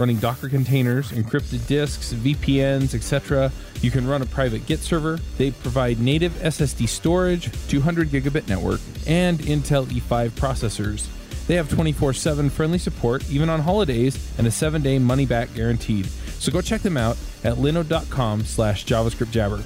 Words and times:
running 0.00 0.16
Docker 0.16 0.48
containers, 0.48 1.12
encrypted 1.12 1.64
disks, 1.66 2.12
VPNs, 2.14 2.94
etc. 2.94 3.52
You 3.82 3.90
can 3.90 4.08
run 4.08 4.22
a 4.22 4.26
private 4.26 4.66
Git 4.66 4.80
server. 4.80 5.18
They 5.36 5.50
provide 5.50 6.00
native 6.00 6.32
SSD 6.32 6.88
storage, 6.88 7.50
200 7.68 8.08
gigabit 8.08 8.48
network, 8.48 8.80
and 9.06 9.38
Intel 9.40 9.86
E5 9.86 10.30
processors. 10.30 11.06
They 11.46 11.54
have 11.56 11.68
24 11.68 12.14
7 12.14 12.48
friendly 12.48 12.78
support, 12.78 13.28
even 13.30 13.50
on 13.50 13.60
holidays, 13.60 14.32
and 14.38 14.46
a 14.46 14.50
7 14.50 14.82
day 14.82 14.98
money 14.98 15.26
back 15.26 15.52
guaranteed. 15.54 16.06
So 16.06 16.50
go 16.50 16.60
check 16.60 16.80
them 16.80 16.96
out 16.96 17.18
at 17.44 17.56
linode.com 17.56 18.44
slash 18.44 18.86
JavaScript 18.86 19.30
Jabber. 19.30 19.62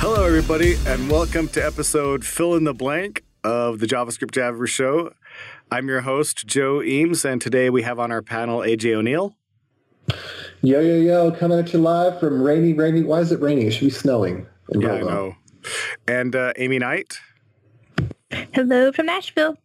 Hello, 0.00 0.24
everybody, 0.24 0.76
and 0.86 1.10
welcome 1.10 1.48
to 1.48 1.64
episode 1.64 2.24
Fill 2.24 2.56
in 2.56 2.64
the 2.64 2.74
Blank 2.74 3.24
of 3.44 3.78
the 3.78 3.86
JavaScript 3.86 4.32
Jabber 4.32 4.66
Show. 4.66 5.12
I'm 5.72 5.88
your 5.88 6.02
host, 6.02 6.46
Joe 6.46 6.82
Eames, 6.82 7.24
and 7.24 7.40
today 7.40 7.70
we 7.70 7.80
have 7.80 7.98
on 7.98 8.12
our 8.12 8.20
panel 8.20 8.58
AJ 8.58 8.92
O'Neal. 8.92 9.34
Yo, 10.60 10.80
yo, 10.80 10.96
yo, 10.96 11.32
coming 11.32 11.58
at 11.58 11.72
you 11.72 11.78
live 11.78 12.20
from 12.20 12.42
rainy, 12.42 12.74
rainy. 12.74 13.02
Why 13.02 13.20
is 13.20 13.32
it 13.32 13.40
raining? 13.40 13.68
It 13.68 13.70
should 13.70 13.86
be 13.86 13.90
snowing. 13.90 14.46
yeah, 14.68 14.88
Provo. 14.88 15.08
I 15.08 15.10
know. 15.10 15.34
And 16.06 16.36
uh, 16.36 16.52
Aimee 16.58 16.78
Knight. 16.78 17.16
Hello 18.52 18.92
from 18.92 19.06
Nashville. 19.06 19.56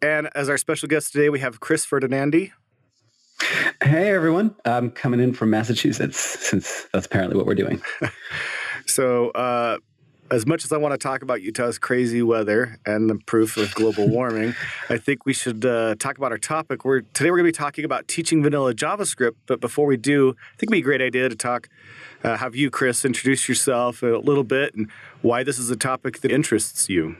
And 0.00 0.30
as 0.36 0.48
our 0.48 0.56
special 0.56 0.86
guest 0.86 1.10
today, 1.10 1.28
we 1.28 1.40
have 1.40 1.58
Chris 1.58 1.84
Ferdinandi. 1.84 2.52
Hey 3.82 4.14
everyone, 4.14 4.54
I'm 4.64 4.92
coming 4.92 5.18
in 5.18 5.32
from 5.32 5.50
Massachusetts 5.50 6.20
since 6.20 6.86
that's 6.92 7.06
apparently 7.06 7.36
what 7.36 7.46
we're 7.46 7.56
doing. 7.56 7.82
so, 8.86 9.30
uh, 9.30 9.78
as 10.30 10.46
much 10.46 10.64
as 10.64 10.72
I 10.72 10.76
want 10.76 10.92
to 10.92 10.98
talk 10.98 11.22
about 11.22 11.42
Utah's 11.42 11.78
crazy 11.78 12.22
weather 12.22 12.78
and 12.84 13.08
the 13.08 13.16
proof 13.26 13.56
of 13.56 13.74
global 13.74 14.08
warming, 14.08 14.54
I 14.90 14.98
think 14.98 15.24
we 15.24 15.32
should 15.32 15.64
uh, 15.64 15.94
talk 15.98 16.18
about 16.18 16.32
our 16.32 16.38
topic. 16.38 16.84
We're, 16.84 17.00
today 17.00 17.30
we're 17.30 17.38
going 17.38 17.52
to 17.52 17.58
be 17.58 17.64
talking 17.64 17.84
about 17.84 18.08
teaching 18.08 18.42
vanilla 18.42 18.74
JavaScript. 18.74 19.36
But 19.46 19.60
before 19.60 19.86
we 19.86 19.96
do, 19.96 20.30
I 20.30 20.56
think 20.56 20.70
it'd 20.70 20.72
be 20.72 20.78
a 20.78 20.82
great 20.82 21.02
idea 21.02 21.28
to 21.28 21.36
talk, 21.36 21.68
uh, 22.24 22.36
have 22.36 22.56
you, 22.56 22.70
Chris, 22.70 23.04
introduce 23.04 23.48
yourself 23.48 24.02
a 24.02 24.18
little 24.18 24.44
bit 24.44 24.74
and 24.74 24.90
why 25.22 25.42
this 25.42 25.58
is 25.58 25.70
a 25.70 25.76
topic 25.76 26.20
that 26.20 26.32
interests 26.32 26.88
you. 26.88 27.16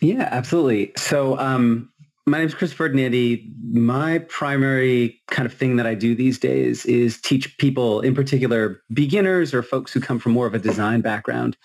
Yeah, 0.00 0.28
absolutely. 0.30 0.92
So 0.96 1.38
um, 1.38 1.90
my 2.28 2.38
name 2.38 2.46
is 2.46 2.54
Chris 2.54 2.72
Ferdinandi. 2.72 3.50
My 3.72 4.18
primary 4.18 5.20
kind 5.28 5.46
of 5.46 5.52
thing 5.52 5.76
that 5.76 5.86
I 5.86 5.94
do 5.94 6.14
these 6.14 6.38
days 6.38 6.84
is 6.86 7.20
teach 7.20 7.56
people, 7.58 8.00
in 8.00 8.14
particular 8.14 8.82
beginners 8.92 9.52
or 9.54 9.62
folks 9.62 9.92
who 9.92 10.00
come 10.00 10.18
from 10.18 10.32
more 10.32 10.46
of 10.46 10.54
a 10.54 10.58
design 10.58 11.00
background, 11.00 11.56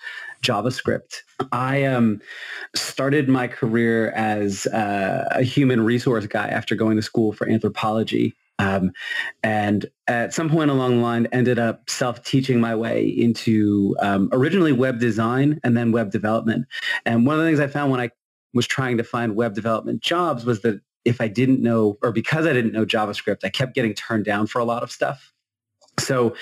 JavaScript. 0.44 1.22
I 1.52 1.84
um, 1.84 2.20
started 2.76 3.28
my 3.28 3.48
career 3.48 4.10
as 4.10 4.66
uh, 4.66 5.26
a 5.30 5.42
human 5.42 5.84
resource 5.84 6.26
guy 6.26 6.48
after 6.48 6.74
going 6.74 6.96
to 6.96 7.02
school 7.02 7.32
for 7.32 7.48
anthropology. 7.48 8.34
Um, 8.60 8.92
and 9.42 9.86
at 10.06 10.32
some 10.32 10.48
point 10.48 10.70
along 10.70 10.96
the 10.96 11.02
line, 11.02 11.26
ended 11.32 11.58
up 11.58 11.90
self-teaching 11.90 12.60
my 12.60 12.76
way 12.76 13.06
into 13.06 13.96
um, 14.00 14.28
originally 14.32 14.72
web 14.72 15.00
design 15.00 15.58
and 15.64 15.76
then 15.76 15.90
web 15.90 16.12
development. 16.12 16.66
And 17.04 17.26
one 17.26 17.36
of 17.36 17.42
the 17.42 17.48
things 17.48 17.58
I 17.58 17.66
found 17.66 17.90
when 17.90 18.00
I 18.00 18.10
was 18.52 18.66
trying 18.66 18.98
to 18.98 19.04
find 19.04 19.34
web 19.34 19.54
development 19.54 20.02
jobs 20.02 20.44
was 20.44 20.62
that 20.62 20.80
if 21.04 21.20
I 21.20 21.28
didn't 21.28 21.62
know, 21.62 21.98
or 22.02 22.12
because 22.12 22.46
I 22.46 22.52
didn't 22.52 22.72
know 22.72 22.86
JavaScript, 22.86 23.44
I 23.44 23.48
kept 23.48 23.74
getting 23.74 23.94
turned 23.94 24.24
down 24.24 24.46
for 24.46 24.60
a 24.60 24.64
lot 24.64 24.82
of 24.82 24.92
stuff. 24.92 25.32
So 25.98 26.34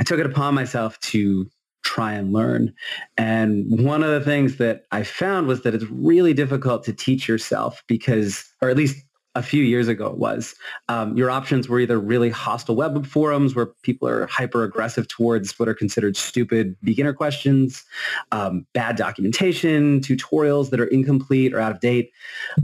I 0.00 0.04
took 0.04 0.20
it 0.20 0.26
upon 0.26 0.54
myself 0.54 0.98
to 1.00 1.48
try 1.84 2.12
and 2.12 2.32
learn. 2.32 2.72
And 3.16 3.84
one 3.84 4.02
of 4.02 4.10
the 4.10 4.20
things 4.20 4.56
that 4.56 4.84
I 4.92 5.02
found 5.02 5.46
was 5.46 5.62
that 5.62 5.74
it's 5.74 5.84
really 5.90 6.34
difficult 6.34 6.84
to 6.84 6.92
teach 6.92 7.28
yourself 7.28 7.82
because, 7.86 8.44
or 8.60 8.68
at 8.68 8.76
least 8.76 9.04
a 9.34 9.42
few 9.42 9.62
years 9.62 9.86
ago 9.88 10.06
it 10.06 10.18
was, 10.18 10.54
um, 10.88 11.16
your 11.16 11.30
options 11.30 11.68
were 11.68 11.78
either 11.78 11.98
really 11.98 12.30
hostile 12.30 12.74
web 12.74 13.06
forums 13.06 13.54
where 13.54 13.66
people 13.82 14.08
are 14.08 14.26
hyper 14.26 14.64
aggressive 14.64 15.06
towards 15.06 15.56
what 15.58 15.68
are 15.68 15.74
considered 15.74 16.16
stupid 16.16 16.76
beginner 16.82 17.12
questions, 17.12 17.84
um, 18.32 18.66
bad 18.74 18.96
documentation, 18.96 20.00
tutorials 20.00 20.70
that 20.70 20.80
are 20.80 20.86
incomplete 20.86 21.54
or 21.54 21.60
out 21.60 21.70
of 21.70 21.80
date. 21.80 22.10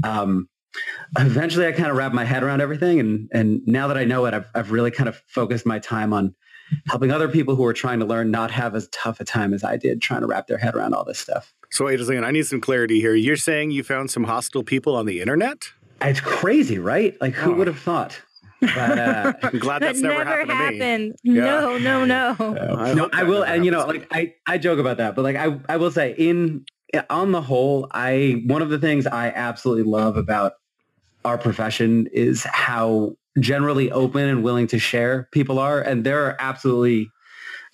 Um, 0.03 0.49
eventually 1.19 1.67
I 1.67 1.73
kind 1.73 1.91
of 1.91 1.97
wrapped 1.97 2.15
my 2.15 2.25
head 2.25 2.43
around 2.43 2.61
everything. 2.61 2.99
And, 2.99 3.29
and 3.33 3.61
now 3.67 3.87
that 3.89 3.97
I 3.97 4.05
know 4.05 4.25
it, 4.27 4.35
I've, 4.35 4.51
I've 4.55 4.73
really 4.73 4.91
kind 4.91 5.09
of 5.09 5.23
focused 5.29 5.67
my 5.67 5.79
time 5.79 6.13
on 6.13 6.35
helping 6.89 7.11
other 7.11 7.29
people 7.29 7.57
who 7.57 7.65
are 7.65 7.73
trying 7.73 8.01
to 8.01 8.07
learn 8.07 8.31
not 8.31 8.51
have 8.51 8.75
as 8.75 8.89
tough 8.89 9.21
a 9.21 9.25
time 9.25 9.55
as 9.55 9.65
I 9.65 9.77
did 9.77 10.01
trying 10.01 10.21
to 10.21 10.27
wrap 10.27 10.47
their 10.47 10.59
head 10.59 10.75
around 10.75 10.95
all 10.95 11.05
this 11.05 11.19
stuff. 11.19 11.53
So 11.71 11.87
wait 11.87 12.01
a 12.01 12.05
second, 12.05 12.25
I 12.25 12.31
need 12.31 12.47
some 12.47 12.61
clarity 12.61 13.01
here. 13.01 13.15
You're 13.15 13.37
saying 13.37 13.71
you 13.71 13.83
found 13.83 14.11
some 14.11 14.25
hostile 14.25 14.63
people 14.63 14.95
on 14.95 15.07
the 15.07 15.21
internet? 15.21 15.71
It's 16.01 16.21
crazy, 16.21 16.79
right? 16.79 17.21
Like, 17.21 17.35
who 17.35 17.53
oh. 17.53 17.57
would 17.57 17.67
have 17.67 17.79
thought? 17.79 18.21
But, 18.61 18.99
uh, 18.99 19.33
I'm 19.43 19.59
glad 19.59 19.83
that's 19.83 20.01
that 20.01 20.09
never, 20.09 20.25
never 20.25 20.53
happened, 20.53 20.81
happened. 20.81 21.17
No, 21.25 21.79
no, 21.79 22.05
no. 22.05 22.37
Uh, 22.39 22.95
no, 22.95 23.11
I 23.13 23.25
will, 23.25 23.45
and 23.45 23.65
you 23.65 23.71
know, 23.71 23.87
like 23.87 24.07
I, 24.11 24.35
I 24.47 24.59
joke 24.59 24.79
about 24.79 24.99
that, 24.99 25.15
but 25.15 25.23
like 25.23 25.37
I, 25.37 25.59
I 25.69 25.77
will 25.77 25.91
say, 25.91 26.15
in 26.17 26.65
on 27.11 27.33
the 27.33 27.43
whole, 27.43 27.89
I 27.91 28.43
one 28.47 28.63
of 28.63 28.71
the 28.71 28.79
things 28.79 29.07
I 29.07 29.29
absolutely 29.29 29.85
love 29.85 30.17
about 30.17 30.55
our 31.25 31.39
profession 31.39 32.09
is 32.13 32.45
how 32.45 33.17
generally 33.41 33.91
open 33.91 34.29
and 34.29 34.43
willing 34.43 34.67
to 34.69 34.79
share 34.79 35.29
people 35.33 35.59
are, 35.59 35.81
and 35.81 36.05
there 36.05 36.25
are 36.25 36.37
absolutely 36.39 37.11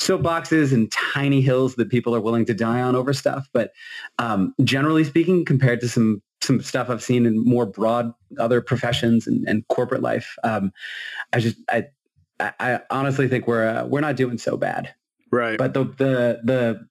soapboxes 0.01 0.73
and 0.73 0.91
tiny 0.91 1.43
hills 1.43 1.75
that 1.75 1.91
people 1.91 2.15
are 2.15 2.21
willing 2.21 2.47
to 2.47 2.55
die 2.55 2.81
on 2.81 2.97
over 2.97 3.13
stuff. 3.13 3.49
But 3.53 3.73
um, 4.19 4.55
generally 4.65 5.05
speaking, 5.05 5.45
compared 5.45 5.81
to 5.81 5.89
some 5.89 6.23
some 6.43 6.61
stuff 6.63 6.89
I've 6.89 7.03
seen 7.03 7.27
in 7.27 7.45
more 7.45 7.67
broad 7.67 8.13
other 8.39 8.63
professions 8.63 9.27
and, 9.27 9.47
and 9.47 9.67
corporate 9.69 10.01
life. 10.01 10.37
Um, 10.43 10.73
I 11.33 11.41
just 11.41 11.57
I 11.69 11.87
I 12.41 12.81
honestly 12.91 13.29
think 13.29 13.47
we're 13.47 13.69
uh, 13.69 13.85
we're 13.85 14.01
not 14.01 14.17
doing 14.17 14.39
so 14.39 14.57
bad. 14.57 14.95
Right. 15.31 15.59
But 15.59 15.75
the 15.75 15.85
the 15.85 16.41
the 16.45 16.89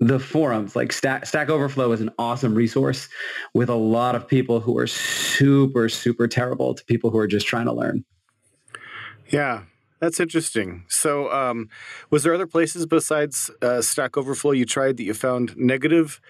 the 0.00 0.18
forums 0.18 0.74
like 0.74 0.92
Stack, 0.92 1.26
Stack 1.26 1.48
Overflow 1.48 1.92
is 1.92 2.00
an 2.00 2.10
awesome 2.18 2.54
resource 2.54 3.08
with 3.54 3.68
a 3.68 3.74
lot 3.74 4.14
of 4.14 4.26
people 4.26 4.60
who 4.60 4.76
are 4.78 4.86
super 4.86 5.88
super 5.88 6.26
terrible 6.26 6.74
to 6.74 6.84
people 6.84 7.10
who 7.10 7.18
are 7.18 7.26
just 7.26 7.46
trying 7.46 7.66
to 7.66 7.72
learn. 7.72 8.04
Yeah, 9.28 9.62
that's 10.00 10.18
interesting. 10.18 10.84
So, 10.88 11.30
um, 11.32 11.68
was 12.10 12.24
there 12.24 12.34
other 12.34 12.46
places 12.46 12.86
besides 12.86 13.50
uh, 13.62 13.80
Stack 13.80 14.16
Overflow 14.16 14.52
you 14.52 14.64
tried 14.64 14.96
that 14.96 15.04
you 15.04 15.14
found 15.14 15.56
negative 15.56 16.20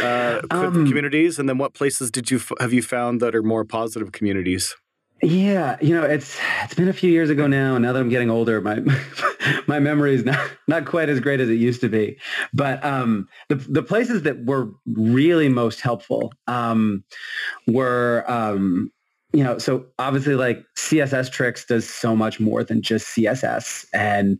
uh, 0.00 0.40
um, 0.50 0.86
communities, 0.86 1.38
and 1.38 1.48
then 1.48 1.58
what 1.58 1.74
places 1.74 2.10
did 2.10 2.30
you 2.30 2.40
have 2.60 2.72
you 2.72 2.82
found 2.82 3.20
that 3.20 3.34
are 3.34 3.42
more 3.42 3.64
positive 3.64 4.12
communities? 4.12 4.76
Yeah, 5.20 5.76
you 5.80 5.94
know, 5.94 6.04
it's 6.04 6.38
it's 6.62 6.74
been 6.74 6.88
a 6.88 6.92
few 6.92 7.10
years 7.10 7.28
ago 7.28 7.48
now, 7.48 7.76
now 7.76 7.92
that 7.92 7.98
I'm 7.98 8.08
getting 8.08 8.30
older, 8.30 8.60
my 8.60 8.80
my 9.66 9.80
memory 9.80 10.14
is 10.14 10.24
not 10.24 10.38
not 10.68 10.86
quite 10.86 11.08
as 11.08 11.18
great 11.18 11.40
as 11.40 11.48
it 11.48 11.54
used 11.54 11.80
to 11.80 11.88
be. 11.88 12.18
But 12.52 12.84
um, 12.84 13.28
the 13.48 13.56
the 13.56 13.82
places 13.82 14.22
that 14.22 14.44
were 14.44 14.68
really 14.86 15.48
most 15.48 15.80
helpful 15.80 16.32
um, 16.46 17.02
were 17.66 18.24
um, 18.28 18.92
you 19.32 19.44
know, 19.44 19.58
so 19.58 19.84
obviously 19.98 20.36
like 20.36 20.64
CSS 20.76 21.30
Tricks 21.30 21.64
does 21.66 21.88
so 21.88 22.16
much 22.16 22.40
more 22.40 22.64
than 22.64 22.80
just 22.80 23.14
CSS. 23.14 23.86
And 23.92 24.38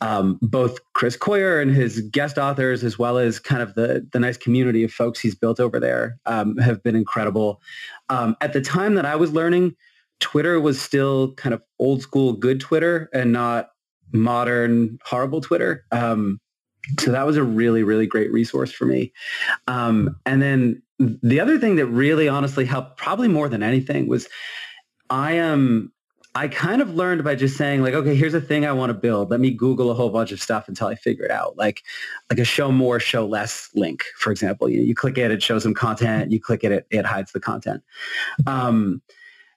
um, 0.00 0.38
both 0.42 0.78
Chris 0.92 1.16
Coyier 1.16 1.60
and 1.60 1.74
his 1.74 2.00
guest 2.02 2.38
authors, 2.38 2.84
as 2.84 2.98
well 2.98 3.18
as 3.18 3.40
kind 3.40 3.62
of 3.62 3.74
the, 3.74 4.06
the 4.12 4.20
nice 4.20 4.36
community 4.36 4.84
of 4.84 4.92
folks 4.92 5.18
he's 5.18 5.34
built 5.34 5.58
over 5.58 5.80
there, 5.80 6.18
um, 6.26 6.56
have 6.58 6.82
been 6.84 6.94
incredible. 6.94 7.60
Um, 8.10 8.36
at 8.40 8.52
the 8.52 8.60
time 8.60 8.94
that 8.94 9.04
I 9.04 9.16
was 9.16 9.32
learning, 9.32 9.74
Twitter 10.22 10.60
was 10.60 10.80
still 10.80 11.34
kind 11.34 11.52
of 11.52 11.62
old 11.78 12.00
school 12.00 12.32
good 12.32 12.60
Twitter 12.60 13.10
and 13.12 13.32
not 13.32 13.70
modern 14.12 14.98
horrible 15.04 15.40
Twitter. 15.40 15.84
Um, 15.92 16.40
so 16.98 17.12
that 17.12 17.26
was 17.26 17.36
a 17.36 17.42
really, 17.42 17.82
really 17.82 18.06
great 18.06 18.32
resource 18.32 18.72
for 18.72 18.86
me. 18.86 19.12
Um, 19.66 20.16
and 20.24 20.40
then 20.40 20.82
the 20.98 21.40
other 21.40 21.58
thing 21.58 21.76
that 21.76 21.86
really 21.86 22.28
honestly 22.28 22.64
helped 22.64 22.96
probably 22.96 23.28
more 23.28 23.48
than 23.48 23.62
anything 23.62 24.08
was 24.08 24.28
I 25.10 25.32
am 25.32 25.52
um, 25.52 25.92
I 26.34 26.48
kind 26.48 26.80
of 26.80 26.94
learned 26.94 27.24
by 27.24 27.34
just 27.34 27.58
saying 27.58 27.82
like, 27.82 27.92
okay, 27.92 28.14
here's 28.14 28.32
a 28.32 28.40
thing 28.40 28.64
I 28.64 28.72
want 28.72 28.88
to 28.88 28.94
build. 28.94 29.30
Let 29.30 29.38
me 29.40 29.50
Google 29.50 29.90
a 29.90 29.94
whole 29.94 30.08
bunch 30.08 30.32
of 30.32 30.40
stuff 30.40 30.66
until 30.66 30.86
I 30.86 30.94
figure 30.94 31.26
it 31.26 31.30
out. 31.30 31.58
Like 31.58 31.82
like 32.30 32.38
a 32.38 32.44
show 32.44 32.72
more, 32.72 32.98
show 32.98 33.26
less 33.26 33.68
link, 33.74 34.04
for 34.16 34.32
example. 34.32 34.68
You, 34.68 34.80
you 34.80 34.94
click 34.94 35.18
it, 35.18 35.30
it 35.30 35.42
shows 35.42 35.62
some 35.62 35.74
content. 35.74 36.32
You 36.32 36.40
click 36.40 36.64
it, 36.64 36.72
it, 36.72 36.86
it 36.90 37.04
hides 37.04 37.32
the 37.32 37.40
content. 37.40 37.82
Um, 38.46 39.02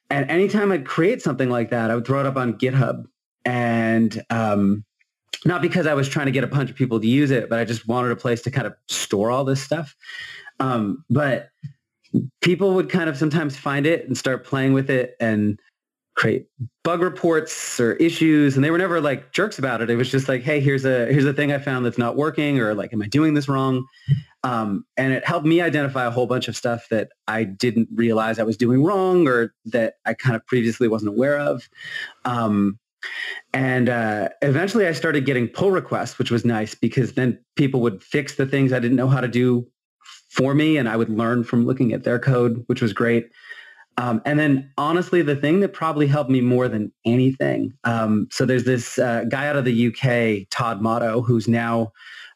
and 0.10 0.30
anytime 0.30 0.72
I'd 0.72 0.86
create 0.86 1.22
something 1.22 1.50
like 1.50 1.70
that, 1.72 1.92
I 1.92 1.96
would 1.96 2.06
throw 2.06 2.20
it 2.20 2.26
up 2.26 2.38
on 2.38 2.54
GitHub 2.54 3.06
and 3.44 4.24
um, 4.30 4.84
not 5.46 5.62
because 5.62 5.88
I 5.88 5.94
was 5.94 6.10
trying 6.10 6.26
to 6.26 6.32
get 6.32 6.44
a 6.44 6.48
bunch 6.48 6.70
of 6.70 6.76
people 6.76 7.00
to 7.00 7.08
use 7.08 7.32
it, 7.32 7.50
but 7.50 7.60
I 7.60 7.66
just 7.66 7.88
wanted 7.88 8.12
a 8.12 8.16
place 8.16 8.42
to 8.44 8.52
kind 8.52 8.68
of 8.68 8.74
store 8.88 9.32
all 9.32 9.44
this 9.44 9.62
stuff. 9.62 9.96
Um, 10.60 11.04
but 11.10 11.50
people 12.42 12.74
would 12.76 12.90
kind 12.90 13.10
of 13.10 13.18
sometimes 13.18 13.58
find 13.58 13.86
it 13.86 14.08
and 14.08 14.18
start 14.18 14.46
playing 14.46 14.74
with 14.74 14.90
it 14.90 15.16
and 15.20 15.60
create 16.16 16.48
bug 16.84 17.02
reports 17.02 17.78
or 17.78 17.94
issues 17.94 18.56
and 18.56 18.64
they 18.64 18.72
were 18.72 18.78
never 18.78 19.02
like 19.02 19.34
jerks 19.34 19.60
about 19.60 19.82
it. 19.82 19.90
It 19.90 19.98
was 19.98 20.10
just 20.10 20.30
like 20.30 20.44
hey 20.44 20.62
here's 20.62 20.86
a 20.86 21.12
here's 21.12 21.26
a 21.26 21.34
thing 21.34 21.52
i 21.52 21.58
found 21.58 21.86
that's 21.86 21.98
not 21.98 22.16
working 22.16 22.60
or 22.60 22.74
like 22.74 22.94
am 22.94 23.02
i 23.02 23.08
doing 23.08 23.34
this 23.34 23.50
wrong? 23.50 23.86
Um, 24.44 24.86
and 24.96 25.12
it 25.12 25.26
helped 25.26 25.46
me 25.46 25.60
identify 25.60 26.06
a 26.06 26.12
whole 26.12 26.26
bunch 26.26 26.48
of 26.48 26.56
stuff 26.56 26.88
that 26.90 27.10
i 27.28 27.44
didn't 27.44 27.90
realize 27.94 28.40
i 28.40 28.44
was 28.44 28.56
doing 28.56 28.84
wrong 28.84 29.28
or 29.28 29.54
that 29.66 29.96
i 30.06 30.14
kind 30.14 30.36
of 30.36 30.46
previously 30.48 30.88
wasn't 30.88 31.10
aware 31.10 31.38
of. 31.38 31.68
Um, 32.24 32.80
and 33.54 33.90
uh, 33.90 34.30
eventually 34.42 34.88
i 34.88 34.94
started 34.94 35.26
getting 35.26 35.48
pull 35.48 35.72
requests 35.72 36.18
which 36.18 36.32
was 36.32 36.46
nice 36.46 36.74
because 36.74 37.14
then 37.14 37.38
people 37.56 37.82
would 37.82 38.02
fix 38.02 38.36
the 38.36 38.46
things 38.46 38.72
i 38.72 38.80
didn't 38.80 38.98
know 38.98 39.10
how 39.10 39.22
to 39.22 39.28
do 39.28 39.68
for 40.30 40.56
me 40.56 40.78
and 40.78 40.88
i 40.88 40.96
would 40.96 41.10
learn 41.10 41.44
from 41.44 41.66
looking 41.66 41.92
at 41.92 42.04
their 42.04 42.20
code 42.20 42.64
which 42.68 42.82
was 42.82 42.94
great 42.94 43.30
um, 43.98 44.22
and 44.26 44.38
then 44.38 44.72
honestly, 44.78 45.22
the 45.22 45.36
thing 45.36 45.62
that 45.62 45.74
probably 45.74 46.08
helped 46.08 46.30
me 46.30 46.42
more 46.42 46.68
than 46.68 46.92
anything. 47.06 47.74
Um, 47.86 48.28
so 48.30 48.46
there's 48.46 48.66
this 48.66 49.00
uh, 49.00 49.24
guy 49.30 49.48
out 49.48 49.56
of 49.56 49.64
the 49.64 49.88
UK, 49.88 50.48
Todd 50.50 50.82
Motto, 50.82 51.22
who's 51.22 51.48
now 51.48 51.94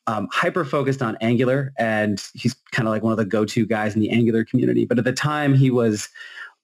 um, 0.08 0.28
hyper 0.32 0.64
focused 0.64 1.02
on 1.02 1.18
Angular, 1.22 1.74
and 1.78 2.24
he's 2.34 2.56
kind 2.72 2.88
of 2.88 2.94
like 2.94 3.04
one 3.04 3.12
of 3.12 3.18
the 3.18 3.26
go-to 3.26 3.66
guys 3.66 3.94
in 3.94 4.02
the 4.02 4.10
Angular 4.10 4.46
community. 4.46 4.86
But 4.86 4.98
at 4.98 5.04
the 5.04 5.14
time, 5.14 5.54
he 5.54 5.70
was 5.70 6.10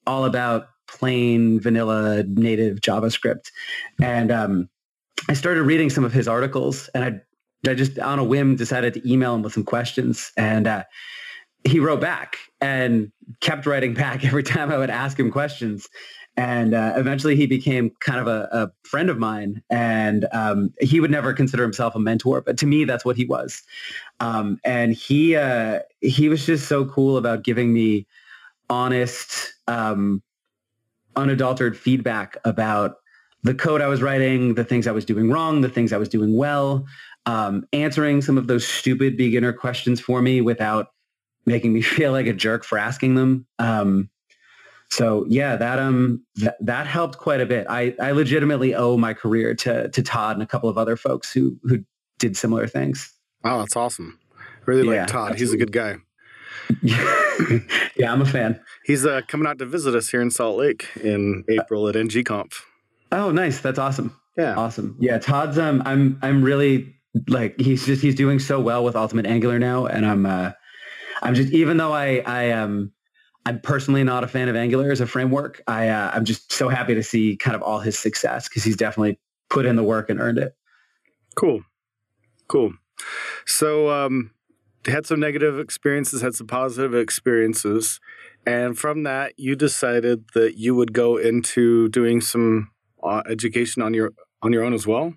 all 0.07 0.25
about 0.25 0.69
plain 0.87 1.59
vanilla 1.59 2.23
native 2.27 2.79
JavaScript, 2.79 3.51
and 4.01 4.31
um, 4.31 4.69
I 5.27 5.33
started 5.33 5.63
reading 5.63 5.89
some 5.89 6.05
of 6.05 6.13
his 6.13 6.27
articles, 6.27 6.89
and 6.95 7.03
I, 7.03 7.69
I 7.69 7.73
just 7.73 7.99
on 7.99 8.17
a 8.17 8.23
whim 8.23 8.55
decided 8.55 8.93
to 8.95 9.11
email 9.11 9.35
him 9.35 9.41
with 9.41 9.53
some 9.53 9.65
questions, 9.65 10.31
and 10.37 10.67
uh, 10.67 10.83
he 11.65 11.79
wrote 11.79 11.99
back 11.99 12.37
and 12.61 13.11
kept 13.41 13.65
writing 13.65 13.93
back 13.93 14.23
every 14.25 14.43
time 14.43 14.71
I 14.71 14.77
would 14.77 14.89
ask 14.89 15.19
him 15.19 15.31
questions. 15.31 15.87
And 16.37 16.73
uh, 16.73 16.93
eventually 16.97 17.35
he 17.35 17.47
became 17.47 17.91
kind 18.01 18.19
of 18.19 18.27
a, 18.27 18.49
a 18.51 18.87
friend 18.87 19.09
of 19.09 19.17
mine. 19.17 19.63
And 19.69 20.27
um, 20.33 20.73
he 20.81 20.99
would 20.99 21.11
never 21.11 21.33
consider 21.33 21.63
himself 21.63 21.95
a 21.95 21.99
mentor, 21.99 22.41
but 22.41 22.57
to 22.57 22.65
me, 22.65 22.83
that's 22.83 23.05
what 23.05 23.15
he 23.15 23.25
was. 23.25 23.63
Um, 24.19 24.59
and 24.65 24.93
he, 24.93 25.35
uh, 25.35 25.79
he 26.01 26.27
was 26.27 26.45
just 26.45 26.67
so 26.67 26.85
cool 26.85 27.17
about 27.17 27.43
giving 27.43 27.73
me 27.73 28.05
honest, 28.69 29.53
um, 29.67 30.21
unadulterated 31.15 31.79
feedback 31.79 32.37
about 32.43 32.97
the 33.43 33.53
code 33.53 33.79
I 33.79 33.87
was 33.87 34.01
writing, 34.01 34.55
the 34.55 34.65
things 34.65 34.87
I 34.87 34.91
was 34.91 35.05
doing 35.05 35.29
wrong, 35.29 35.61
the 35.61 35.69
things 35.69 35.93
I 35.93 35.97
was 35.97 36.09
doing 36.09 36.35
well, 36.35 36.85
um, 37.25 37.65
answering 37.71 38.21
some 38.21 38.37
of 38.37 38.47
those 38.47 38.67
stupid 38.67 39.15
beginner 39.15 39.53
questions 39.53 40.01
for 40.01 40.21
me 40.21 40.41
without 40.41 40.87
making 41.45 41.73
me 41.73 41.81
feel 41.81 42.11
like 42.11 42.27
a 42.27 42.33
jerk 42.33 42.63
for 42.63 42.77
asking 42.77 43.15
them. 43.15 43.45
Um, 43.59 44.09
so 44.91 45.25
yeah, 45.27 45.55
that 45.55 45.79
um 45.79 46.23
that, 46.35 46.57
that 46.61 46.87
helped 46.87 47.17
quite 47.17 47.41
a 47.41 47.45
bit. 47.45 47.65
I, 47.69 47.95
I 47.99 48.11
legitimately 48.11 48.75
owe 48.75 48.97
my 48.97 49.13
career 49.13 49.55
to 49.55 49.89
to 49.89 50.03
Todd 50.03 50.35
and 50.35 50.43
a 50.43 50.45
couple 50.45 50.69
of 50.69 50.77
other 50.77 50.95
folks 50.95 51.33
who 51.33 51.57
who 51.63 51.83
did 52.19 52.37
similar 52.37 52.67
things. 52.67 53.11
Wow, 53.43 53.59
that's 53.59 53.75
awesome. 53.75 54.19
Really 54.65 54.87
yeah, 54.87 55.01
like 55.01 55.07
Todd. 55.07 55.31
Absolutely. 55.31 55.39
He's 55.39 55.53
a 55.53 55.57
good 55.57 55.71
guy. 55.71 55.95
yeah, 57.95 58.11
I'm 58.11 58.21
a 58.21 58.25
fan. 58.25 58.59
He's 58.85 59.05
uh, 59.05 59.21
coming 59.27 59.47
out 59.47 59.59
to 59.59 59.65
visit 59.65 59.93
us 59.93 60.09
here 60.09 60.21
in 60.21 60.31
Salt 60.31 60.57
Lake 60.57 60.87
in 61.03 61.43
April 61.49 61.87
at 61.87 61.95
NGConf. 61.95 62.53
Oh, 63.11 63.31
nice. 63.31 63.59
That's 63.59 63.77
awesome. 63.77 64.15
Yeah. 64.37 64.55
Awesome. 64.55 64.97
Yeah, 64.99 65.17
Todd's 65.17 65.57
um 65.57 65.81
I'm 65.85 66.19
I'm 66.21 66.43
really 66.43 66.95
like 67.27 67.59
he's 67.59 67.85
just 67.85 68.01
he's 68.01 68.15
doing 68.15 68.39
so 68.39 68.59
well 68.59 68.83
with 68.83 68.95
Ultimate 68.95 69.25
Angular 69.25 69.59
now 69.59 69.85
and 69.85 70.05
I'm 70.05 70.25
uh 70.25 70.51
I'm 71.25 71.35
just 71.35 71.51
even 71.51 71.77
though 71.77 71.91
I 71.91 72.21
I 72.25 72.43
am 72.43 72.63
um, 72.63 72.91
I'm 73.47 73.59
personally 73.59 74.03
not 74.03 74.23
a 74.23 74.27
fan 74.27 74.49
of 74.49 74.55
Angular 74.55 74.91
as 74.91 75.01
a 75.01 75.07
framework. 75.07 75.61
I 75.67 75.89
uh, 75.89 76.11
I'm 76.13 76.25
just 76.25 76.51
so 76.51 76.69
happy 76.69 76.95
to 76.95 77.03
see 77.03 77.35
kind 77.35 77.55
of 77.55 77.61
all 77.61 77.79
his 77.79 77.97
success 77.97 78.47
because 78.47 78.63
he's 78.63 78.75
definitely 78.75 79.19
put 79.49 79.65
in 79.65 79.75
the 79.75 79.83
work 79.83 80.09
and 80.09 80.19
earned 80.19 80.37
it. 80.37 80.55
Cool, 81.35 81.63
cool. 82.47 82.73
So 83.45 83.89
um, 83.89 84.31
had 84.85 85.05
some 85.05 85.19
negative 85.19 85.59
experiences, 85.59 86.21
had 86.21 86.33
some 86.35 86.47
positive 86.47 86.95
experiences, 86.95 87.99
and 88.45 88.77
from 88.77 89.03
that 89.03 89.33
you 89.37 89.55
decided 89.55 90.25
that 90.33 90.57
you 90.57 90.75
would 90.75 90.93
go 90.93 91.17
into 91.17 91.89
doing 91.89 92.21
some 92.21 92.71
uh, 93.03 93.21
education 93.29 93.81
on 93.81 93.93
your 93.93 94.13
on 94.41 94.53
your 94.53 94.63
own 94.63 94.73
as 94.73 94.87
well. 94.87 95.13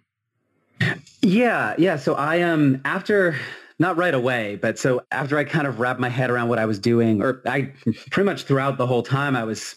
Yeah, 1.23 1.75
yeah. 1.79 1.97
So 1.97 2.15
I 2.15 2.43
um 2.43 2.81
after 2.85 3.37
not 3.79 3.97
right 3.97 4.15
away, 4.15 4.57
but 4.57 4.79
so 4.79 5.03
after 5.13 5.39
I 5.39 5.45
kind 5.45 5.67
of 5.67 5.79
wrapped 5.79 6.01
my 6.01 6.09
head 6.09 6.31
around 6.31 6.49
what 6.49 6.59
I 6.59 6.67
was 6.67 6.79
doing, 6.79 7.23
or 7.23 7.43
I 7.47 7.73
pretty 8.11 8.27
much 8.27 8.43
throughout 8.43 8.79
the 8.79 8.87
whole 8.87 9.03
time 9.03 9.37
I 9.37 9.45
was 9.45 9.77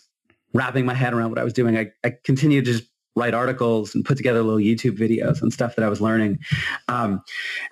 wrapping 0.53 0.85
my 0.85 0.93
head 0.93 1.13
around 1.13 1.29
what 1.29 1.39
I 1.39 1.43
was 1.43 1.53
doing, 1.53 1.77
I, 1.77 1.91
I 2.03 2.13
continued 2.23 2.65
to 2.65 2.73
just 2.73 2.91
write 3.15 3.33
articles 3.33 3.93
and 3.93 4.05
put 4.05 4.17
together 4.17 4.41
little 4.41 4.59
YouTube 4.59 4.97
videos 4.97 5.41
and 5.41 5.51
stuff 5.51 5.75
that 5.75 5.83
I 5.83 5.89
was 5.89 5.99
learning. 5.99 6.39
Um, 6.87 7.21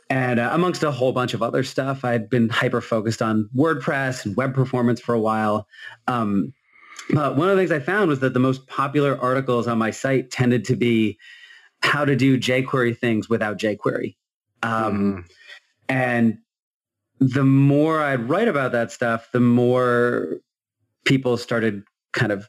and 0.10 0.40
uh, 0.40 0.50
amongst 0.52 0.84
a 0.84 0.92
whole 0.92 1.14
bunch 1.14 1.34
of 1.34 1.42
other 1.42 1.64
stuff, 1.64 2.04
I'd 2.04 2.30
been 2.30 2.50
hyper 2.50 2.82
focused 2.82 3.22
on 3.22 3.50
WordPress 3.56 4.26
and 4.26 4.36
web 4.36 4.54
performance 4.54 5.00
for 5.00 5.16
a 5.16 5.20
while. 5.20 5.68
Um, 6.08 6.54
but 7.12 7.38
one 7.38 7.50
of 7.50 7.56
the 7.56 7.62
things 7.62 7.72
I 7.72 7.80
found 7.80 8.10
was 8.10 8.20
that 8.20 8.34
the 8.34 8.40
most 8.40 8.68
popular 8.68 9.18
articles 9.20 9.68
on 9.68 9.78
my 9.78 9.92
site 9.92 10.30
tended 10.30 10.66
to 10.66 10.76
be 10.76 11.18
how 11.82 12.06
to 12.06 12.16
do 12.16 12.38
jQuery 12.38 12.98
things 12.98 13.30
without 13.30 13.58
jQuery. 13.58 14.16
Um, 14.62 15.24
mm. 15.24 15.32
And 15.90 16.38
the 17.20 17.44
more 17.44 18.02
I'd 18.02 18.30
write 18.30 18.48
about 18.48 18.72
that 18.72 18.92
stuff, 18.92 19.30
the 19.34 19.40
more 19.40 20.38
people 21.06 21.36
started 21.38 21.84
kind 22.14 22.32
of 22.32 22.48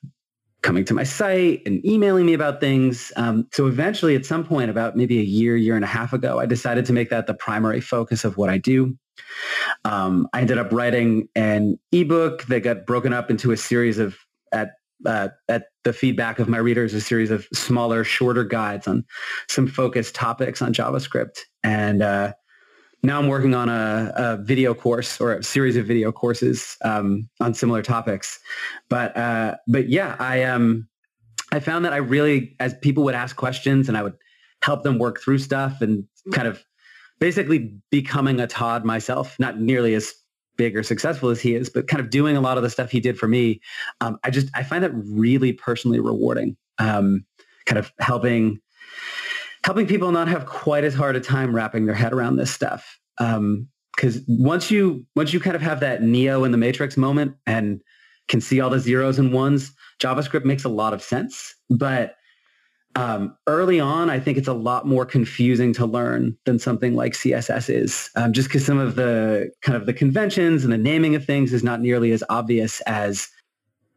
coming 0.62 0.84
to 0.84 0.94
my 0.94 1.04
site 1.04 1.62
and 1.64 1.84
emailing 1.86 2.26
me 2.26 2.34
about 2.34 2.60
things. 2.60 3.12
Um, 3.16 3.48
so 3.52 3.66
eventually 3.66 4.14
at 4.14 4.26
some 4.26 4.44
point 4.44 4.70
about 4.70 4.96
maybe 4.96 5.18
a 5.18 5.22
year, 5.22 5.56
year 5.56 5.74
and 5.74 5.84
a 5.84 5.88
half 5.88 6.12
ago, 6.12 6.38
I 6.38 6.46
decided 6.46 6.84
to 6.86 6.92
make 6.92 7.08
that 7.10 7.26
the 7.26 7.34
primary 7.34 7.80
focus 7.80 8.24
of 8.24 8.36
what 8.36 8.50
I 8.50 8.58
do. 8.58 8.96
Um, 9.84 10.28
I 10.32 10.42
ended 10.42 10.58
up 10.58 10.72
writing 10.72 11.28
an 11.34 11.78
ebook 11.92 12.44
that 12.44 12.60
got 12.60 12.86
broken 12.86 13.12
up 13.12 13.30
into 13.30 13.52
a 13.52 13.56
series 13.56 13.98
of 13.98 14.16
at 14.52 14.72
uh, 15.06 15.28
at 15.48 15.64
the 15.84 15.92
feedback 15.94 16.38
of 16.38 16.48
my 16.48 16.58
readers, 16.58 16.92
a 16.92 17.00
series 17.00 17.30
of 17.30 17.48
smaller, 17.54 18.04
shorter 18.04 18.44
guides 18.44 18.86
on 18.86 19.04
some 19.48 19.66
focused 19.66 20.14
topics 20.14 20.60
on 20.60 20.74
JavaScript. 20.74 21.40
And 21.62 22.02
uh, 22.02 22.34
now 23.02 23.18
I'm 23.18 23.28
working 23.28 23.54
on 23.54 23.68
a, 23.68 24.12
a, 24.14 24.36
video 24.36 24.74
course 24.74 25.20
or 25.20 25.32
a 25.32 25.42
series 25.42 25.76
of 25.76 25.86
video 25.86 26.12
courses 26.12 26.76
um, 26.84 27.28
on 27.40 27.54
similar 27.54 27.82
topics. 27.82 28.38
But 28.88 29.16
uh, 29.16 29.56
but 29.66 29.88
yeah, 29.88 30.16
I 30.18 30.42
um 30.42 30.88
I 31.52 31.60
found 31.60 31.84
that 31.84 31.92
I 31.92 31.96
really, 31.96 32.54
as 32.60 32.74
people 32.74 33.04
would 33.04 33.14
ask 33.14 33.36
questions 33.36 33.88
and 33.88 33.96
I 33.96 34.02
would 34.02 34.16
help 34.62 34.82
them 34.82 34.98
work 34.98 35.20
through 35.20 35.38
stuff 35.38 35.80
and 35.80 36.04
kind 36.32 36.46
of 36.46 36.62
basically 37.18 37.74
becoming 37.90 38.40
a 38.40 38.46
Todd 38.46 38.84
myself, 38.84 39.38
not 39.38 39.60
nearly 39.60 39.94
as 39.94 40.12
big 40.56 40.76
or 40.76 40.82
successful 40.82 41.30
as 41.30 41.40
he 41.40 41.54
is, 41.54 41.70
but 41.70 41.88
kind 41.88 42.00
of 42.00 42.10
doing 42.10 42.36
a 42.36 42.40
lot 42.40 42.56
of 42.56 42.62
the 42.62 42.70
stuff 42.70 42.90
he 42.90 43.00
did 43.00 43.18
for 43.18 43.26
me. 43.26 43.60
Um, 44.00 44.18
I 44.22 44.30
just 44.30 44.48
I 44.54 44.62
find 44.62 44.84
that 44.84 44.92
really 44.94 45.52
personally 45.52 46.00
rewarding. 46.00 46.56
Um, 46.78 47.24
kind 47.66 47.78
of 47.78 47.92
helping 47.98 48.60
helping 49.64 49.86
people 49.86 50.10
not 50.10 50.28
have 50.28 50.46
quite 50.46 50.84
as 50.84 50.94
hard 50.94 51.16
a 51.16 51.20
time 51.20 51.54
wrapping 51.54 51.86
their 51.86 51.94
head 51.94 52.12
around 52.12 52.36
this 52.36 52.50
stuff. 52.50 52.98
Because 53.18 54.16
um, 54.16 54.24
once 54.28 54.70
you 54.70 55.04
once 55.14 55.32
you 55.32 55.40
kind 55.40 55.56
of 55.56 55.62
have 55.62 55.80
that 55.80 56.02
Neo 56.02 56.44
in 56.44 56.52
the 56.52 56.58
Matrix 56.58 56.96
moment 56.96 57.34
and 57.46 57.80
can 58.28 58.40
see 58.40 58.60
all 58.60 58.70
the 58.70 58.78
zeros 58.78 59.18
and 59.18 59.32
ones, 59.32 59.72
JavaScript 60.00 60.44
makes 60.44 60.64
a 60.64 60.68
lot 60.68 60.94
of 60.94 61.02
sense. 61.02 61.54
But 61.68 62.16
um, 62.96 63.36
early 63.46 63.78
on, 63.78 64.10
I 64.10 64.18
think 64.18 64.36
it's 64.36 64.48
a 64.48 64.52
lot 64.52 64.86
more 64.86 65.06
confusing 65.06 65.72
to 65.74 65.86
learn 65.86 66.36
than 66.44 66.58
something 66.58 66.96
like 66.96 67.12
CSS 67.12 67.72
is, 67.72 68.10
um, 68.16 68.32
just 68.32 68.48
because 68.48 68.64
some 68.64 68.78
of 68.78 68.96
the 68.96 69.50
kind 69.62 69.76
of 69.76 69.86
the 69.86 69.92
conventions 69.92 70.64
and 70.64 70.72
the 70.72 70.78
naming 70.78 71.14
of 71.14 71.24
things 71.24 71.52
is 71.52 71.62
not 71.62 71.80
nearly 71.80 72.10
as 72.10 72.24
obvious 72.28 72.80
as 72.82 73.28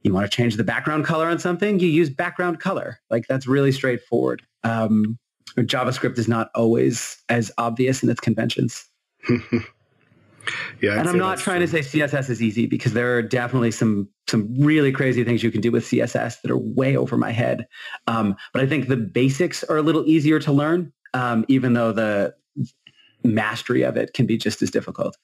you 0.03 0.13
want 0.13 0.29
to 0.29 0.35
change 0.35 0.57
the 0.57 0.63
background 0.63 1.05
color 1.05 1.27
on 1.27 1.39
something, 1.39 1.79
you 1.79 1.87
use 1.87 2.09
background 2.09 2.59
color. 2.59 2.99
Like 3.09 3.25
that's 3.27 3.47
really 3.47 3.71
straightforward. 3.71 4.43
Um, 4.63 5.17
JavaScript 5.57 6.17
is 6.17 6.27
not 6.27 6.49
always 6.55 7.23
as 7.29 7.51
obvious 7.57 8.03
in 8.03 8.09
its 8.09 8.19
conventions. 8.19 8.85
yeah, 9.29 10.99
and 10.99 11.07
I'm 11.07 11.17
not 11.17 11.37
trying 11.37 11.65
true. 11.65 11.79
to 11.79 11.83
say 11.83 11.99
CSS 11.99 12.29
is 12.29 12.41
easy 12.41 12.65
because 12.65 12.93
there 12.93 13.17
are 13.17 13.21
definitely 13.21 13.71
some 13.71 14.09
some 14.27 14.53
really 14.57 14.91
crazy 14.91 15.23
things 15.23 15.43
you 15.43 15.51
can 15.51 15.61
do 15.61 15.71
with 15.71 15.85
CSS 15.85 16.41
that 16.41 16.51
are 16.51 16.57
way 16.57 16.97
over 16.97 17.17
my 17.17 17.31
head. 17.31 17.67
Um, 18.07 18.35
but 18.51 18.61
I 18.61 18.67
think 18.67 18.87
the 18.87 18.97
basics 18.97 19.63
are 19.63 19.77
a 19.77 19.81
little 19.81 20.05
easier 20.07 20.39
to 20.39 20.51
learn, 20.51 20.91
um, 21.13 21.45
even 21.47 21.73
though 21.73 21.91
the 21.91 22.33
mastery 23.23 23.83
of 23.83 23.97
it 23.97 24.13
can 24.13 24.25
be 24.25 24.37
just 24.37 24.61
as 24.61 24.71
difficult. 24.71 25.17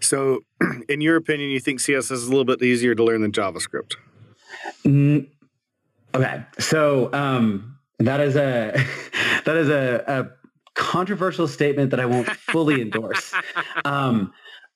So, 0.00 0.40
in 0.88 1.00
your 1.00 1.16
opinion, 1.16 1.50
you 1.50 1.60
think 1.60 1.80
CSS 1.80 2.10
is 2.10 2.26
a 2.26 2.30
little 2.30 2.44
bit 2.44 2.62
easier 2.62 2.94
to 2.94 3.04
learn 3.04 3.22
than 3.22 3.32
JavaScript? 3.32 3.94
Mm, 4.84 5.28
okay, 6.14 6.44
so 6.58 7.12
um, 7.12 7.75
that 7.98 8.20
is 8.20 8.36
a 8.36 8.72
that 9.44 9.56
is 9.56 9.68
a, 9.68 10.04
a 10.06 10.28
controversial 10.74 11.48
statement 11.48 11.90
that 11.90 12.00
I 12.00 12.06
won't 12.06 12.28
fully 12.28 12.80
endorse. 12.82 13.32
Um, 13.84 14.32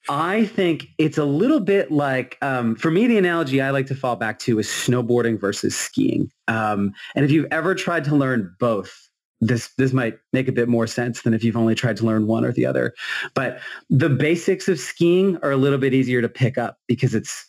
I 0.08 0.46
think 0.46 0.88
it's 0.98 1.18
a 1.18 1.24
little 1.24 1.60
bit 1.60 1.92
like, 1.92 2.38
um, 2.40 2.74
for 2.74 2.90
me, 2.90 3.06
the 3.06 3.18
analogy 3.18 3.60
I 3.60 3.70
like 3.70 3.86
to 3.86 3.94
fall 3.94 4.16
back 4.16 4.38
to 4.40 4.58
is 4.58 4.66
snowboarding 4.66 5.38
versus 5.38 5.76
skiing. 5.76 6.30
Um, 6.48 6.92
and 7.14 7.24
if 7.24 7.30
you've 7.30 7.46
ever 7.50 7.74
tried 7.74 8.04
to 8.04 8.16
learn 8.16 8.54
both, 8.58 9.08
this 9.42 9.70
this 9.78 9.92
might 9.92 10.18
make 10.32 10.48
a 10.48 10.52
bit 10.52 10.68
more 10.68 10.86
sense 10.86 11.22
than 11.22 11.32
if 11.32 11.42
you've 11.42 11.56
only 11.56 11.74
tried 11.74 11.96
to 11.98 12.04
learn 12.04 12.26
one 12.26 12.44
or 12.44 12.52
the 12.52 12.66
other. 12.66 12.94
But 13.34 13.60
the 13.88 14.10
basics 14.10 14.68
of 14.68 14.78
skiing 14.78 15.38
are 15.42 15.50
a 15.50 15.56
little 15.56 15.78
bit 15.78 15.94
easier 15.94 16.20
to 16.20 16.28
pick 16.28 16.58
up 16.58 16.78
because 16.86 17.14
it's 17.14 17.46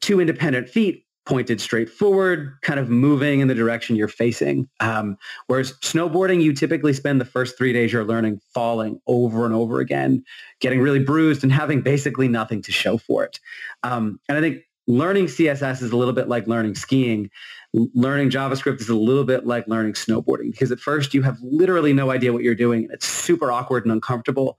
two 0.00 0.20
independent 0.20 0.68
feet 0.68 1.04
pointed 1.24 1.60
straight 1.60 1.88
forward, 1.88 2.56
kind 2.62 2.80
of 2.80 2.88
moving 2.88 3.40
in 3.40 3.48
the 3.48 3.54
direction 3.54 3.94
you're 3.96 4.08
facing. 4.08 4.68
Um, 4.80 5.16
whereas 5.46 5.72
snowboarding, 5.80 6.42
you 6.42 6.52
typically 6.52 6.92
spend 6.92 7.20
the 7.20 7.24
first 7.24 7.56
three 7.56 7.72
days 7.72 7.92
you're 7.92 8.04
learning 8.04 8.40
falling 8.52 9.00
over 9.06 9.44
and 9.44 9.54
over 9.54 9.80
again, 9.80 10.24
getting 10.60 10.80
really 10.80 10.98
bruised 10.98 11.42
and 11.42 11.52
having 11.52 11.80
basically 11.80 12.28
nothing 12.28 12.60
to 12.62 12.72
show 12.72 12.98
for 12.98 13.24
it. 13.24 13.38
Um, 13.82 14.18
and 14.28 14.36
I 14.36 14.40
think 14.40 14.62
learning 14.88 15.26
CSS 15.26 15.82
is 15.82 15.92
a 15.92 15.96
little 15.96 16.14
bit 16.14 16.28
like 16.28 16.46
learning 16.46 16.74
skiing. 16.74 17.30
Learning 17.72 18.28
JavaScript 18.28 18.80
is 18.80 18.90
a 18.90 18.94
little 18.94 19.24
bit 19.24 19.46
like 19.46 19.66
learning 19.66 19.94
snowboarding 19.94 20.50
because 20.50 20.70
at 20.70 20.80
first 20.80 21.14
you 21.14 21.22
have 21.22 21.38
literally 21.40 21.94
no 21.94 22.10
idea 22.10 22.32
what 22.32 22.42
you're 22.42 22.54
doing. 22.54 22.86
It's 22.92 23.06
super 23.06 23.50
awkward 23.50 23.84
and 23.84 23.92
uncomfortable. 23.92 24.58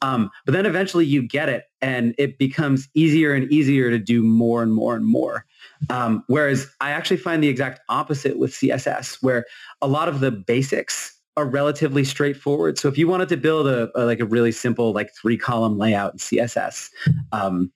Um, 0.00 0.30
but 0.44 0.52
then 0.52 0.66
eventually 0.66 1.04
you 1.04 1.26
get 1.26 1.48
it 1.48 1.64
and 1.80 2.14
it 2.18 2.38
becomes 2.38 2.88
easier 2.94 3.34
and 3.34 3.50
easier 3.50 3.90
to 3.90 3.98
do 3.98 4.22
more 4.22 4.62
and 4.62 4.72
more 4.72 4.94
and 4.94 5.04
more. 5.04 5.44
Um, 5.90 6.24
whereas 6.26 6.66
I 6.80 6.90
actually 6.90 7.16
find 7.16 7.42
the 7.42 7.48
exact 7.48 7.80
opposite 7.88 8.38
with 8.38 8.52
CSS, 8.52 9.18
where 9.22 9.44
a 9.80 9.88
lot 9.88 10.08
of 10.08 10.20
the 10.20 10.30
basics 10.30 11.16
are 11.36 11.46
relatively 11.46 12.04
straightforward. 12.04 12.78
So 12.78 12.88
if 12.88 12.98
you 12.98 13.08
wanted 13.08 13.28
to 13.30 13.36
build 13.36 13.66
a, 13.66 13.90
a 13.98 14.04
like 14.04 14.20
a 14.20 14.24
really 14.24 14.52
simple 14.52 14.92
like 14.92 15.10
three 15.14 15.38
column 15.38 15.78
layout 15.78 16.12
in 16.12 16.18
CSS, 16.18 16.90
um, 17.32 17.72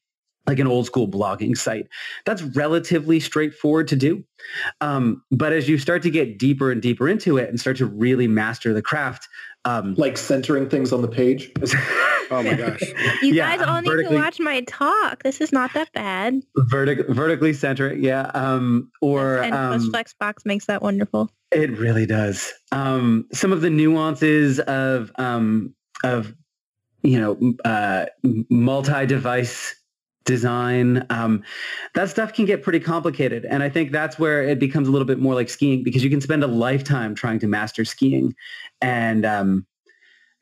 like 0.47 0.59
an 0.59 0.67
old 0.67 0.87
school 0.87 1.09
blogging 1.09 1.57
site, 1.57 1.89
that's 2.25 2.43
relatively 2.43 3.19
straightforward 3.19 3.89
to 3.89 3.97
do. 3.97 4.23
Um, 4.81 5.23
but 5.31 5.53
as 5.53 5.69
you 5.69 5.79
start 5.79 6.03
to 6.03 6.11
get 6.11 6.39
deeper 6.39 6.71
and 6.71 6.81
deeper 6.81 7.09
into 7.09 7.37
it 7.37 7.49
and 7.49 7.59
start 7.59 7.79
to 7.79 7.87
really 7.87 8.29
master 8.29 8.73
the 8.73 8.83
craft, 8.83 9.27
um, 9.67 9.95
like 9.97 10.17
centering 10.17 10.69
things 10.71 10.93
on 10.93 11.03
the 11.03 11.09
page. 11.09 11.53
Oh 12.29 12.43
my 12.43 12.55
gosh. 12.55 12.81
You 13.23 13.35
Yeah, 13.35 13.57
guys 13.57 13.69
all 13.69 13.81
need 13.81 14.09
to 14.09 14.13
watch 14.17 14.41
my 14.41 14.61
talk. 14.63 15.23
This 15.23 15.41
is 15.41 15.53
not 15.53 15.73
that 15.75 15.93
bad. 15.93 16.43
vertic- 16.59 17.09
vertically 17.09 17.53
centering, 17.53 18.03
yeah, 18.03 18.33
um, 18.35 18.91
or 19.01 19.39
and 19.45 19.53
plus 19.53 19.85
um, 19.85 19.93
Flexbox 19.93 20.45
makes 20.45 20.67
that 20.67 20.83
wonderful. 20.83 21.31
It 21.53 21.71
really 21.79 22.05
does. 22.05 22.53
Um, 22.73 23.29
some 23.33 23.53
of 23.53 23.61
the 23.61 23.71
nuances 23.71 24.59
of 24.59 25.13
um, 25.21 25.73
of 26.03 26.35
you 27.05 27.21
know 27.21 27.55
uh, 27.65 28.07
multi-device 28.51 29.77
design, 30.27 31.07
um, 31.09 31.43
that 31.95 32.11
stuff 32.11 32.35
can 32.35 32.45
get 32.45 32.63
pretty 32.63 32.81
complicated, 32.81 33.47
and 33.47 33.63
I 33.63 33.71
think 33.71 33.93
that's 33.93 34.19
where 34.19 34.43
it 34.43 34.59
becomes 34.59 34.89
a 34.89 34.91
little 34.91 35.07
bit 35.07 35.19
more 35.19 35.35
like 35.35 35.49
skiing 35.49 35.83
because 35.83 36.05
you 36.05 36.11
can 36.11 36.21
spend 36.21 36.45
a 36.45 36.47
lifetime 36.47 37.15
trying 37.15 37.39
to 37.41 37.47
master 37.47 37.85
skiing, 37.85 38.35
and 38.83 39.25
um, 39.25 39.67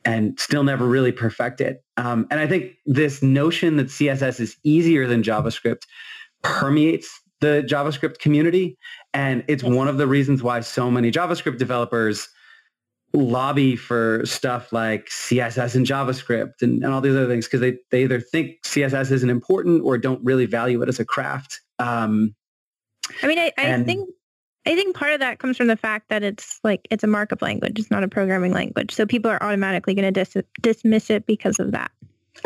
and 0.05 0.39
still 0.39 0.65
never 0.65 0.87
really 0.87 1.13
perfect 1.13 1.61
it. 1.61 1.85
Um, 1.97 2.27
and 2.31 2.41
I 2.41 2.47
think 2.47 2.73
this 2.87 3.23
notion 3.23 3.77
that 3.77 3.87
CSS 3.87 4.41
is 4.41 4.57
easier 4.65 5.07
than 5.07 5.23
JavaScript 5.23 5.83
permeates 6.43 7.21
the 7.41 7.63
JavaScript 7.67 8.19
community. 8.19 8.79
And 9.13 9.45
it's 9.49 9.63
one 9.63 9.89
of 9.89 9.99
the 9.99 10.07
reasons 10.07 10.43
why 10.43 10.61
so 10.61 10.91
many 10.91 11.11
JavaScript 11.11 11.59
developers 11.59 12.29
lobby 13.15 13.77
for 13.77 14.23
stuff 14.27 14.73
like 14.73 15.07
CSS 15.09 15.75
and 15.75 15.87
JavaScript 15.87 16.63
and, 16.63 16.83
and 16.83 16.93
all 16.93 17.01
these 17.01 17.15
other 17.15 17.29
things 17.29 17.47
because 17.47 17.61
they, 17.61 17.79
they 17.91 18.03
either 18.03 18.21
think 18.21 18.63
CSS 18.65 19.11
isn't 19.13 19.31
important 19.31 19.83
or 19.85 19.97
don't 19.99 20.23
really 20.25 20.47
value 20.47 20.83
it 20.83 20.89
as 20.89 20.99
a 20.99 21.05
craft. 21.05 21.61
Um, 21.79 22.35
I 23.23 23.27
mean, 23.27 23.39
I, 23.39 23.53
I 23.59 23.63
and- 23.63 23.87
think 23.87 24.09
I 24.67 24.75
think 24.75 24.97
part 24.97 25.13
of 25.13 25.21
that 25.21 25.39
comes 25.41 25.59
from 25.59 25.67
the 25.67 25.77
fact 25.77 26.09
that 26.09 26.23
it's 26.23 26.59
like 26.65 26.89
it's 26.91 27.05
a 27.05 27.07
markup 27.07 27.43
language. 27.43 27.79
It's 27.79 27.91
not 27.91 28.03
a 28.03 28.09
programming 28.09 28.53
language. 28.53 28.93
So 28.95 29.05
people 29.05 29.31
are 29.31 29.43
automatically 29.43 29.93
going 29.95 30.11
to 30.13 30.25
dis- 30.25 30.43
dismiss 30.63 31.11
it 31.11 31.27
because 31.27 31.59
of 31.61 31.73
that. 31.73 31.91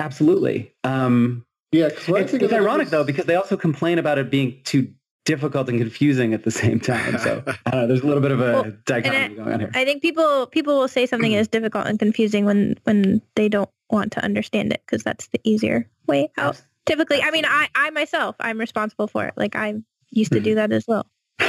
absolutely. 0.01 0.73
Um, 0.85 1.47
Yeah, 1.71 1.87
it's, 1.87 2.09
it's 2.09 2.53
ironic 2.53 2.89
though 2.89 3.05
because 3.05 3.27
they 3.27 3.37
also 3.37 3.57
complain 3.57 3.99
about 3.99 4.19
it 4.19 4.31
being 4.31 4.61
too 4.65 4.93
difficult 5.28 5.68
and 5.68 5.78
confusing 5.78 6.32
at 6.32 6.44
the 6.44 6.50
same 6.50 6.80
time. 6.80 7.18
So 7.18 7.44
I 7.66 7.70
don't 7.70 7.80
know. 7.82 7.87
There's 7.87 8.00
a 8.00 8.06
little 8.06 8.23
bit 8.23 8.32
of 8.32 8.40
a 8.40 8.52
Well, 8.52 8.73
dichotomy 8.87 9.35
going 9.35 9.52
on 9.52 9.61
here. 9.61 9.70
I 9.75 9.85
think 9.85 10.00
people 10.00 10.47
people 10.47 10.78
will 10.78 10.88
say 10.88 11.04
something 11.04 11.32
is 11.40 11.47
difficult 11.47 11.87
and 11.87 11.99
confusing 11.99 12.47
when 12.47 12.76
when 12.85 13.20
they 13.37 13.49
don't 13.49 13.70
want 13.90 14.11
to 14.12 14.25
understand 14.25 14.73
it 14.73 14.82
because 14.87 15.04
that's 15.04 15.28
the 15.28 15.40
easier 15.44 15.87
way 16.06 16.30
out. 16.38 16.61
Typically, 16.87 17.23
I 17.23 17.30
mean, 17.30 17.44
I 17.44 17.68
I 17.75 17.90
myself 17.90 18.37
I'm 18.40 18.58
responsible 18.58 19.06
for 19.06 19.26
it. 19.26 19.35
Like 19.37 19.54
I 19.54 19.75
used 20.11 20.32
to 20.32 20.40
do 20.40 20.54
that 20.54 20.73
as 20.73 20.87
well. 20.88 21.06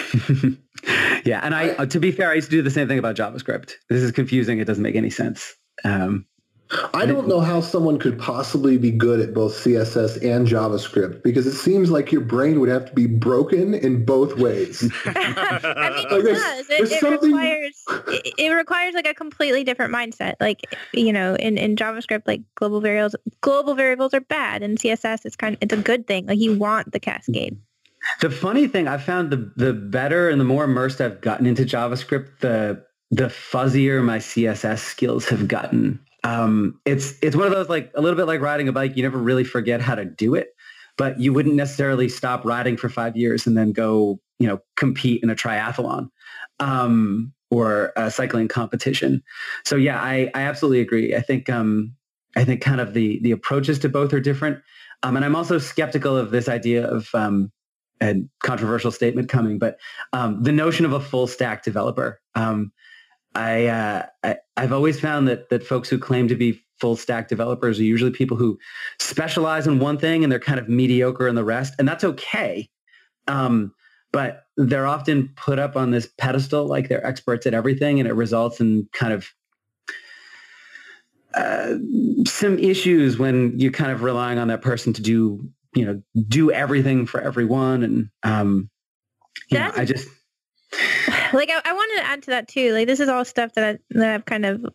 yeah, 1.26 1.40
and 1.42 1.56
I, 1.56 1.70
uh, 1.70 1.86
to 1.86 2.00
be 2.00 2.12
fair, 2.12 2.30
I 2.30 2.36
used 2.36 2.50
to 2.50 2.58
do 2.58 2.62
the 2.62 2.70
same 2.70 2.88
thing 2.88 3.00
about 3.00 3.16
JavaScript. 3.16 3.74
This 3.90 4.04
is 4.04 4.12
confusing. 4.12 4.60
It 4.60 4.66
doesn't 4.66 4.84
make 4.84 4.96
any 4.96 5.10
sense. 5.10 5.56
Um, 5.86 6.26
I 6.94 7.08
don't 7.08 7.28
know 7.28 7.40
how 7.40 7.62
someone 7.62 7.98
could 7.98 8.20
possibly 8.20 8.78
be 8.78 8.92
good 8.92 9.20
at 9.20 9.34
both 9.34 9.54
CSS 9.56 10.18
and 10.24 10.48
JavaScript 10.48 11.24
because 11.24 11.48
it 11.48 11.54
seems 11.54 11.90
like 11.90 12.12
your 12.12 12.22
brain 12.22 12.60
would 12.60 12.70
have 12.70 12.86
to 12.86 12.94
be 12.94 13.08
broken 13.08 13.74
in 13.74 14.06
both 14.06 14.38
ways. 14.38 14.84
I 15.06 15.14
mean, 15.14 15.36
Like, 15.36 16.06
it 16.12 16.24
there's- 16.24 16.40
does. 16.40 16.70
It, 16.70 16.82
it 16.92 17.00
something- 17.00 17.32
requires 17.32 17.84
it, 18.10 18.34
it 18.38 18.50
requires 18.52 18.94
like 18.94 19.08
a 19.08 19.16
completely 19.16 19.64
different 19.64 19.94
mindset. 19.94 20.36
Like 20.40 20.62
you 20.94 21.12
know, 21.12 21.36
in, 21.36 21.58
in 21.58 21.76
JavaScript, 21.76 22.24
like 22.28 22.42
global 22.56 22.82
variables 22.82 23.16
global 23.42 23.74
variables 23.74 24.14
are 24.14 24.22
bad, 24.22 24.62
and 24.62 24.78
CSS 24.80 25.26
it's 25.26 25.36
kind 25.36 25.56
of 25.56 25.60
it's 25.64 25.74
a 25.74 25.78
good 25.78 26.06
thing. 26.06 26.28
Like 26.28 26.40
you 26.40 26.56
want 26.58 26.92
the 26.92 27.00
cascade. 27.00 27.58
the 28.22 28.30
funny 28.30 28.68
thing, 28.68 28.88
I 28.88 28.98
found 29.00 29.32
the 29.32 29.52
the 29.56 29.74
better 29.74 30.30
and 30.30 30.40
the 30.40 30.46
more 30.46 30.66
immersed 30.66 31.02
I've 31.02 31.20
gotten 31.22 31.48
into 31.48 31.64
JavaScript, 31.64 32.40
the 32.42 32.86
the 33.10 33.26
fuzzier 33.26 34.04
my 34.04 34.20
CSS 34.20 34.80
skills 34.80 35.28
have 35.30 35.48
gotten. 35.48 36.00
Um, 36.24 36.80
it's 36.86 37.14
it's 37.22 37.36
one 37.36 37.48
of 37.48 37.54
those 37.54 37.70
like 37.70 37.92
a 37.96 38.02
little 38.02 38.18
bit 38.18 38.28
like 38.28 38.42
riding 38.42 38.68
a 38.68 38.72
bike. 38.72 38.96
You 38.98 39.04
never 39.04 39.18
really 39.18 39.44
forget 39.44 39.82
how 39.82 39.96
to 39.96 40.06
do 40.06 40.36
it, 40.36 40.50
but 40.98 41.20
you 41.20 41.34
wouldn't 41.34 41.56
necessarily 41.56 42.10
stop 42.10 42.46
riding 42.46 42.78
for 42.78 42.90
five 42.90 43.16
years 43.16 43.48
and 43.48 43.58
then 43.58 43.72
go 43.72 44.20
you 44.40 44.48
know 44.48 44.60
compete 44.76 45.22
in 45.24 45.30
a 45.30 45.36
triathlon 45.36 46.10
um, 46.60 47.34
or 47.52 47.94
a 47.96 48.12
cycling 48.12 48.48
competition. 48.48 49.24
So 49.66 49.76
yeah, 49.76 50.02
I, 50.02 50.30
I 50.34 50.42
absolutely 50.42 50.82
agree. 50.82 51.16
I 51.16 51.22
think 51.22 51.50
um, 51.50 51.96
I 52.36 52.44
think 52.44 52.62
kind 52.62 52.82
of 52.82 52.94
the 52.94 53.20
the 53.22 53.32
approaches 53.32 53.80
to 53.80 53.90
both 53.90 54.14
are 54.14 54.20
different, 54.20 54.60
um, 55.04 55.16
and 55.16 55.26
I'm 55.26 55.36
also 55.36 55.58
skeptical 55.58 56.18
of 56.18 56.32
this 56.32 56.50
idea 56.50 56.86
of 56.86 57.10
um, 57.14 57.52
a 58.02 58.16
controversial 58.42 58.92
statement 58.92 59.30
coming, 59.30 59.60
but 59.60 59.78
um, 60.14 60.42
the 60.44 60.52
notion 60.52 60.86
of 60.86 60.94
a 60.94 61.00
full 61.00 61.28
stack 61.28 61.64
developer. 61.64 62.22
Um, 62.36 62.72
I, 63.36 63.68
uh, 63.68 64.06
I 64.24 64.38
I've 64.58 64.74
always 64.74 65.00
found 65.00 65.28
that 65.28 65.50
that 65.50 65.66
folks 65.66 65.90
who 65.90 66.00
claim 66.00 66.28
to 66.28 66.36
be 66.36 66.64
full 66.80 66.96
stack 66.96 67.28
developers 67.28 67.80
are 67.80 67.84
usually 67.84 68.12
people 68.12 68.38
who 68.38 68.58
specialize 69.00 69.68
in 69.68 69.80
one 69.80 69.98
thing 69.98 70.24
and 70.24 70.32
they're 70.32 70.40
kind 70.40 70.60
of 70.60 70.70
mediocre 70.70 71.28
in 71.28 71.36
the 71.36 71.44
rest, 71.44 71.74
and 71.80 71.88
that's 71.88 72.04
okay. 72.04 72.70
Um, 73.28 73.74
but 74.12 74.46
they're 74.58 74.88
often 74.88 75.32
put 75.36 75.60
up 75.60 75.76
on 75.76 75.92
this 75.92 76.10
pedestal 76.18 76.68
like 76.68 76.90
they're 76.90 77.06
experts 77.06 77.46
at 77.46 77.54
everything, 77.54 78.00
and 78.00 78.08
it 78.08 78.14
results 78.14 78.60
in 78.60 78.90
kind 78.94 79.14
of 79.14 79.30
uh, 81.36 81.76
some 82.26 82.58
issues 82.58 83.20
when 83.20 83.58
you're 83.60 83.72
kind 83.72 83.92
of 83.92 84.02
relying 84.02 84.40
on 84.40 84.48
that 84.48 84.62
person 84.62 84.94
to 84.94 85.02
do 85.02 85.48
you 85.76 85.86
know 85.86 86.02
do 86.28 86.52
everything 86.52 87.06
for 87.06 87.22
everyone 87.22 87.84
and 87.84 88.10
um 88.24 88.70
you 89.50 89.60
know, 89.60 89.72
i 89.76 89.86
just 89.86 90.08
like 91.34 91.50
I, 91.50 91.62
I 91.66 91.74
wanted 91.74 92.02
to 92.02 92.08
add 92.08 92.24
to 92.24 92.32
that 92.32 92.48
too. 92.48 92.74
Like 92.74 92.88
this 92.88 93.00
is 93.00 93.10
all 93.10 93.26
stuff 93.26 93.54
that 93.54 93.76
I, 93.76 93.98
that 93.98 94.14
I've 94.14 94.26
kind 94.26 94.46
of 94.46 94.66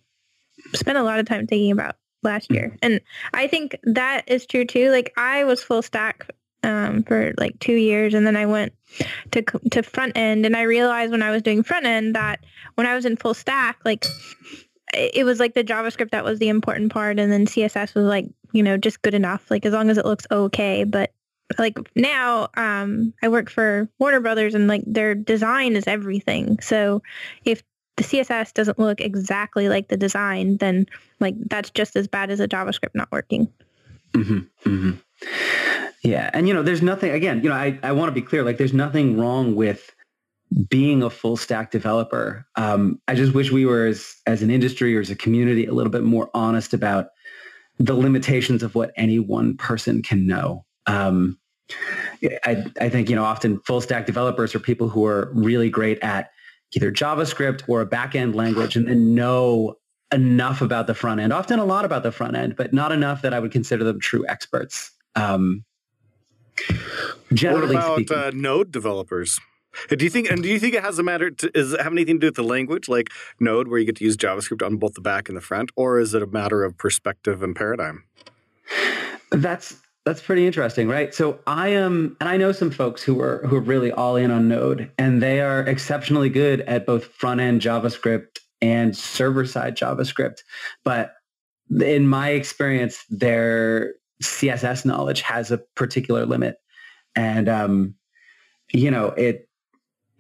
spent 0.73 0.99
a 0.99 1.03
lot 1.03 1.21
of 1.21 1.27
time 1.27 1.47
thinking 1.47 1.73
about 1.73 1.97
last 2.23 2.51
year, 2.51 2.77
and 2.83 3.01
I 3.33 3.47
think 3.47 3.77
that 3.85 4.25
is 4.29 4.47
true 4.47 4.65
too. 4.65 4.91
Like 4.91 5.13
I 5.17 5.45
was 5.45 5.63
full 5.63 5.83
stack 5.83 6.31
um, 6.63 7.03
for 7.05 7.33
like 7.39 7.59
two 7.61 7.75
years, 7.75 8.15
and 8.15 8.27
then 8.27 8.37
I 8.37 8.47
went 8.47 8.73
to 9.33 9.43
to 9.43 9.83
front 9.83 10.17
end, 10.17 10.47
and 10.47 10.57
I 10.57 10.63
realized 10.63 11.13
when 11.13 11.23
I 11.23 11.31
was 11.31 11.43
doing 11.43 11.63
front 11.63 11.87
end 11.87 12.15
that 12.15 12.41
when 12.75 12.87
I 12.87 12.95
was 12.95 13.05
in 13.05 13.17
full 13.17 13.35
stack, 13.35 13.79
like 13.85 14.05
it 14.95 15.13
it 15.15 15.25
was 15.25 15.39
like 15.39 15.55
the 15.55 15.65
JavaScript 15.65 16.11
that 16.11 16.25
was 16.25 16.39
the 16.39 16.49
important 16.49 16.93
part, 16.93 17.19
and 17.19 17.31
then 17.31 17.47
CSS 17.47 17.95
was 17.95 18.07
like 18.07 18.27
you 18.53 18.63
know 18.63 18.77
just 18.77 19.03
good 19.03 19.15
enough, 19.15 19.51
like 19.51 19.65
as 19.65 19.73
long 19.73 19.91
as 19.91 19.99
it 19.99 20.07
looks 20.07 20.27
okay, 20.31 20.85
but 20.85 21.13
like 21.59 21.79
now 21.95 22.49
um 22.57 23.13
I 23.23 23.29
work 23.29 23.51
for 23.51 23.89
Warner 23.99 24.21
Brothers 24.21 24.55
and 24.55 24.67
like 24.67 24.83
their 24.87 25.15
design 25.15 25.77
is 25.77 25.87
everything. 25.87 26.59
So 26.61 27.03
if 27.45 27.63
the 27.97 28.03
CSS 28.03 28.53
doesn't 28.55 28.79
look 28.79 29.01
exactly 29.01 29.69
like 29.69 29.89
the 29.89 29.97
design, 29.97 30.57
then 30.57 30.87
like 31.21 31.35
that's 31.49 31.71
just 31.71 31.97
as 31.97 32.09
bad 32.09 32.31
as 32.31 32.41
a 32.41 32.49
JavaScript 32.49 32.95
not 32.95 33.11
working. 33.13 33.49
mhm, 34.13 34.49
mhm. 34.65 35.01
yeah 36.03 36.31
and 36.35 36.47
you 36.47 36.55
know 36.55 36.63
there's 36.63 36.83
nothing 36.83 37.11
again 37.11 37.43
you 37.43 37.49
know 37.49 37.55
i, 37.57 37.77
I 37.83 37.91
want 37.93 38.09
to 38.09 38.13
be 38.13 38.23
clear 38.23 38.45
like 38.45 38.59
there's 38.59 38.73
nothing 38.73 39.19
wrong 39.19 39.57
with 39.57 39.91
being 40.69 41.03
a 41.03 41.11
full 41.11 41.37
stack 41.37 41.71
developer. 41.71 42.47
Um, 42.57 43.01
I 43.09 43.15
just 43.15 43.35
wish 43.35 43.51
we 43.51 43.67
were 43.67 43.87
as 43.87 44.15
as 44.27 44.43
an 44.43 44.51
industry 44.51 44.97
or 44.97 45.01
as 45.01 45.11
a 45.11 45.17
community 45.17 45.67
a 45.67 45.73
little 45.73 45.91
bit 45.91 46.05
more 46.05 46.31
honest 46.35 46.75
about 46.75 47.09
the 47.79 47.95
limitations 47.95 48.63
of 48.63 48.75
what 48.75 48.93
any 48.97 49.19
one 49.19 49.57
person 49.57 50.03
can 50.03 50.27
know. 50.27 50.65
Um, 50.87 51.39
I, 52.45 52.65
I 52.81 52.89
think 52.89 53.09
you 53.09 53.17
know 53.17 53.25
often 53.25 53.61
full 53.61 53.81
stack 53.81 54.07
developers 54.07 54.55
are 54.55 54.61
people 54.61 54.89
who 54.89 55.07
are 55.07 55.31
really 55.35 55.71
great 55.71 55.99
at 56.01 56.31
either 56.73 56.91
JavaScript 56.93 57.63
or 57.69 57.81
a 57.81 57.87
backend 57.87 58.35
language 58.35 58.77
and 58.77 58.87
then 58.87 59.15
know 59.15 59.77
enough 60.13 60.61
about 60.61 60.87
the 60.87 60.95
front 60.95 61.21
end, 61.21 61.33
often 61.33 61.59
a 61.59 61.65
lot 61.65 61.85
about 61.85 62.03
the 62.03 62.13
front 62.13 62.37
end, 62.37 62.57
but 62.57 62.73
not 62.73 62.93
enough 62.93 63.23
that 63.23 63.35
I 63.35 63.41
would 63.41 63.53
consider 63.53 63.85
them 63.85 64.01
true 64.01 64.25
experts. 64.29 64.93
Um, 65.17 65.65
generally 67.33 67.77
what 67.77 67.85
about 67.85 67.97
speaking. 67.97 68.17
uh, 68.17 68.31
Node 68.35 68.71
developers? 68.71 69.41
Do 69.89 70.05
you 70.05 70.11
think 70.11 70.31
and 70.31 70.41
do 70.41 70.49
you 70.49 70.61
think 70.61 70.75
it 70.75 70.85
has 70.85 71.01
a 71.01 71.03
matter 71.03 71.33
to, 71.33 71.51
is 71.59 71.73
it 71.73 71.81
have 71.81 71.93
anything 71.93 72.17
to 72.17 72.21
do 72.21 72.27
with 72.29 72.37
the 72.37 72.45
language 72.45 72.89
like 72.89 73.11
Node 73.41 73.67
where 73.67 73.81
you 73.81 73.85
get 73.85 73.97
to 73.97 74.05
use 74.05 74.17
JavaScript 74.17 74.65
on 74.65 74.77
both 74.77 74.95
the 74.95 75.01
back 75.01 75.29
and 75.29 75.37
the 75.37 75.41
front 75.41 75.73
or 75.75 75.99
is 75.99 76.15
it 76.15 76.23
a 76.23 76.29
matter 76.29 76.63
of 76.63 76.79
perspective 76.79 77.43
and 77.43 77.57
paradigm? 77.57 78.05
That's 79.33 79.81
that's 80.05 80.21
pretty 80.21 80.47
interesting, 80.47 80.87
right? 80.87 81.15
So 81.15 81.41
I 81.47 81.69
am, 81.69 82.17
and 82.21 82.29
I 82.29 82.37
know 82.37 82.53
some 82.53 82.71
folks 82.71 83.03
who 83.03 83.21
are 83.21 83.47
who 83.47 83.57
are 83.57 83.61
really 83.61 83.91
all 83.91 84.17
in 84.17 84.31
on 84.31 84.49
Node, 84.49 84.91
and 84.99 85.23
they 85.23 85.41
are 85.41 85.61
exceptionally 85.61 86.29
good 86.29 86.61
at 86.63 86.85
both 86.85 87.07
front 87.07 87.41
end 87.41 87.63
JavaScript 87.63 88.41
and 88.61 88.95
server 88.95 89.47
side 89.47 89.77
JavaScript. 89.77 90.43
But 90.85 91.15
in 91.81 92.07
my 92.07 92.31
experience, 92.31 93.05
their 93.09 93.95
CSS 94.23 94.85
knowledge 94.85 95.23
has 95.23 95.51
a 95.51 95.59
particular 95.75 96.27
limit, 96.27 96.57
and 97.17 97.49
um, 97.49 97.95
you 98.75 98.91
know 98.91 99.07
it 99.09 99.49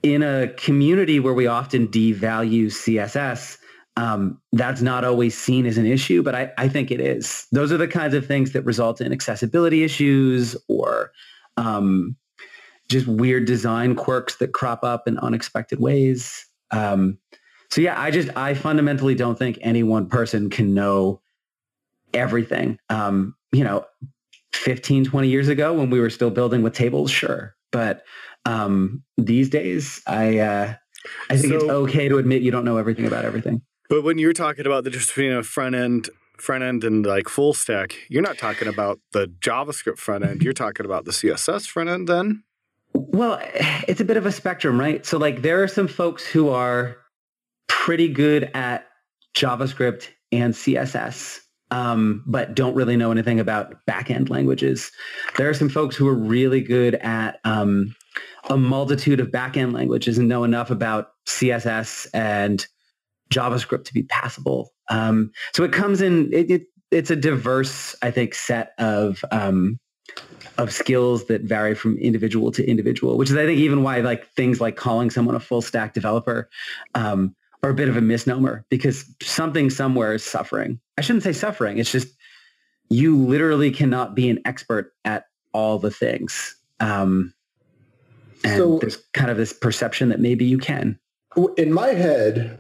in 0.03 0.23
a 0.23 0.49
community 0.57 1.21
where 1.21 1.35
we 1.35 1.47
often 1.47 1.89
devalue 1.89 2.67
CSS 2.67 3.59
um, 3.97 4.41
that's 4.53 4.83
not 4.83 5.05
always 5.05 5.39
seen 5.39 5.67
as 5.67 5.79
an 5.79 5.87
issue, 5.87 6.23
but 6.23 6.35
I, 6.35 6.53
I, 6.59 6.69
think 6.69 6.91
it 6.91 7.01
is. 7.01 7.47
Those 7.53 7.71
are 7.71 7.77
the 7.77 7.87
kinds 7.87 8.15
of 8.15 8.27
things 8.27 8.53
that 8.53 8.65
result 8.65 9.01
in 9.01 9.13
accessibility 9.13 9.85
issues 9.85 10.57
or 10.69 11.13
um, 11.57 12.17
just 12.89 13.07
weird 13.07 13.45
design 13.45 13.95
quirks 13.95 14.37
that 14.37 14.53
crop 14.53 14.83
up 14.83 15.07
in 15.07 15.17
unexpected 15.19 15.79
ways. 15.79 16.47
Um, 16.73 17.19
so 17.71 17.81
yeah, 17.81 18.01
I 18.01 18.11
just, 18.11 18.37
I 18.37 18.55
fundamentally 18.55 19.15
don't 19.15 19.39
think 19.39 19.59
any 19.61 19.85
one 19.85 20.09
person 20.09 20.51
can 20.51 20.75
know 20.75 21.21
everything. 22.13 22.79
Um, 22.91 23.37
you 23.53 23.63
know, 23.63 23.87
15, 24.55 25.05
20 25.05 25.29
years 25.29 25.49
ago 25.49 25.73
when 25.73 25.91
we 25.91 26.01
were 26.01 26.11
still 26.11 26.31
building 26.31 26.63
with 26.63 26.75
tables, 26.75 27.13
sure. 27.13 27.55
But 27.71 28.03
um, 28.45 29.05
these 29.17 29.49
days, 29.49 30.03
I, 30.07 30.39
uh, 30.39 30.75
I 31.31 31.37
think 31.37 31.53
so, 31.53 31.57
it's 31.57 31.65
okay 31.65 32.09
to 32.09 32.19
admit 32.19 32.43
you 32.43 32.51
don't 32.51 32.65
know 32.65 32.77
everything 32.77 33.07
about 33.07 33.25
everything. 33.25 33.63
But 33.89 34.03
when 34.03 34.19
you're 34.19 34.33
talking 34.33 34.67
about 34.67 34.85
the 34.85 34.91
difference 34.91 35.11
between 35.11 35.33
a 35.33 35.43
front 35.43 35.75
end, 35.75 36.09
front 36.39 36.65
end 36.65 36.85
and 36.85 37.05
like 37.05 37.29
full 37.29 37.55
stack, 37.55 37.97
you're 38.09 38.23
not 38.23 38.39
talking 38.39 38.69
about 38.69 38.99
the 39.13 39.27
JavaScript 39.41 39.99
front 39.99 40.25
end. 40.25 40.43
You're 40.43 40.53
talking 40.53 40.87
about 40.87 41.05
the 41.05 41.13
CSS 41.13 41.67
front 41.67 41.89
end 41.89 42.09
then? 42.09 42.43
Well, 42.95 43.41
it's 43.89 44.01
a 44.01 44.05
bit 44.05 44.17
of 44.17 44.27
a 44.27 44.33
spectrum, 44.33 44.79
right? 44.79 45.05
So 45.05 45.19
like 45.19 45.43
there 45.43 45.63
are 45.63 45.69
some 45.69 45.89
folks 45.89 46.27
who 46.27 46.49
are 46.49 46.97
pretty 47.69 48.09
good 48.09 48.51
at 48.55 48.87
JavaScript 49.37 50.09
and 50.33 50.55
CSS, 50.55 51.41
um, 51.71 52.23
but 52.27 52.55
don't 52.55 52.75
really 52.75 52.97
know 52.97 53.11
anything 53.11 53.41
about 53.41 53.75
backend 53.89 54.31
languages. 54.31 54.91
There 55.37 55.49
are 55.49 55.55
some 55.55 55.69
folks 55.69 55.97
who 55.97 56.09
are 56.09 56.15
really 56.15 56.61
good 56.61 56.95
at 56.97 57.41
um, 57.45 57.95
a 58.49 58.57
multitude 58.57 59.21
of 59.21 59.29
backend 59.29 59.73
languages 59.73 60.19
and 60.19 60.29
know 60.29 60.45
enough 60.45 60.71
about 60.71 61.09
CSS 61.27 62.07
and 62.15 62.67
JavaScript 63.35 63.85
to 63.85 63.95
be 63.95 64.05
passable. 64.05 64.73
Um, 64.89 65.31
so 65.55 65.65
it 65.65 65.73
comes 65.73 66.01
in, 66.01 66.33
it, 66.33 66.51
it, 66.51 66.67
it's 66.91 67.11
a 67.11 67.17
diverse, 67.17 67.97
I 68.03 68.11
think, 68.11 68.35
set 68.35 68.73
of, 68.79 69.25
um, 69.31 69.79
of 70.59 70.73
skills 70.73 71.25
that 71.27 71.43
vary 71.43 71.75
from 71.75 71.99
individual 71.99 72.53
to 72.53 72.69
individual, 72.69 73.17
which 73.17 73.31
is, 73.31 73.37
I 73.37 73.45
think, 73.45 73.59
even 73.59 73.83
why 73.83 74.01
like 74.01 74.29
things 74.29 74.61
like 74.61 74.77
calling 74.77 75.11
someone 75.11 75.35
a 75.35 75.41
full 75.41 75.63
stack 75.63 75.95
developer 75.95 76.49
um, 76.95 77.35
are 77.63 77.71
a 77.71 77.75
bit 77.75 77.89
of 77.89 77.97
a 77.97 78.01
misnomer 78.01 78.65
because 78.69 79.05
something 79.23 79.71
somewhere 79.71 80.15
is 80.15 80.23
suffering. 80.23 80.79
I 80.97 81.01
shouldn't 81.01 81.25
say 81.25 81.33
suffering. 81.33 81.79
It's 81.79 81.91
just 81.91 82.09
you 82.91 83.17
literally 83.17 83.71
cannot 83.71 84.15
be 84.15 84.29
an 84.29 84.41
expert 84.45 84.93
at 85.05 85.25
all 85.53 85.79
the 85.79 85.91
things. 85.91 86.55
Um, 86.81 87.33
and 88.45 88.59
so, 88.59 88.79
there's 88.79 88.97
kind 89.15 89.31
of 89.31 89.37
this 89.37 89.53
perception 89.53 90.11
that 90.11 90.21
maybe 90.21 90.45
you 90.45 90.59
can. 90.59 90.99
In 91.57 91.73
my 91.73 91.89
head, 91.89 92.59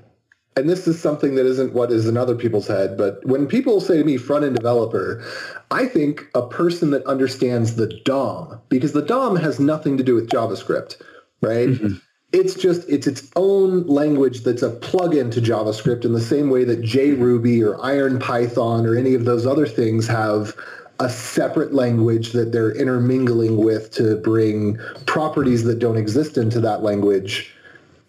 and 0.56 0.70
this 0.70 0.86
is 0.86 1.00
something 1.00 1.34
that 1.34 1.46
isn't 1.46 1.72
what 1.72 1.90
is 1.90 2.06
in 2.06 2.16
other 2.16 2.36
people's 2.36 2.68
head, 2.68 2.96
but 2.96 3.24
when 3.26 3.46
people 3.46 3.80
say 3.80 3.96
to 3.96 4.04
me 4.04 4.16
front 4.16 4.44
end 4.44 4.54
developer, 4.54 5.24
I 5.70 5.86
think 5.86 6.26
a 6.34 6.46
person 6.46 6.90
that 6.90 7.04
understands 7.06 7.74
the 7.74 7.88
DOM, 8.04 8.60
because 8.68 8.92
the 8.92 9.02
DOM 9.02 9.36
has 9.36 9.58
nothing 9.58 9.96
to 9.98 10.04
do 10.04 10.14
with 10.14 10.28
JavaScript, 10.28 11.02
right? 11.40 11.68
Mm-hmm. 11.68 11.94
It's 12.32 12.54
just 12.54 12.88
it's 12.88 13.06
its 13.06 13.30
own 13.36 13.86
language 13.86 14.42
that's 14.42 14.62
a 14.62 14.70
plugin 14.70 15.30
to 15.32 15.40
JavaScript 15.40 16.04
in 16.04 16.12
the 16.12 16.20
same 16.20 16.50
way 16.50 16.64
that 16.64 16.82
JRuby 16.82 17.62
or 17.62 17.80
Iron 17.84 18.18
Python 18.18 18.86
or 18.86 18.96
any 18.96 19.14
of 19.14 19.24
those 19.24 19.46
other 19.46 19.66
things 19.66 20.06
have 20.08 20.56
a 21.00 21.08
separate 21.08 21.74
language 21.74 22.32
that 22.32 22.52
they're 22.52 22.72
intermingling 22.72 23.56
with 23.56 23.90
to 23.92 24.16
bring 24.16 24.78
properties 25.06 25.64
that 25.64 25.80
don't 25.80 25.96
exist 25.96 26.36
into 26.36 26.60
that 26.60 26.82
language 26.82 27.53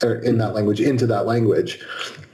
in 0.03 0.37
that 0.37 0.53
language 0.53 0.81
into 0.81 1.07
that 1.07 1.25
language. 1.25 1.79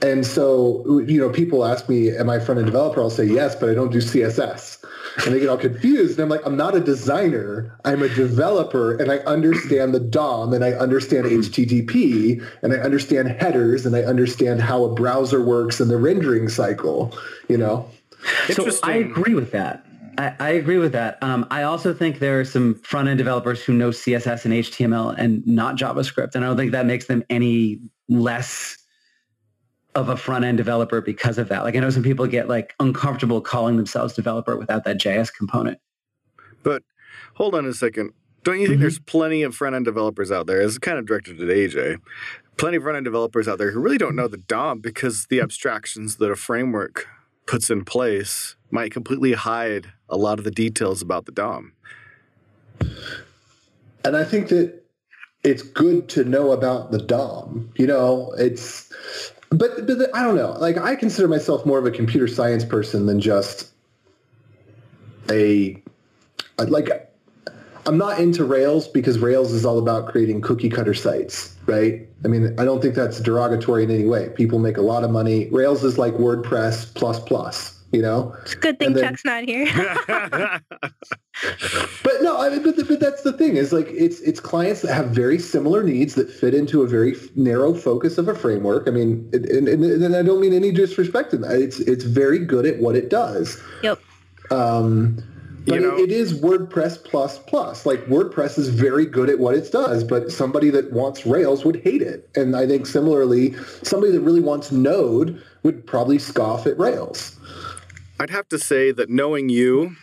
And 0.00 0.26
so, 0.26 1.00
you 1.06 1.20
know, 1.20 1.30
people 1.30 1.64
ask 1.64 1.88
me, 1.88 2.10
am 2.10 2.28
I 2.28 2.36
a 2.36 2.40
front-end 2.40 2.66
developer? 2.66 3.00
I'll 3.00 3.10
say 3.10 3.24
yes, 3.24 3.54
but 3.54 3.68
I 3.68 3.74
don't 3.74 3.92
do 3.92 3.98
CSS. 3.98 4.84
And 5.24 5.34
they 5.34 5.40
get 5.40 5.48
all 5.48 5.58
confused. 5.58 6.18
And 6.18 6.24
I'm 6.24 6.28
like, 6.28 6.44
I'm 6.46 6.56
not 6.56 6.74
a 6.74 6.80
designer. 6.80 7.78
I'm 7.84 8.02
a 8.02 8.08
developer 8.08 8.96
and 8.96 9.12
I 9.12 9.18
understand 9.18 9.94
the 9.94 10.00
DOM 10.00 10.52
and 10.52 10.64
I 10.64 10.72
understand 10.72 11.26
HTTP 11.26 12.44
and 12.62 12.72
I 12.72 12.76
understand 12.76 13.28
headers 13.28 13.86
and 13.86 13.94
I 13.94 14.02
understand 14.02 14.62
how 14.62 14.84
a 14.84 14.92
browser 14.92 15.42
works 15.42 15.80
and 15.80 15.90
the 15.90 15.98
rendering 15.98 16.48
cycle, 16.48 17.16
you 17.48 17.58
know? 17.58 17.88
So 18.50 18.68
I 18.82 18.94
agree 18.94 19.34
with 19.34 19.52
that. 19.52 19.84
I, 20.18 20.34
I, 20.38 20.48
agree 20.50 20.78
with 20.78 20.92
that. 20.92 21.22
Um, 21.22 21.46
I 21.50 21.62
also 21.62 21.94
think 21.94 22.18
there 22.18 22.38
are 22.38 22.44
some 22.44 22.74
front 22.76 23.08
end 23.08 23.18
developers 23.18 23.62
who 23.62 23.72
know 23.72 23.90
CSS 23.90 24.44
and 24.44 24.54
HTML 24.54 25.14
and 25.16 25.46
not 25.46 25.76
JavaScript, 25.76 26.34
and 26.34 26.44
I 26.44 26.48
don't 26.48 26.56
think 26.56 26.72
that 26.72 26.86
makes 26.86 27.06
them 27.06 27.24
any 27.30 27.80
less 28.08 28.76
of 29.94 30.08
a 30.08 30.16
front 30.16 30.44
end 30.44 30.58
developer 30.58 31.00
because 31.00 31.38
of 31.38 31.48
that. 31.48 31.64
Like 31.64 31.76
I 31.76 31.80
know 31.80 31.90
some 31.90 32.02
people 32.02 32.26
get 32.26 32.48
like 32.48 32.74
uncomfortable 32.80 33.40
calling 33.40 33.76
themselves 33.76 34.14
developer 34.14 34.56
without 34.56 34.84
that 34.84 34.98
JS 34.98 35.32
component. 35.32 35.78
But 36.62 36.82
hold 37.34 37.54
on 37.54 37.66
a 37.66 37.74
second. 37.74 38.12
Don't 38.42 38.58
you 38.58 38.66
think 38.66 38.76
mm-hmm. 38.76 38.82
there's 38.82 38.98
plenty 38.98 39.42
of 39.42 39.54
front 39.54 39.76
end 39.76 39.84
developers 39.84 40.32
out 40.32 40.46
there? 40.46 40.60
It's 40.60 40.78
kind 40.78 40.98
of 40.98 41.06
directed 41.06 41.40
at 41.40 41.48
AJ. 41.48 41.98
Plenty 42.56 42.76
of 42.76 42.82
front 42.82 42.96
end 42.96 43.04
developers 43.04 43.46
out 43.46 43.58
there 43.58 43.70
who 43.70 43.80
really 43.80 43.98
don't 43.98 44.16
know 44.16 44.28
the 44.28 44.36
DOM 44.36 44.80
because 44.80 45.26
the 45.26 45.40
abstractions 45.40 46.16
that 46.16 46.30
a 46.30 46.36
framework 46.36 47.06
puts 47.46 47.70
in 47.70 47.84
place 47.84 48.56
might 48.70 48.92
completely 48.92 49.32
hide 49.32 49.92
a 50.08 50.16
lot 50.16 50.38
of 50.38 50.44
the 50.44 50.50
details 50.50 51.02
about 51.02 51.26
the 51.26 51.32
DOM. 51.32 51.72
And 54.04 54.16
I 54.16 54.24
think 54.24 54.48
that 54.48 54.82
it's 55.44 55.62
good 55.62 56.08
to 56.10 56.24
know 56.24 56.52
about 56.52 56.90
the 56.90 56.98
DOM. 56.98 57.70
You 57.76 57.86
know, 57.86 58.32
it's 58.38 58.92
but 59.50 59.86
but 59.86 60.14
I 60.14 60.22
don't 60.22 60.36
know. 60.36 60.52
Like 60.52 60.78
I 60.78 60.96
consider 60.96 61.28
myself 61.28 61.66
more 61.66 61.78
of 61.78 61.86
a 61.86 61.90
computer 61.90 62.28
science 62.28 62.64
person 62.64 63.06
than 63.06 63.20
just 63.20 63.70
a 65.30 65.80
like 66.58 67.11
I'm 67.86 67.98
not 67.98 68.20
into 68.20 68.44
Rails 68.44 68.88
because 68.88 69.18
Rails 69.18 69.52
is 69.52 69.64
all 69.64 69.78
about 69.78 70.08
creating 70.08 70.40
cookie 70.40 70.70
cutter 70.70 70.94
sites, 70.94 71.56
right? 71.66 72.08
I 72.24 72.28
mean, 72.28 72.54
I 72.58 72.64
don't 72.64 72.80
think 72.80 72.94
that's 72.94 73.20
derogatory 73.20 73.82
in 73.84 73.90
any 73.90 74.04
way. 74.04 74.28
People 74.36 74.58
make 74.58 74.76
a 74.76 74.82
lot 74.82 75.02
of 75.04 75.10
money. 75.10 75.48
Rails 75.50 75.82
is 75.82 75.98
like 75.98 76.14
WordPress 76.14 76.94
plus 76.94 77.18
plus 77.20 77.82
you 77.92 78.00
know. 78.00 78.34
It's 78.42 78.54
a 78.54 78.56
good 78.56 78.78
thing 78.78 78.94
then, 78.94 79.04
Chuck's 79.04 79.24
not 79.24 79.44
here. 79.44 79.66
but 82.02 82.22
no, 82.22 82.40
I 82.40 82.48
mean, 82.48 82.62
but, 82.62 82.76
but 82.88 82.98
that's 82.98 83.22
the 83.22 83.34
thing 83.34 83.56
is 83.56 83.72
like 83.72 83.86
it's 83.90 84.20
it's 84.20 84.40
clients 84.40 84.80
that 84.82 84.94
have 84.94 85.10
very 85.10 85.38
similar 85.38 85.82
needs 85.82 86.14
that 86.14 86.30
fit 86.30 86.54
into 86.54 86.82
a 86.82 86.88
very 86.88 87.14
narrow 87.36 87.74
focus 87.74 88.18
of 88.18 88.28
a 88.28 88.34
framework. 88.34 88.88
I 88.88 88.90
mean, 88.90 89.28
and, 89.32 89.68
and, 89.68 89.84
and 89.84 90.16
I 90.16 90.22
don't 90.22 90.40
mean 90.40 90.54
any 90.54 90.72
disrespect 90.72 91.34
in 91.34 91.42
that. 91.42 91.60
It's 91.60 91.80
it's 91.80 92.04
very 92.04 92.38
good 92.38 92.66
at 92.66 92.78
what 92.80 92.96
it 92.96 93.10
does. 93.10 93.62
Yep. 93.82 94.00
Um, 94.50 95.22
but 95.66 95.74
you 95.74 95.80
know, 95.80 95.96
it, 95.96 96.10
it 96.10 96.12
is 96.12 96.40
WordPress 96.40 97.04
plus 97.04 97.38
plus. 97.38 97.86
Like 97.86 98.04
WordPress 98.06 98.58
is 98.58 98.68
very 98.68 99.06
good 99.06 99.30
at 99.30 99.38
what 99.38 99.54
it 99.54 99.70
does, 99.70 100.02
but 100.02 100.32
somebody 100.32 100.70
that 100.70 100.92
wants 100.92 101.24
Rails 101.24 101.64
would 101.64 101.76
hate 101.76 102.02
it. 102.02 102.28
And 102.34 102.56
I 102.56 102.66
think 102.66 102.86
similarly, 102.86 103.54
somebody 103.82 104.12
that 104.12 104.20
really 104.20 104.40
wants 104.40 104.72
Node 104.72 105.40
would 105.62 105.86
probably 105.86 106.18
scoff 106.18 106.66
at 106.66 106.78
Rails. 106.78 107.38
I'd 108.18 108.30
have 108.30 108.48
to 108.48 108.58
say 108.58 108.90
that 108.92 109.08
knowing 109.08 109.48
you, 109.48 109.96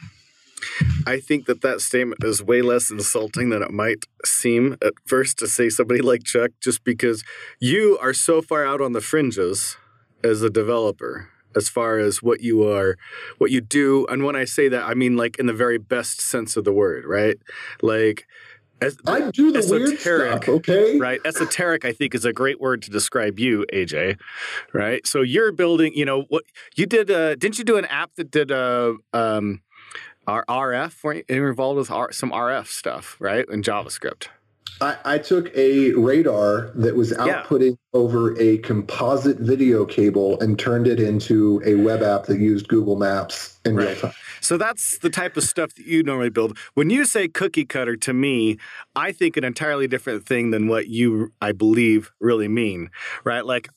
I 1.05 1.19
think 1.19 1.45
that 1.45 1.61
that 1.61 1.81
statement 1.81 2.23
is 2.23 2.41
way 2.41 2.61
less 2.61 2.89
insulting 2.89 3.49
than 3.49 3.61
it 3.61 3.71
might 3.71 4.05
seem 4.25 4.77
at 4.81 4.93
first 5.05 5.39
to 5.39 5.47
say 5.47 5.69
somebody 5.69 6.01
like 6.03 6.23
Chuck, 6.23 6.51
just 6.61 6.83
because 6.83 7.23
you 7.59 7.97
are 8.01 8.13
so 8.13 8.41
far 8.41 8.65
out 8.65 8.81
on 8.81 8.93
the 8.93 9.01
fringes 9.01 9.77
as 10.23 10.41
a 10.41 10.49
developer 10.49 11.29
as 11.55 11.69
far 11.69 11.97
as 11.97 12.21
what 12.21 12.41
you 12.41 12.67
are, 12.67 12.97
what 13.38 13.51
you 13.51 13.62
do. 13.62 14.05
And 14.07 14.23
when 14.23 14.35
I 14.35 14.45
say 14.45 14.69
that, 14.69 14.83
I 14.83 14.93
mean 14.93 15.17
like 15.17 15.38
in 15.39 15.45
the 15.45 15.53
very 15.53 15.77
best 15.77 16.21
sense 16.21 16.55
of 16.57 16.63
the 16.63 16.73
word, 16.73 17.05
right? 17.05 17.38
Like, 17.81 18.27
as, 18.81 18.97
I 19.05 19.29
do 19.31 19.51
the 19.51 19.67
weird 19.69 19.99
stuff, 19.99 20.47
okay? 20.47 20.97
Right. 20.97 21.19
Esoteric, 21.25 21.83
I 21.83 21.91
think, 21.91 22.15
is 22.15 22.23
a 22.23 22.31
great 22.31 22.62
word 22.62 22.81
to 22.83 22.89
describe 22.89 23.38
you, 23.38 23.65
AJ. 23.73 24.17
Right. 24.73 25.05
So 25.05 25.21
you're 25.21 25.51
building, 25.51 25.91
you 25.95 26.05
know, 26.05 26.23
what 26.29 26.43
you 26.75 26.85
did. 26.85 27.12
Uh, 27.12 27.35
didn't 27.35 27.57
you 27.57 27.65
do 27.65 27.77
an 27.77 27.85
app 27.85 28.15
that 28.15 28.31
did 28.31 28.51
uh, 28.51 28.93
um, 29.12 29.62
our 30.27 30.45
RF? 30.45 31.03
Were 31.03 31.15
you 31.15 31.23
involved 31.27 31.77
with 31.77 31.91
R- 31.91 32.13
some 32.13 32.31
RF 32.31 32.67
stuff, 32.67 33.17
right, 33.19 33.45
in 33.49 33.63
JavaScript? 33.63 34.27
I, 34.81 34.97
I, 35.05 35.17
took 35.17 35.55
a 35.55 35.91
radar 35.91 36.71
that 36.75 36.95
was 36.95 37.11
outputting 37.13 37.71
yeah. 37.71 37.99
over 37.99 38.39
a 38.39 38.59
composite 38.59 39.37
video 39.37 39.85
cable 39.85 40.39
and 40.39 40.57
turned 40.57 40.87
it 40.87 40.99
into 40.99 41.61
a 41.65 41.75
web 41.75 42.01
app 42.01 42.25
that 42.25 42.39
used 42.39 42.67
Google 42.67 42.95
Maps 42.95 43.59
in 43.65 43.75
right. 43.75 43.87
real 43.87 43.95
time. 43.95 44.13
So 44.41 44.57
that's 44.57 44.97
the 44.99 45.09
type 45.09 45.35
of 45.37 45.43
stuff 45.43 45.73
that 45.75 45.85
you 45.85 46.03
normally 46.03 46.29
build. 46.29 46.57
When 46.73 46.89
you 46.89 47.05
say 47.05 47.27
cookie 47.27 47.65
cutter 47.65 47.97
to 47.97 48.13
me, 48.13 48.57
I 48.95 49.11
think 49.11 49.35
an 49.35 49.43
entirely 49.43 49.87
different 49.87 50.25
thing 50.25 50.51
than 50.51 50.67
what 50.67 50.87
you, 50.87 51.33
I 51.41 51.51
believe, 51.51 52.11
really 52.19 52.47
mean, 52.47 52.89
right? 53.23 53.45
Like 53.45 53.69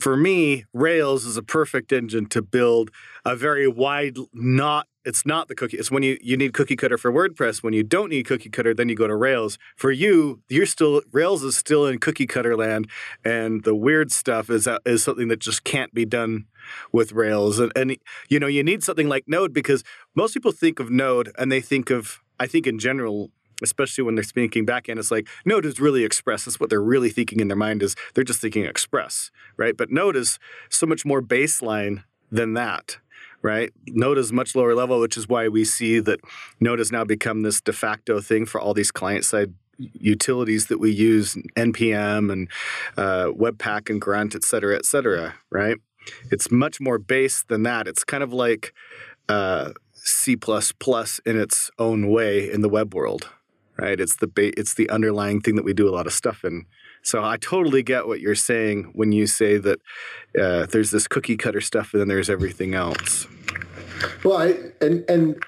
for 0.00 0.16
me, 0.16 0.64
Rails 0.72 1.24
is 1.24 1.36
a 1.36 1.42
perfect 1.42 1.92
engine 1.92 2.26
to 2.26 2.42
build 2.42 2.90
a 3.24 3.36
very 3.36 3.68
wide, 3.68 4.16
not 4.32 4.86
it's 5.06 5.24
not 5.24 5.46
the 5.46 5.54
cookie. 5.54 5.78
It's 5.78 5.90
when 5.90 6.02
you, 6.02 6.18
you 6.20 6.36
need 6.36 6.52
cookie 6.52 6.74
cutter 6.74 6.98
for 6.98 7.12
WordPress. 7.12 7.62
When 7.62 7.72
you 7.72 7.84
don't 7.84 8.10
need 8.10 8.26
cookie 8.26 8.50
cutter, 8.50 8.74
then 8.74 8.88
you 8.88 8.96
go 8.96 9.06
to 9.06 9.14
Rails. 9.14 9.56
For 9.76 9.92
you, 9.92 10.42
you're 10.48 10.66
still 10.66 11.00
Rails 11.12 11.44
is 11.44 11.56
still 11.56 11.86
in 11.86 11.98
cookie 11.98 12.26
cutter 12.26 12.56
land, 12.56 12.90
and 13.24 13.62
the 13.62 13.74
weird 13.74 14.10
stuff 14.10 14.50
is 14.50 14.66
uh, 14.66 14.78
is 14.84 15.04
something 15.04 15.28
that 15.28 15.38
just 15.38 15.62
can't 15.62 15.94
be 15.94 16.04
done 16.04 16.46
with 16.92 17.12
Rails. 17.12 17.60
And, 17.60 17.72
and 17.76 17.96
you 18.28 18.40
know, 18.40 18.48
you 18.48 18.64
need 18.64 18.82
something 18.82 19.08
like 19.08 19.24
Node 19.28 19.52
because 19.52 19.84
most 20.16 20.34
people 20.34 20.50
think 20.50 20.80
of 20.80 20.90
Node 20.90 21.32
and 21.38 21.50
they 21.52 21.60
think 21.60 21.90
of 21.90 22.20
I 22.40 22.48
think 22.48 22.66
in 22.66 22.78
general 22.78 23.30
especially 23.62 24.04
when 24.04 24.16
they're 24.16 24.22
speaking 24.22 24.66
backend, 24.66 24.98
it's 24.98 25.10
like 25.10 25.26
Node 25.46 25.64
is 25.64 25.80
really 25.80 26.04
Express. 26.04 26.44
That's 26.44 26.60
what 26.60 26.68
they're 26.68 26.82
really 26.82 27.08
thinking 27.08 27.40
in 27.40 27.48
their 27.48 27.56
mind 27.56 27.82
is 27.82 27.96
they're 28.12 28.22
just 28.22 28.42
thinking 28.42 28.66
Express, 28.66 29.30
right? 29.56 29.74
But 29.74 29.90
Node 29.90 30.14
is 30.14 30.38
so 30.68 30.84
much 30.84 31.06
more 31.06 31.22
baseline 31.22 32.04
than 32.30 32.52
that 32.52 32.98
right? 33.46 33.72
Node 33.86 34.18
is 34.18 34.32
much 34.32 34.56
lower 34.56 34.74
level, 34.74 34.98
which 35.00 35.16
is 35.16 35.28
why 35.28 35.46
we 35.46 35.64
see 35.64 36.00
that 36.00 36.18
Node 36.58 36.80
has 36.80 36.90
now 36.90 37.04
become 37.04 37.42
this 37.42 37.60
de 37.60 37.72
facto 37.72 38.20
thing 38.20 38.44
for 38.44 38.60
all 38.60 38.74
these 38.74 38.90
client 38.90 39.24
side 39.24 39.54
utilities 39.78 40.66
that 40.66 40.80
we 40.80 40.90
use, 40.90 41.36
NPM 41.54 42.32
and 42.32 42.48
uh, 42.96 43.26
Webpack 43.26 43.88
and 43.88 44.00
Grunt, 44.00 44.34
et 44.34 44.42
cetera, 44.42 44.74
et 44.74 44.84
cetera, 44.84 45.34
right? 45.50 45.76
It's 46.32 46.50
much 46.50 46.80
more 46.80 46.98
base 46.98 47.44
than 47.44 47.62
that. 47.62 47.86
It's 47.86 48.02
kind 48.02 48.24
of 48.24 48.32
like 48.32 48.74
uh, 49.28 49.72
C++ 49.92 50.36
in 51.24 51.38
its 51.38 51.70
own 51.78 52.10
way 52.10 52.50
in 52.50 52.62
the 52.62 52.68
web 52.68 52.94
world, 52.94 53.28
right? 53.78 54.00
It's 54.00 54.16
the 54.16 54.26
ba- 54.26 54.58
it's 54.58 54.74
the 54.74 54.90
underlying 54.90 55.40
thing 55.40 55.54
that 55.54 55.64
we 55.64 55.72
do 55.72 55.88
a 55.88 55.94
lot 55.94 56.08
of 56.08 56.12
stuff 56.12 56.44
in. 56.44 56.66
So 57.06 57.22
I 57.22 57.36
totally 57.36 57.84
get 57.84 58.08
what 58.08 58.18
you're 58.18 58.34
saying 58.34 58.90
when 58.92 59.12
you 59.12 59.28
say 59.28 59.58
that 59.58 59.78
uh, 60.36 60.66
there's 60.66 60.90
this 60.90 61.06
cookie 61.06 61.36
cutter 61.36 61.60
stuff 61.60 61.94
and 61.94 62.00
then 62.00 62.08
there's 62.08 62.28
everything 62.28 62.74
else. 62.74 63.28
Well, 64.24 64.38
I 64.38 64.54
and 64.80 65.08
and 65.08 65.42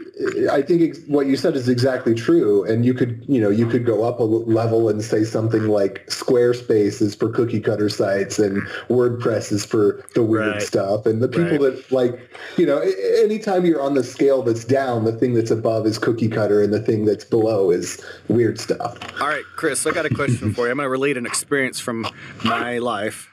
I 0.51 0.63
think 0.63 0.97
what 1.07 1.27
you 1.27 1.37
said 1.37 1.57
is 1.57 1.69
exactly 1.69 2.15
true. 2.15 2.65
And 2.65 2.85
you 2.85 2.95
could 2.95 3.25
you 3.29 3.41
know 3.41 3.51
you 3.51 3.67
could 3.67 3.85
go 3.85 4.05
up 4.05 4.21
a 4.21 4.25
level 4.25 4.89
and 4.89 5.03
say 5.03 5.25
something 5.25 5.69
like 5.69 6.07
Squarespace 6.07 7.01
is 7.03 7.15
for 7.15 7.31
cookie 7.31 7.61
cutter 7.61 7.89
sites 7.89 8.39
and 8.39 8.63
WordPress 8.89 9.53
is 9.53 9.65
for 9.65 10.05
the 10.15 10.23
weird 10.23 10.55
right. 10.55 10.63
stuff. 10.63 11.07
And 11.07 11.23
the 11.23 11.29
people 11.29 11.51
right. 11.51 11.77
that 11.77 11.93
like 11.93 12.31
you 12.57 12.67
know 12.67 12.79
anytime 13.23 13.65
you're 13.65 13.83
on 13.83 13.95
the 13.95 14.05
scale 14.05 14.43
that's 14.43 14.65
down, 14.65 15.05
the 15.05 15.13
thing 15.13 15.35
that's 15.35 15.51
above 15.51 15.87
is 15.87 15.99
cookie 15.99 16.29
cutter, 16.29 16.63
and 16.63 16.73
the 16.73 16.81
thing 16.81 17.05
that's 17.05 17.25
below 17.25 17.71
is 17.71 18.03
weird 18.29 18.61
stuff. 18.61 18.99
All 19.21 19.29
right, 19.29 19.45
Chris, 19.57 19.87
I 19.87 19.91
got 19.91 20.07
a 20.07 20.15
question 20.15 20.55
for 20.55 20.67
you. 20.67 20.71
I'm 20.71 20.77
going 20.77 20.87
to 20.87 20.91
relate 20.91 21.17
an 21.17 21.27
experience 21.27 21.81
from 21.81 22.07
my 22.45 22.79
life 22.79 23.29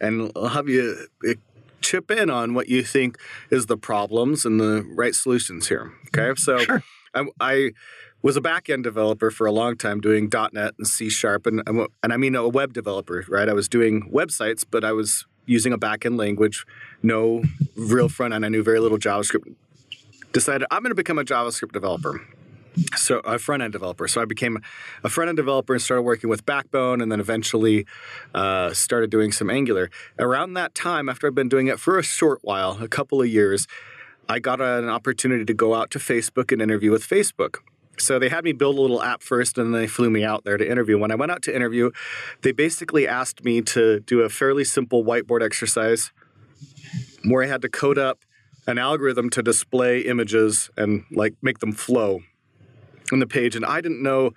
and 0.00 0.30
I'll 0.36 0.48
have 0.48 0.68
you 0.68 1.06
chip 1.80 2.10
in 2.10 2.30
on 2.30 2.54
what 2.54 2.68
you 2.68 2.82
think 2.82 3.18
is 3.50 3.66
the 3.66 3.76
problems 3.76 4.44
and 4.44 4.60
the 4.60 4.84
right 4.94 5.14
solutions 5.14 5.68
here. 5.68 5.92
Okay, 6.08 6.30
mm, 6.30 6.38
so 6.38 6.58
sure. 6.58 6.82
I, 7.14 7.24
I, 7.40 7.70
was 8.20 8.36
a 8.36 8.40
back 8.40 8.68
end 8.68 8.82
developer 8.82 9.30
for 9.30 9.46
a 9.46 9.52
long 9.52 9.76
time, 9.76 10.00
doing 10.00 10.28
.NET 10.52 10.74
and 10.76 10.86
C 10.88 11.08
Sharp, 11.08 11.46
and 11.46 11.62
and 11.66 12.12
I 12.12 12.16
mean 12.16 12.34
a 12.34 12.48
web 12.48 12.72
developer, 12.72 13.24
right? 13.28 13.48
I 13.48 13.52
was 13.52 13.68
doing 13.68 14.10
websites, 14.12 14.64
but 14.68 14.84
I 14.84 14.90
was 14.92 15.24
using 15.46 15.72
a 15.72 15.78
back 15.78 16.04
end 16.04 16.16
language, 16.16 16.66
no 17.02 17.44
real 17.76 18.08
front 18.08 18.34
end. 18.34 18.44
I 18.44 18.48
knew 18.48 18.62
very 18.62 18.80
little 18.80 18.98
JavaScript. 18.98 19.54
Decided 20.32 20.66
I'm 20.70 20.82
going 20.82 20.90
to 20.90 20.96
become 20.96 21.18
a 21.18 21.24
JavaScript 21.24 21.72
developer 21.72 22.20
so 22.96 23.18
a 23.20 23.38
front 23.38 23.62
end 23.62 23.72
developer. 23.72 24.08
So 24.08 24.20
I 24.20 24.24
became 24.24 24.58
a 25.02 25.08
front 25.08 25.28
end 25.28 25.36
developer 25.36 25.74
and 25.74 25.82
started 25.82 26.02
working 26.02 26.30
with 26.30 26.44
Backbone, 26.46 27.00
and 27.00 27.10
then 27.10 27.20
eventually 27.20 27.86
uh, 28.34 28.72
started 28.72 29.10
doing 29.10 29.32
some 29.32 29.50
Angular. 29.50 29.90
Around 30.18 30.54
that 30.54 30.74
time, 30.74 31.08
after 31.08 31.26
I've 31.26 31.34
been 31.34 31.48
doing 31.48 31.66
it 31.66 31.80
for 31.80 31.98
a 31.98 32.02
short 32.02 32.40
while, 32.42 32.78
a 32.82 32.88
couple 32.88 33.20
of 33.20 33.28
years, 33.28 33.66
I 34.28 34.38
got 34.38 34.60
an 34.60 34.88
opportunity 34.88 35.44
to 35.44 35.54
go 35.54 35.74
out 35.74 35.90
to 35.92 35.98
Facebook 35.98 36.52
and 36.52 36.60
interview 36.60 36.90
with 36.90 37.06
Facebook. 37.06 37.56
So 37.98 38.18
they 38.18 38.28
had 38.28 38.44
me 38.44 38.52
build 38.52 38.78
a 38.78 38.80
little 38.80 39.02
app 39.02 39.22
first, 39.22 39.58
and 39.58 39.74
then 39.74 39.80
they 39.80 39.86
flew 39.88 40.10
me 40.10 40.24
out 40.24 40.44
there 40.44 40.56
to 40.56 40.70
interview. 40.70 40.98
When 40.98 41.10
I 41.10 41.16
went 41.16 41.32
out 41.32 41.42
to 41.42 41.54
interview, 41.54 41.90
they 42.42 42.52
basically 42.52 43.08
asked 43.08 43.44
me 43.44 43.60
to 43.62 44.00
do 44.00 44.20
a 44.20 44.28
fairly 44.28 44.64
simple 44.64 45.04
whiteboard 45.04 45.42
exercise 45.42 46.12
where 47.24 47.42
I 47.42 47.46
had 47.46 47.62
to 47.62 47.68
code 47.68 47.98
up 47.98 48.20
an 48.66 48.78
algorithm 48.78 49.30
to 49.30 49.42
display 49.42 50.00
images 50.00 50.70
and 50.76 51.04
like 51.10 51.34
make 51.42 51.58
them 51.58 51.72
flow 51.72 52.20
on 53.12 53.18
the 53.18 53.26
page, 53.26 53.56
and 53.56 53.64
I 53.64 53.80
didn't 53.80 54.02
know 54.02 54.32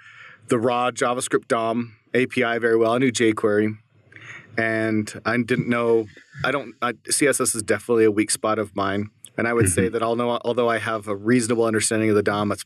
the 0.47 0.59
raw 0.59 0.91
JavaScript 0.91 1.47
DOM 1.47 1.95
API 2.13 2.59
very 2.59 2.75
well. 2.75 2.93
I 2.93 2.97
knew 2.97 3.11
jQuery, 3.11 3.77
and 4.57 5.21
I 5.25 5.37
didn't 5.37 5.69
know. 5.69 6.07
I 6.43 6.51
don't. 6.51 6.75
I, 6.81 6.93
CSS 6.93 7.55
is 7.55 7.63
definitely 7.63 8.05
a 8.05 8.11
weak 8.11 8.31
spot 8.31 8.59
of 8.59 8.75
mine, 8.75 9.09
and 9.37 9.47
I 9.47 9.53
would 9.53 9.69
say 9.69 9.83
mm-hmm. 9.83 9.93
that 9.93 10.03
although 10.03 10.39
although 10.43 10.69
I 10.69 10.77
have 10.79 11.07
a 11.07 11.15
reasonable 11.15 11.65
understanding 11.65 12.09
of 12.09 12.15
the 12.15 12.23
DOM, 12.23 12.51
it's 12.51 12.65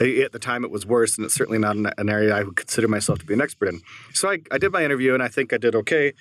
at 0.00 0.32
the 0.32 0.38
time 0.38 0.64
it 0.64 0.70
was 0.70 0.86
worse, 0.86 1.16
and 1.16 1.24
it's 1.24 1.34
certainly 1.34 1.58
not 1.58 1.76
an, 1.76 1.90
an 1.96 2.08
area 2.08 2.34
I 2.34 2.42
would 2.42 2.56
consider 2.56 2.88
myself 2.88 3.18
to 3.20 3.26
be 3.26 3.34
an 3.34 3.40
expert 3.40 3.68
in. 3.68 3.80
So 4.12 4.30
I, 4.30 4.38
I 4.50 4.58
did 4.58 4.72
my 4.72 4.84
interview, 4.84 5.14
and 5.14 5.22
I 5.22 5.28
think 5.28 5.52
I 5.52 5.58
did 5.58 5.74
okay, 5.74 6.12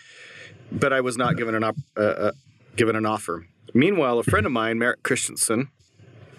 but 0.72 0.94
I 0.94 1.02
was 1.02 1.18
not 1.18 1.38
given 1.38 1.56
an 1.56 1.64
op, 1.64 1.76
uh, 1.98 2.02
uh, 2.02 2.32
given 2.76 2.96
an 2.96 3.06
offer. 3.06 3.48
Meanwhile, 3.74 4.20
a 4.20 4.24
friend 4.24 4.46
of 4.46 4.52
mine, 4.52 4.80
Merritt 4.80 5.04
Christensen, 5.04 5.70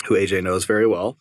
who 0.07 0.15
AJ 0.15 0.43
knows 0.43 0.65
very 0.65 0.87
well, 0.87 1.19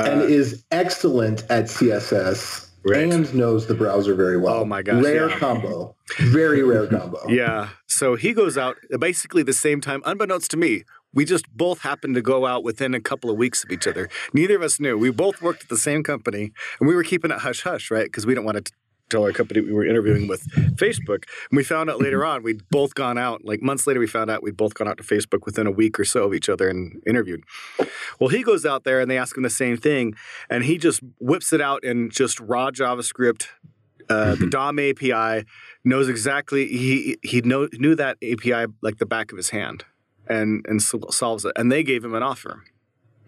uh, 0.00 0.04
and 0.04 0.22
is 0.22 0.64
excellent 0.70 1.42
at 1.50 1.64
CSS. 1.64 2.68
Right. 2.84 3.12
And 3.12 3.32
knows 3.32 3.68
the 3.68 3.74
browser 3.74 4.12
very 4.16 4.36
well. 4.36 4.54
Oh 4.54 4.64
my 4.64 4.82
gosh! 4.82 5.04
Rare 5.04 5.30
yeah. 5.30 5.38
combo, 5.38 5.94
very 6.18 6.64
rare 6.64 6.88
combo. 6.88 7.20
yeah. 7.28 7.68
So 7.86 8.16
he 8.16 8.32
goes 8.32 8.58
out 8.58 8.76
basically 8.98 9.44
the 9.44 9.52
same 9.52 9.80
time, 9.80 10.02
unbeknownst 10.04 10.50
to 10.50 10.56
me. 10.56 10.82
We 11.14 11.24
just 11.24 11.48
both 11.54 11.82
happened 11.82 12.16
to 12.16 12.22
go 12.22 12.44
out 12.44 12.64
within 12.64 12.92
a 12.94 13.00
couple 13.00 13.30
of 13.30 13.36
weeks 13.36 13.62
of 13.62 13.70
each 13.70 13.86
other. 13.86 14.08
Neither 14.32 14.56
of 14.56 14.62
us 14.62 14.80
knew. 14.80 14.98
We 14.98 15.10
both 15.10 15.42
worked 15.42 15.64
at 15.64 15.68
the 15.68 15.76
same 15.76 16.02
company, 16.02 16.52
and 16.80 16.88
we 16.88 16.96
were 16.96 17.04
keeping 17.04 17.30
it 17.30 17.38
hush 17.38 17.62
hush, 17.62 17.88
right? 17.88 18.06
Because 18.06 18.26
we 18.26 18.34
don't 18.34 18.44
want 18.44 18.64
to 18.66 18.72
tell 19.10 19.24
our 19.24 19.32
company 19.32 19.60
we 19.60 19.72
were 19.72 19.84
interviewing 19.84 20.26
with 20.26 20.46
Facebook. 20.76 21.24
And 21.50 21.56
we 21.56 21.64
found 21.64 21.90
out 21.90 22.00
later 22.00 22.24
on 22.24 22.42
we'd 22.42 22.68
both 22.70 22.94
gone 22.94 23.18
out, 23.18 23.44
like 23.44 23.62
months 23.62 23.86
later, 23.86 24.00
we 24.00 24.06
found 24.06 24.30
out 24.30 24.42
we'd 24.42 24.56
both 24.56 24.74
gone 24.74 24.88
out 24.88 24.96
to 24.98 25.04
Facebook 25.04 25.44
within 25.44 25.66
a 25.66 25.70
week 25.70 26.00
or 26.00 26.04
so 26.04 26.24
of 26.24 26.34
each 26.34 26.48
other 26.48 26.68
and 26.68 27.02
interviewed. 27.06 27.44
Well, 28.18 28.28
he 28.28 28.42
goes 28.42 28.64
out 28.64 28.84
there 28.84 29.00
and 29.00 29.10
they 29.10 29.18
ask 29.18 29.36
him 29.36 29.42
the 29.42 29.50
same 29.50 29.76
thing, 29.76 30.14
and 30.48 30.64
he 30.64 30.78
just 30.78 31.00
whips 31.20 31.52
it 31.52 31.60
out 31.60 31.84
in 31.84 32.10
just 32.10 32.40
raw 32.40 32.70
JavaScript. 32.70 33.46
Uh, 34.08 34.14
mm-hmm. 34.14 34.44
The 34.44 34.50
DOM 34.50 34.78
API 34.78 35.46
knows 35.84 36.08
exactly 36.08 36.66
he 36.66 37.18
he 37.22 37.40
know, 37.42 37.68
knew 37.74 37.94
that 37.94 38.16
API 38.22 38.66
like 38.82 38.98
the 38.98 39.06
back 39.06 39.30
of 39.32 39.36
his 39.36 39.50
hand, 39.50 39.84
and 40.26 40.64
and 40.68 40.82
solves 40.82 41.44
it. 41.44 41.52
And 41.56 41.70
they 41.70 41.82
gave 41.82 42.04
him 42.04 42.14
an 42.14 42.22
offer. 42.22 42.64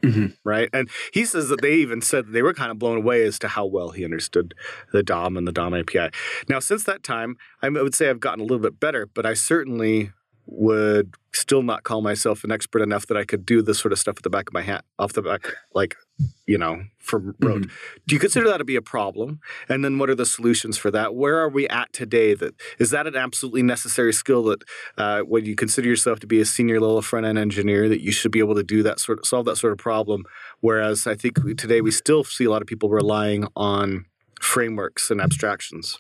Mm-hmm. 0.05 0.27
Right. 0.45 0.69
And 0.73 0.88
he 1.12 1.25
says 1.25 1.49
that 1.49 1.62
they 1.62 1.75
even 1.75 2.03
said 2.03 2.29
they 2.29 2.43
were 2.43 2.55
kind 2.55 2.71
of 2.71 2.79
blown 2.79 2.99
away 2.99 3.25
as 3.25 3.38
to 3.40 3.49
how 3.49 3.67
well 3.67 3.90
he 3.90 4.05
understood 4.05 4.55
the 4.93 5.03
DOM 5.03 5.37
and 5.37 5.47
the 5.47 5.53
DOM 5.53 5.75
API. 5.75 6.11
Now, 6.49 6.59
since 6.59 6.85
that 6.85 7.03
time, 7.03 7.37
I 7.62 7.69
would 7.69 7.95
say 7.95 8.11
I've 8.11 8.21
gotten 8.21 8.40
a 8.40 8.45
little 8.45 8.59
bit 8.59 8.79
better, 8.79 9.07
but 9.07 9.27
I 9.27 9.35
certainly 9.35 10.12
would 10.47 11.14
still 11.33 11.62
not 11.62 11.85
call 11.85 12.03
myself 12.03 12.45
an 12.45 12.53
expert 12.53 12.83
enough 12.83 13.07
that 13.07 13.17
I 13.17 13.25
could 13.25 13.47
do 13.47 13.62
this 13.62 13.79
sort 13.79 13.93
of 13.93 13.99
stuff 13.99 14.17
at 14.19 14.23
the 14.23 14.31
back 14.31 14.49
of 14.49 14.53
my 14.53 14.61
hat, 14.62 14.85
off 14.99 15.14
the 15.14 15.23
back, 15.23 15.55
like 15.75 15.97
you 16.46 16.59
know, 16.59 16.83
from 16.98 17.35
road. 17.40 17.62
Mm-hmm. 17.62 17.98
Do 18.07 18.14
you 18.14 18.20
consider 18.20 18.48
that 18.48 18.59
to 18.59 18.64
be 18.64 18.77
a 18.77 18.83
problem? 18.83 19.40
And 19.68 19.85
then 19.85 19.98
what 19.98 20.11
are 20.11 20.14
the 20.14 20.27
solutions 20.27 20.77
for 20.77 20.90
that? 20.90 21.14
Where 21.14 21.38
are 21.38 21.48
we 21.48 21.68
at 21.68 21.92
today? 21.92 22.35
That 22.35 22.55
is 22.79 22.90
that 22.90 23.07
an 23.07 23.16
absolutely 23.16 23.62
necessary 23.62 24.12
skill 24.12 24.44
that 24.44 24.62
uh, 24.96 25.20
when 25.20 25.44
you 25.44 25.55
consider 25.55 25.88
yourself 25.88 26.20
to 26.20 26.27
be 26.27 26.40
a 26.40 26.44
senior 26.44 26.81
level 26.81 27.03
front 27.03 27.27
end 27.27 27.38
engineer 27.38 27.88
that 27.88 28.03
you 28.03 28.12
should 28.12 28.33
be 28.33 28.38
able 28.38 28.55
to 28.55 28.62
do 28.62 28.83
that 28.83 29.00
sort 29.00 29.18
of 29.18 29.27
solve 29.27 29.46
that 29.46 29.57
sort 29.57 29.72
of 29.72 29.79
problem? 29.79 30.24
Whereas 30.61 31.07
I 31.07 31.14
think 31.14 31.38
today 31.57 31.81
we 31.81 31.90
still 31.90 32.24
see 32.24 32.44
a 32.44 32.50
lot 32.50 32.62
of 32.62 32.68
people 32.68 32.90
relying 32.90 33.46
on 33.57 34.07
frameworks 34.42 35.11
and 35.11 35.20
abstractions? 35.20 35.99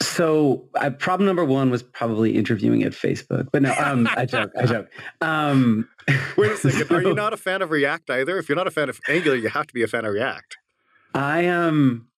So 0.00 0.68
uh, 0.74 0.90
problem 0.90 1.26
number 1.26 1.44
one 1.44 1.70
was 1.70 1.82
probably 1.82 2.36
interviewing 2.36 2.82
at 2.82 2.92
Facebook, 2.92 3.48
but 3.52 3.62
no, 3.62 3.74
um, 3.78 4.08
I 4.16 4.26
joke, 4.26 4.50
I 4.58 4.66
joke. 4.66 4.88
Um, 5.20 5.88
Wait 6.36 6.52
a 6.52 6.56
second, 6.56 6.88
so, 6.88 6.94
are 6.94 7.02
you 7.02 7.14
not 7.14 7.32
a 7.32 7.36
fan 7.36 7.62
of 7.62 7.70
React 7.70 8.10
either? 8.10 8.38
If 8.38 8.48
you're 8.48 8.56
not 8.56 8.66
a 8.66 8.70
fan 8.70 8.88
of 8.88 9.00
Angular, 9.08 9.36
you 9.36 9.48
have 9.48 9.66
to 9.66 9.74
be 9.74 9.82
a 9.82 9.86
fan 9.86 10.04
of 10.04 10.12
React. 10.12 10.56
I 11.14 11.48
um, 11.48 12.08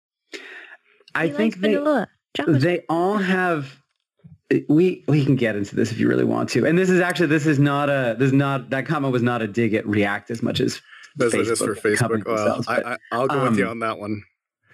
I 1.15 1.29
he 1.29 1.33
think 1.33 1.57
they, 1.57 1.79
they 2.47 2.85
all 2.89 3.19
have. 3.19 3.79
We 4.69 5.03
we 5.09 5.25
can 5.25 5.37
get 5.37 5.57
into 5.57 5.75
this 5.75 5.93
if 5.93 5.99
you 5.99 6.09
really 6.09 6.25
want 6.25 6.51
to, 6.51 6.67
and 6.67 6.77
this 6.77 6.91
is 6.91 7.01
actually 7.01 7.29
this 7.29 7.47
is 7.47 7.59
not 7.59 7.89
a 7.89 8.17
this 8.19 8.27
is 8.27 8.33
not 8.35 8.69
that 8.71 8.85
comment 8.85 9.13
was 9.13 9.23
not 9.23 9.41
a 9.41 9.49
dig 9.49 9.73
at 9.73 9.87
React 9.87 10.31
as 10.31 10.43
much 10.43 10.61
as 10.61 10.83
as 11.21 11.33
it 11.33 11.41
is 11.41 11.59
for 11.59 11.75
Facebook. 11.75 12.27
Well, 12.27 12.63
I, 12.69 12.99
will 13.17 13.29
go 13.29 13.41
um, 13.41 13.49
with 13.51 13.59
you 13.59 13.65
um, 13.65 13.71
on 13.71 13.79
that 13.79 13.99
one 13.99 14.23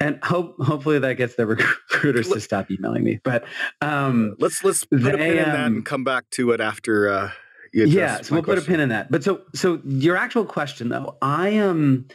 and 0.00 0.22
hope 0.22 0.56
hopefully 0.60 0.98
that 0.98 1.14
gets 1.14 1.34
the 1.34 1.46
recruiters 1.90 2.28
to 2.28 2.40
stop 2.40 2.70
emailing 2.70 3.04
me. 3.04 3.20
But 3.22 3.44
um, 3.80 4.36
let's 4.38 4.62
let's 4.64 4.84
put 4.84 5.02
they, 5.02 5.10
a 5.12 5.16
pin 5.16 5.30
in 5.30 5.36
that 5.36 5.66
and 5.66 5.76
um, 5.76 5.82
come 5.82 6.04
back 6.04 6.28
to 6.30 6.52
it 6.52 6.60
after. 6.60 7.08
Uh, 7.08 7.30
yeah, 7.72 8.22
so 8.22 8.34
we'll 8.34 8.42
question. 8.42 8.44
put 8.44 8.58
a 8.58 8.66
pin 8.66 8.80
in 8.80 8.88
that. 8.90 9.10
But 9.10 9.24
so 9.24 9.42
so 9.54 9.80
your 9.84 10.16
actual 10.16 10.44
question 10.44 10.88
though, 10.88 11.16
I 11.20 11.50
am 11.50 11.70
um, 11.70 12.06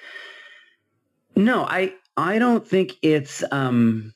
no, 1.36 1.63
I 1.65 1.93
I 2.17 2.39
don't 2.39 2.67
think 2.67 2.93
it's 3.02 3.43
um. 3.52 4.13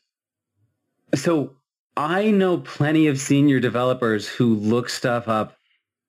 So 1.15 1.55
I 1.95 2.31
know 2.31 2.59
plenty 2.59 3.07
of 3.07 3.19
senior 3.19 3.59
developers 3.59 4.27
who 4.27 4.55
look 4.55 4.89
stuff 4.89 5.27
up 5.27 5.57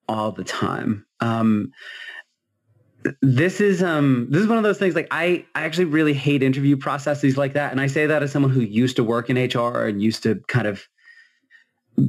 all 0.09 0.33
the 0.33 0.45
time. 0.45 1.07
Um, 1.21 1.73
this 3.23 3.61
is 3.61 3.83
um 3.83 4.27
this 4.31 4.43
is 4.43 4.49
one 4.49 4.59
of 4.59 4.65
those 4.65 4.79
things 4.79 4.95
like 4.95 5.07
I, 5.11 5.45
I 5.55 5.63
actually 5.63 5.85
really 5.85 6.15
hate 6.15 6.43
interview 6.43 6.77
processes 6.77 7.37
like 7.37 7.53
that 7.55 7.71
and 7.71 7.81
i 7.81 7.87
say 7.87 8.07
that 8.07 8.23
as 8.23 8.33
someone 8.33 8.51
who 8.51 8.61
used 8.61 8.97
to 8.97 9.05
work 9.05 9.31
in 9.31 9.37
hr 9.37 9.87
and 9.87 10.03
used 10.03 10.23
to 10.25 10.37
kind 10.49 10.67
of 10.67 10.83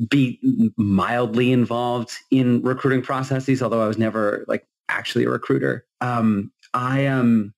be 0.10 0.40
mildly 0.78 1.52
involved 1.52 2.12
in 2.32 2.62
recruiting 2.62 3.02
processes 3.02 3.62
although 3.62 3.84
i 3.84 3.88
was 3.88 3.98
never 3.98 4.46
like 4.48 4.68
actually 4.90 5.26
a 5.26 5.30
recruiter 5.30 5.86
um 6.02 6.52
i 6.74 7.06
um 7.06 7.54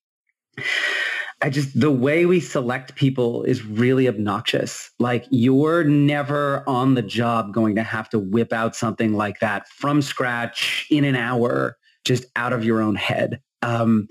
I 1.44 1.50
just 1.50 1.80
the 1.80 1.90
way 1.90 2.28
we 2.28 2.40
select 2.40 2.94
people 2.94 3.42
is 3.44 3.66
really 3.66 4.08
obnoxious. 4.08 4.92
Like 5.00 5.26
you're 5.32 5.84
never 5.84 6.64
on 6.70 6.94
the 6.94 7.02
job 7.02 7.52
going 7.52 7.74
to 7.78 7.84
have 7.84 8.10
to 8.10 8.20
whip 8.20 8.54
out 8.54 8.76
something 8.76 9.14
like 9.14 9.40
that 9.40 9.68
from 9.68 10.04
scratch 10.04 10.86
in 10.92 11.04
an 11.04 11.16
hour 11.16 11.78
just 12.06 12.26
out 12.36 12.54
of 12.54 12.64
your 12.64 12.82
own 12.82 12.96
head. 12.96 13.42
Um, 13.62 14.08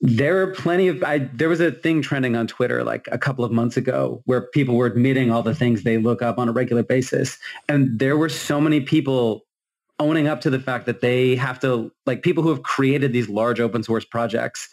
there 0.00 0.40
are 0.40 0.52
plenty 0.52 0.88
of 0.88 1.02
I, 1.02 1.18
there 1.18 1.48
was 1.48 1.60
a 1.60 1.70
thing 1.70 2.00
trending 2.00 2.34
on 2.34 2.46
twitter 2.46 2.82
like 2.82 3.06
a 3.12 3.18
couple 3.18 3.44
of 3.44 3.52
months 3.52 3.76
ago 3.76 4.22
where 4.24 4.40
people 4.40 4.76
were 4.76 4.86
admitting 4.86 5.30
all 5.30 5.42
the 5.42 5.54
things 5.54 5.82
they 5.82 5.98
look 5.98 6.22
up 6.22 6.38
on 6.38 6.48
a 6.48 6.52
regular 6.52 6.82
basis 6.82 7.36
and 7.68 7.98
there 7.98 8.16
were 8.16 8.30
so 8.30 8.58
many 8.58 8.80
people 8.80 9.44
owning 9.98 10.28
up 10.28 10.40
to 10.42 10.50
the 10.50 10.58
fact 10.58 10.86
that 10.86 11.00
they 11.00 11.36
have 11.36 11.58
to 11.60 11.90
like 12.06 12.22
people 12.22 12.42
who 12.42 12.50
have 12.50 12.62
created 12.62 13.12
these 13.12 13.28
large 13.28 13.60
open 13.60 13.82
source 13.82 14.04
projects 14.04 14.68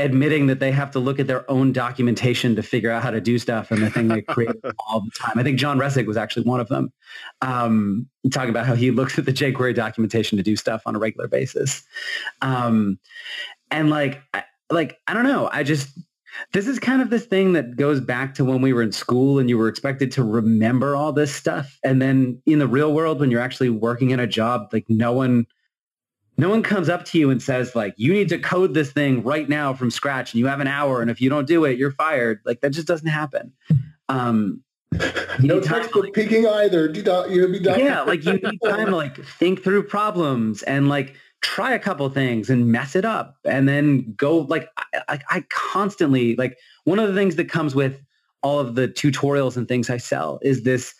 admitting 0.00 0.46
that 0.46 0.60
they 0.60 0.72
have 0.72 0.90
to 0.90 0.98
look 0.98 1.20
at 1.20 1.26
their 1.26 1.48
own 1.50 1.72
documentation 1.72 2.56
to 2.56 2.62
figure 2.62 2.90
out 2.90 3.02
how 3.02 3.10
to 3.10 3.20
do 3.20 3.38
stuff 3.38 3.70
and 3.70 3.82
the 3.82 3.90
thing 3.90 4.08
they 4.08 4.22
create 4.22 4.56
all 4.88 5.00
the 5.00 5.10
time. 5.18 5.38
I 5.38 5.42
think 5.42 5.58
John 5.58 5.78
Resig 5.78 6.06
was 6.06 6.16
actually 6.16 6.44
one 6.44 6.60
of 6.60 6.68
them. 6.68 6.92
Um, 7.42 8.08
talking 8.32 8.50
about 8.50 8.66
how 8.66 8.74
he 8.74 8.90
looks 8.90 9.18
at 9.18 9.26
the 9.26 9.32
jQuery 9.32 9.74
documentation 9.74 10.36
to 10.38 10.42
do 10.42 10.56
stuff 10.56 10.82
on 10.86 10.96
a 10.96 10.98
regular 10.98 11.28
basis. 11.28 11.82
Um, 12.42 12.98
and 13.70 13.90
like, 13.90 14.22
I, 14.34 14.44
like, 14.70 14.98
I 15.06 15.14
don't 15.14 15.24
know. 15.24 15.48
I 15.52 15.62
just, 15.62 15.90
this 16.52 16.66
is 16.66 16.78
kind 16.78 17.02
of 17.02 17.10
this 17.10 17.26
thing 17.26 17.52
that 17.52 17.76
goes 17.76 18.00
back 18.00 18.34
to 18.34 18.44
when 18.44 18.62
we 18.62 18.72
were 18.72 18.82
in 18.82 18.92
school 18.92 19.38
and 19.38 19.48
you 19.48 19.58
were 19.58 19.68
expected 19.68 20.10
to 20.12 20.24
remember 20.24 20.96
all 20.96 21.12
this 21.12 21.34
stuff. 21.34 21.78
And 21.84 22.00
then 22.00 22.40
in 22.46 22.58
the 22.58 22.68
real 22.68 22.92
world, 22.92 23.20
when 23.20 23.30
you're 23.30 23.40
actually 23.40 23.70
working 23.70 24.10
in 24.10 24.20
a 24.20 24.26
job, 24.26 24.68
like 24.72 24.86
no 24.88 25.12
one, 25.12 25.46
no 26.40 26.48
one 26.48 26.62
comes 26.62 26.88
up 26.88 27.04
to 27.04 27.18
you 27.18 27.30
and 27.30 27.42
says 27.42 27.76
like 27.76 27.94
you 27.96 28.12
need 28.12 28.28
to 28.30 28.38
code 28.38 28.74
this 28.74 28.90
thing 28.92 29.22
right 29.22 29.48
now 29.48 29.74
from 29.74 29.90
scratch 29.90 30.32
and 30.32 30.38
you 30.38 30.46
have 30.46 30.60
an 30.60 30.66
hour 30.66 31.02
and 31.02 31.10
if 31.10 31.20
you 31.20 31.28
don't 31.28 31.46
do 31.46 31.64
it 31.64 31.78
you're 31.78 31.92
fired. 31.92 32.40
Like 32.44 32.60
that 32.62 32.70
just 32.70 32.86
doesn't 32.86 33.08
happen. 33.08 33.52
Um 34.08 34.62
no 35.40 35.60
textbook 35.60 36.04
like, 36.04 36.14
peeking 36.14 36.46
either. 36.46 36.86
You 36.86 37.46
be 37.48 37.60
done. 37.60 37.78
Yeah 37.78 38.02
like 38.02 38.24
you 38.24 38.32
need 38.32 38.58
time 38.64 38.86
to 38.86 38.96
like 38.96 39.22
think 39.24 39.62
through 39.62 39.84
problems 39.84 40.62
and 40.62 40.88
like 40.88 41.14
try 41.42 41.72
a 41.72 41.78
couple 41.78 42.08
things 42.10 42.50
and 42.50 42.68
mess 42.72 42.96
it 42.96 43.04
up 43.04 43.36
and 43.44 43.68
then 43.68 44.12
go 44.16 44.38
like 44.38 44.68
I, 45.08 45.20
I 45.30 45.44
constantly 45.50 46.36
like 46.36 46.58
one 46.84 46.98
of 46.98 47.08
the 47.08 47.14
things 47.14 47.36
that 47.36 47.48
comes 47.48 47.74
with 47.74 48.00
all 48.42 48.58
of 48.58 48.74
the 48.74 48.88
tutorials 48.88 49.56
and 49.56 49.66
things 49.66 49.88
i 49.88 49.96
sell 49.96 50.38
is 50.42 50.64
this 50.64 50.94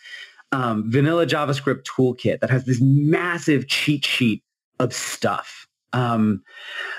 um, 0.53 0.91
vanilla 0.91 1.27
javascript 1.27 1.85
toolkit 1.85 2.41
that 2.41 2.49
has 2.49 2.65
this 2.65 2.81
massive 2.81 3.69
cheat 3.69 4.03
sheet 4.05 4.43
of 4.81 4.93
stuff 4.93 5.69
um, 5.93 6.43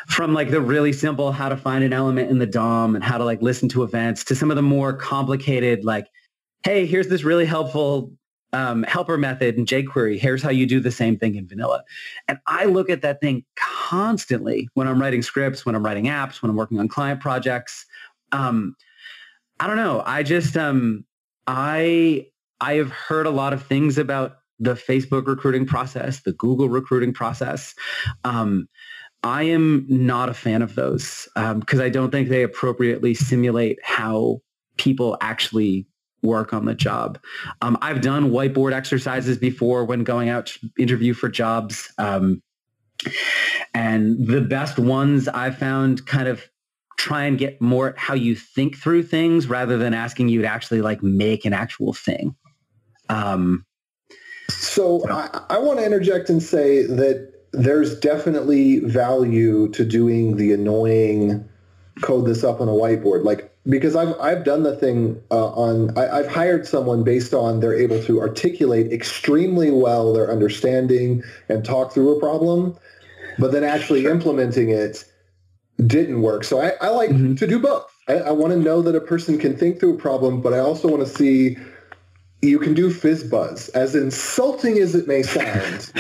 from 0.08 0.34
like 0.34 0.50
the 0.50 0.62
really 0.62 0.94
simple 0.94 1.32
how 1.32 1.50
to 1.50 1.58
find 1.58 1.84
an 1.84 1.94
element 1.94 2.30
in 2.30 2.40
the 2.40 2.46
DOM 2.46 2.96
and 2.96 3.04
how 3.04 3.18
to 3.18 3.24
like 3.24 3.42
listen 3.42 3.70
to 3.70 3.84
events 3.84 4.24
to 4.26 4.36
some 4.36 4.50
of 4.50 4.56
the 4.56 4.62
more 4.62 4.94
complicated 4.94 5.84
like, 5.84 6.08
hey, 6.64 6.86
here's 6.86 7.08
this 7.08 7.24
really 7.24 7.46
helpful 7.46 8.12
um, 8.54 8.84
helper 8.84 9.18
method 9.18 9.56
in 9.56 9.66
jQuery. 9.66 10.20
Here's 10.20 10.44
how 10.44 10.50
you 10.50 10.66
do 10.66 10.80
the 10.82 10.92
same 10.92 11.18
thing 11.18 11.36
in 11.36 11.48
vanilla. 11.48 11.84
And 12.28 12.38
I 12.48 12.66
look 12.66 12.90
at 12.90 13.02
that 13.02 13.22
thing 13.22 13.46
constantly 13.56 14.68
when 14.74 14.88
I'm 14.88 15.02
writing 15.02 15.22
scripts, 15.22 15.66
when 15.66 15.74
I'm 15.74 15.86
writing 15.86 16.06
apps, 16.06 16.42
when 16.42 16.50
I'm 16.50 16.58
working 16.58 16.80
on 16.80 16.90
client 16.90 17.22
projects. 17.22 17.86
Um, 18.34 18.76
I 19.60 19.68
don't 19.68 19.78
know. 19.78 20.04
I 20.06 20.24
just 20.24 20.58
um, 20.58 21.06
I 21.48 22.28
I 22.60 22.74
have 22.74 22.92
heard 22.92 23.26
a 23.26 23.32
lot 23.32 23.54
of 23.54 23.66
things 23.66 23.98
about 23.98 24.41
the 24.62 24.76
Facebook 24.76 25.28
recruiting 25.28 25.66
process, 25.66 26.22
the 26.22 26.34
Google 26.34 26.70
recruiting 26.70 27.12
process. 27.12 27.74
Um, 28.24 28.70
I 29.24 29.44
am 29.44 29.86
not 29.90 30.30
a 30.30 30.34
fan 30.34 30.62
of 30.62 30.76
those 30.76 31.28
because 31.36 31.80
um, 31.80 31.86
I 31.86 31.90
don't 31.90 32.12
think 32.12 32.30
they 32.30 32.44
appropriately 32.44 33.14
simulate 33.14 33.80
how 33.84 34.42
people 34.78 35.18
actually 35.22 35.86
work 36.24 36.54
on 36.54 36.66
the 36.66 36.76
job. 36.76 37.20
Um, 37.62 37.78
I've 37.82 38.02
done 38.02 38.30
whiteboard 38.30 38.74
exercises 38.74 39.38
before 39.38 39.84
when 39.84 40.04
going 40.04 40.30
out 40.30 40.46
to 40.48 40.70
interview 40.78 41.14
for 41.14 41.30
jobs. 41.30 41.92
Um, 41.98 42.42
and 43.74 44.28
the 44.28 44.42
best 44.42 44.78
ones 44.78 45.28
I've 45.28 45.58
found 45.58 46.06
kind 46.06 46.28
of 46.28 46.48
try 46.98 47.24
and 47.24 47.40
get 47.40 47.60
more 47.60 47.96
how 47.98 48.14
you 48.14 48.36
think 48.36 48.78
through 48.78 49.02
things 49.02 49.48
rather 49.48 49.78
than 49.78 49.96
asking 49.96 50.30
you 50.30 50.44
to 50.44 50.48
actually 50.48 50.82
like 50.82 51.02
make 51.02 51.46
an 51.46 51.54
actual 51.54 51.94
thing. 51.94 52.36
Um, 53.10 53.66
so 54.54 55.08
I, 55.10 55.42
I 55.50 55.60
want 55.60 55.80
to 55.80 55.86
interject 55.86 56.30
and 56.30 56.42
say 56.42 56.86
that 56.86 57.32
there's 57.52 58.00
definitely 58.00 58.80
value 58.80 59.68
to 59.70 59.84
doing 59.84 60.38
the 60.38 60.54
annoying 60.54 61.48
code 62.02 62.26
this 62.26 62.44
up 62.44 62.62
on 62.62 62.68
a 62.68 62.72
whiteboard. 62.72 63.24
Like 63.26 63.52
because 63.68 63.96
I've 63.96 64.18
I've 64.20 64.44
done 64.44 64.64
the 64.64 64.76
thing 64.76 65.22
uh, 65.30 65.50
on 65.50 65.98
I, 65.98 66.20
I've 66.20 66.28
hired 66.28 66.66
someone 66.66 67.04
based 67.04 67.34
on 67.34 67.60
they're 67.60 67.78
able 67.78 68.02
to 68.04 68.20
articulate 68.20 68.92
extremely 68.92 69.72
well 69.72 70.14
their 70.14 70.32
understanding 70.32 71.24
and 71.50 71.64
talk 71.64 71.94
through 71.94 72.18
a 72.18 72.20
problem, 72.20 72.78
but 73.38 73.52
then 73.52 73.64
actually 73.64 74.04
sure. 74.04 74.12
implementing 74.12 74.70
it 74.70 75.04
didn't 75.86 76.22
work. 76.22 76.44
So 76.44 76.62
I, 76.62 76.74
I 76.82 76.90
like 76.90 77.10
mm-hmm. 77.10 77.36
to 77.36 77.48
do 77.48 77.60
both. 77.60 77.86
I, 78.08 78.14
I 78.14 78.32
want 78.32 78.54
to 78.54 78.60
know 78.60 78.82
that 78.82 78.96
a 78.96 79.02
person 79.02 79.38
can 79.38 79.56
think 79.56 79.80
through 79.80 79.96
a 79.96 79.98
problem, 79.98 80.42
but 80.42 80.54
I 80.54 80.60
also 80.60 80.88
want 80.88 81.06
to 81.06 81.10
see 81.10 81.58
you 82.42 82.60
can 82.60 82.74
do 82.74 82.90
fizz 82.90 83.24
buzz, 83.26 83.70
as 83.70 83.96
insulting 83.96 84.80
as 84.80 84.96
it 84.96 85.08
may 85.08 85.22
sound. 85.22 85.92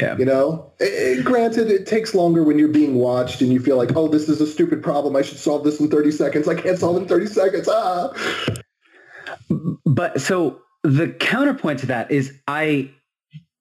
yeah. 0.00 0.16
You 0.16 0.24
know, 0.24 0.72
it, 0.80 1.18
it, 1.18 1.24
granted, 1.24 1.70
it 1.70 1.86
takes 1.86 2.14
longer 2.14 2.42
when 2.42 2.58
you're 2.58 2.68
being 2.68 2.96
watched 2.96 3.40
and 3.40 3.52
you 3.52 3.60
feel 3.60 3.76
like, 3.76 3.94
oh, 3.94 4.08
this 4.08 4.28
is 4.28 4.40
a 4.40 4.46
stupid 4.46 4.82
problem. 4.82 5.14
I 5.14 5.22
should 5.22 5.38
solve 5.38 5.64
this 5.64 5.80
in 5.80 5.88
30 5.88 6.10
seconds. 6.10 6.48
I 6.48 6.54
can't 6.54 6.78
solve 6.78 6.96
it 6.96 7.02
in 7.02 7.08
30 7.08 7.26
seconds. 7.26 7.68
Ah. 7.70 8.12
But 9.86 10.20
so 10.20 10.60
the 10.82 11.08
counterpoint 11.08 11.80
to 11.80 11.86
that 11.86 12.10
is 12.10 12.32
I 12.48 12.90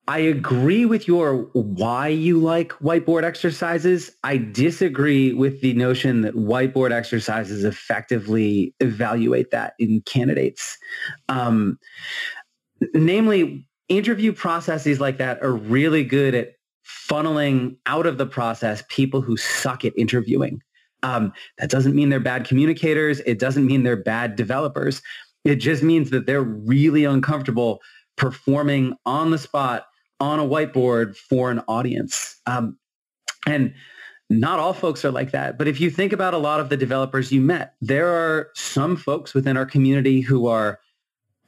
I 0.08 0.20
agree 0.20 0.86
with 0.86 1.08
your 1.08 1.44
why 1.54 2.10
you 2.10 2.38
like 2.38 2.74
whiteboard 2.74 3.24
exercises. 3.24 4.12
I 4.24 4.38
disagree 4.38 5.34
with 5.34 5.62
the 5.62 5.74
notion 5.74 6.22
that 6.22 6.36
whiteboard 6.36 6.92
exercises 6.92 7.64
effectively 7.64 8.76
evaluate 8.82 9.52
that 9.52 9.76
in 9.80 10.02
candidates. 10.02 10.78
Um, 11.30 11.80
namely, 12.94 13.66
interview 13.88 14.34
processes 14.34 15.00
like 15.00 15.20
that 15.20 15.42
are 15.42 15.54
really 15.54 16.04
good 16.04 16.36
at 16.36 16.54
funneling 16.86 17.78
out 17.86 18.06
of 18.06 18.18
the 18.18 18.26
process 18.26 18.84
people 18.90 19.22
who 19.22 19.38
suck 19.38 19.86
at 19.86 19.94
interviewing. 19.98 20.62
Um, 21.04 21.32
that 21.60 21.70
doesn't 21.70 21.96
mean 21.96 22.10
they're 22.10 22.20
bad 22.20 22.46
communicators. 22.46 23.22
It 23.22 23.40
doesn't 23.40 23.66
mean 23.66 23.84
they're 23.84 23.96
bad 23.96 24.36
developers. 24.36 25.02
It 25.46 25.58
just 25.58 25.82
means 25.82 26.10
that 26.10 26.26
they're 26.26 26.42
really 26.44 27.06
uncomfortable 27.06 27.82
performing 28.18 28.96
on 29.06 29.32
the 29.32 29.38
spot 29.38 29.86
on 30.20 30.40
a 30.40 30.44
whiteboard 30.44 31.16
for 31.16 31.52
an 31.52 31.62
audience. 31.68 32.40
Um, 32.46 32.78
and 33.46 33.74
not 34.30 34.60
all 34.60 34.74
folks 34.74 35.04
are 35.06 35.12
like 35.12 35.32
that. 35.32 35.58
But 35.58 35.68
if 35.68 35.80
you 35.80 35.90
think 35.90 36.14
about 36.14 36.34
a 36.34 36.38
lot 36.38 36.60
of 36.60 36.70
the 36.70 36.78
developers 36.78 37.32
you 37.32 37.42
met, 37.42 37.76
there 37.82 38.08
are 38.08 38.50
some 38.56 38.96
folks 38.96 39.34
within 39.34 39.58
our 39.58 39.66
community 39.66 40.22
who 40.22 40.48
are 40.48 40.80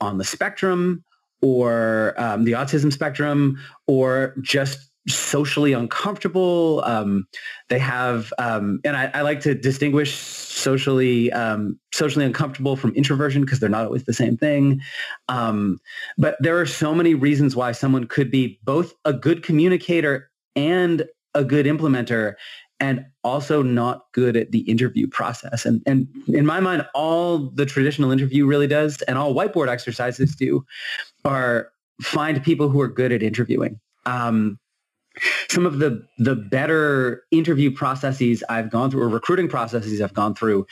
on 0.01 0.17
the 0.17 0.23
spectrum 0.23 1.04
or 1.41 2.13
um, 2.17 2.43
the 2.43 2.51
autism 2.54 2.91
spectrum 2.91 3.58
or 3.88 4.36
just 4.41 4.89
socially 5.08 5.74
uncomfortable. 5.74 6.82
Um, 6.84 7.28
they 7.70 7.80
have, 7.80 8.34
um, 8.39 8.80
and 8.84 8.98
I, 8.98 9.12
I, 9.13 9.22
like 9.22 9.39
to 9.41 9.54
distinguish 9.54 10.15
socially 10.15 11.32
um, 11.32 11.80
socially 11.94 12.26
uncomfortable 12.26 12.76
from 12.76 12.91
introversion 12.96 13.41
because 13.41 13.60
they're 13.60 13.70
not 13.70 13.86
always 13.86 14.06
the 14.06 14.13
same 14.13 14.36
thing. 14.36 14.82
Um, 15.30 15.80
but 16.18 16.38
there 16.39 16.60
are 16.60 16.65
so 16.65 16.96
many 16.96 17.13
reasons 17.13 17.56
why 17.56 17.72
someone 17.72 18.08
could 18.08 18.32
be 18.32 18.60
both 18.63 18.94
a 19.06 19.13
good 19.13 19.44
communicator 19.44 20.30
and 20.56 21.06
a 21.36 21.44
good 21.44 21.65
implementer 21.65 22.36
and 22.80 23.06
also 23.24 23.62
not 23.62 24.06
good 24.12 24.36
at 24.36 24.52
the 24.52 24.60
interview 24.60 25.08
process. 25.08 25.65
And, 25.65 25.82
and 25.86 26.08
in 26.28 26.46
my 26.46 26.60
mind, 26.60 26.86
all 26.94 27.50
the 27.52 27.65
traditional 27.65 28.12
interview 28.12 28.46
really 28.46 28.68
does 28.68 29.02
and 29.04 29.18
all 29.18 29.34
whiteboard 29.34 29.70
exercises 29.70 30.36
do 30.36 30.65
are 31.24 31.70
find 32.02 32.44
people 32.44 32.70
who 32.70 32.82
are 32.82 32.88
good 32.88 33.12
at 33.12 33.24
interviewing. 33.24 33.80
Um, 34.06 34.60
some 35.49 35.65
of 35.65 35.80
the 35.80 36.06
the 36.17 36.36
better 36.36 37.23
interview 37.32 37.71
processes 37.71 38.43
I've 38.49 38.69
gone 38.69 38.91
through 38.91 39.04
or 39.04 39.10
recruiting 39.10 39.47
processes 39.47 40.01
I've 40.01 40.13
gone 40.13 40.36
through 40.36 40.65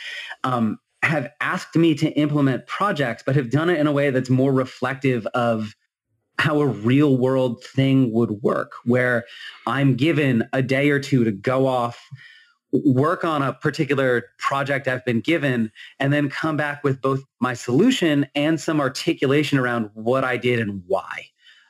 um, 0.43 0.79
have 1.03 1.29
asked 1.41 1.75
me 1.75 1.93
to 1.95 2.09
implement 2.11 2.65
projects, 2.65 3.23
but 3.25 3.35
have 3.35 3.49
done 3.49 3.69
it 3.69 3.79
in 3.79 3.87
a 3.87 3.91
way 3.91 4.09
that's 4.09 4.29
more 4.29 4.53
reflective 4.53 5.27
of 5.27 5.75
how 6.39 6.61
a 6.61 6.65
real 6.65 7.17
world 7.17 7.63
thing 7.63 8.11
would 8.11 8.31
work, 8.41 8.71
where 8.85 9.25
I'm 9.67 9.95
given 9.95 10.47
a 10.53 10.61
day 10.61 10.89
or 10.89 10.99
two 10.99 11.23
to 11.23 11.31
go 11.31 11.67
off, 11.67 12.01
work 12.71 13.23
on 13.23 13.41
a 13.41 13.53
particular 13.53 14.25
project 14.39 14.87
I've 14.87 15.05
been 15.05 15.21
given, 15.21 15.71
and 15.99 16.11
then 16.11 16.29
come 16.29 16.57
back 16.57 16.83
with 16.83 17.01
both 17.01 17.21
my 17.39 17.53
solution 17.53 18.25
and 18.33 18.59
some 18.59 18.79
articulation 18.79 19.59
around 19.59 19.91
what 19.93 20.23
I 20.23 20.37
did 20.37 20.59
and 20.59 20.81
why. 20.87 21.27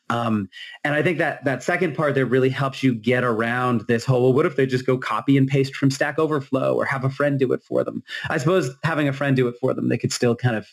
Um, 0.10 0.50
and 0.84 0.94
I 0.94 1.02
think 1.02 1.18
that 1.18 1.44
that 1.46 1.64
second 1.64 1.96
part 1.96 2.14
there 2.14 2.26
really 2.26 2.50
helps 2.50 2.84
you 2.84 2.94
get 2.94 3.24
around 3.24 3.82
this 3.88 4.06
whole, 4.06 4.24
well, 4.24 4.34
what 4.34 4.46
if 4.46 4.56
they 4.56 4.66
just 4.66 4.86
go 4.86 4.98
copy 4.98 5.38
and 5.38 5.48
paste 5.48 5.76
from 5.76 5.90
Stack 5.90 6.20
Overflow 6.20 6.76
or 6.76 6.86
have 6.86 7.04
a 7.04 7.10
friend 7.10 7.40
do 7.40 7.54
it 7.54 7.64
for 7.64 7.84
them? 7.84 8.04
I 8.30 8.38
suppose 8.38 8.70
having 8.84 9.08
a 9.08 9.14
friend 9.14 9.36
do 9.36 9.48
it 9.48 9.56
for 9.60 9.74
them, 9.74 9.90
they 9.90 9.98
could 9.98 10.12
still 10.12 10.36
kind 10.36 10.56
of 10.56 10.68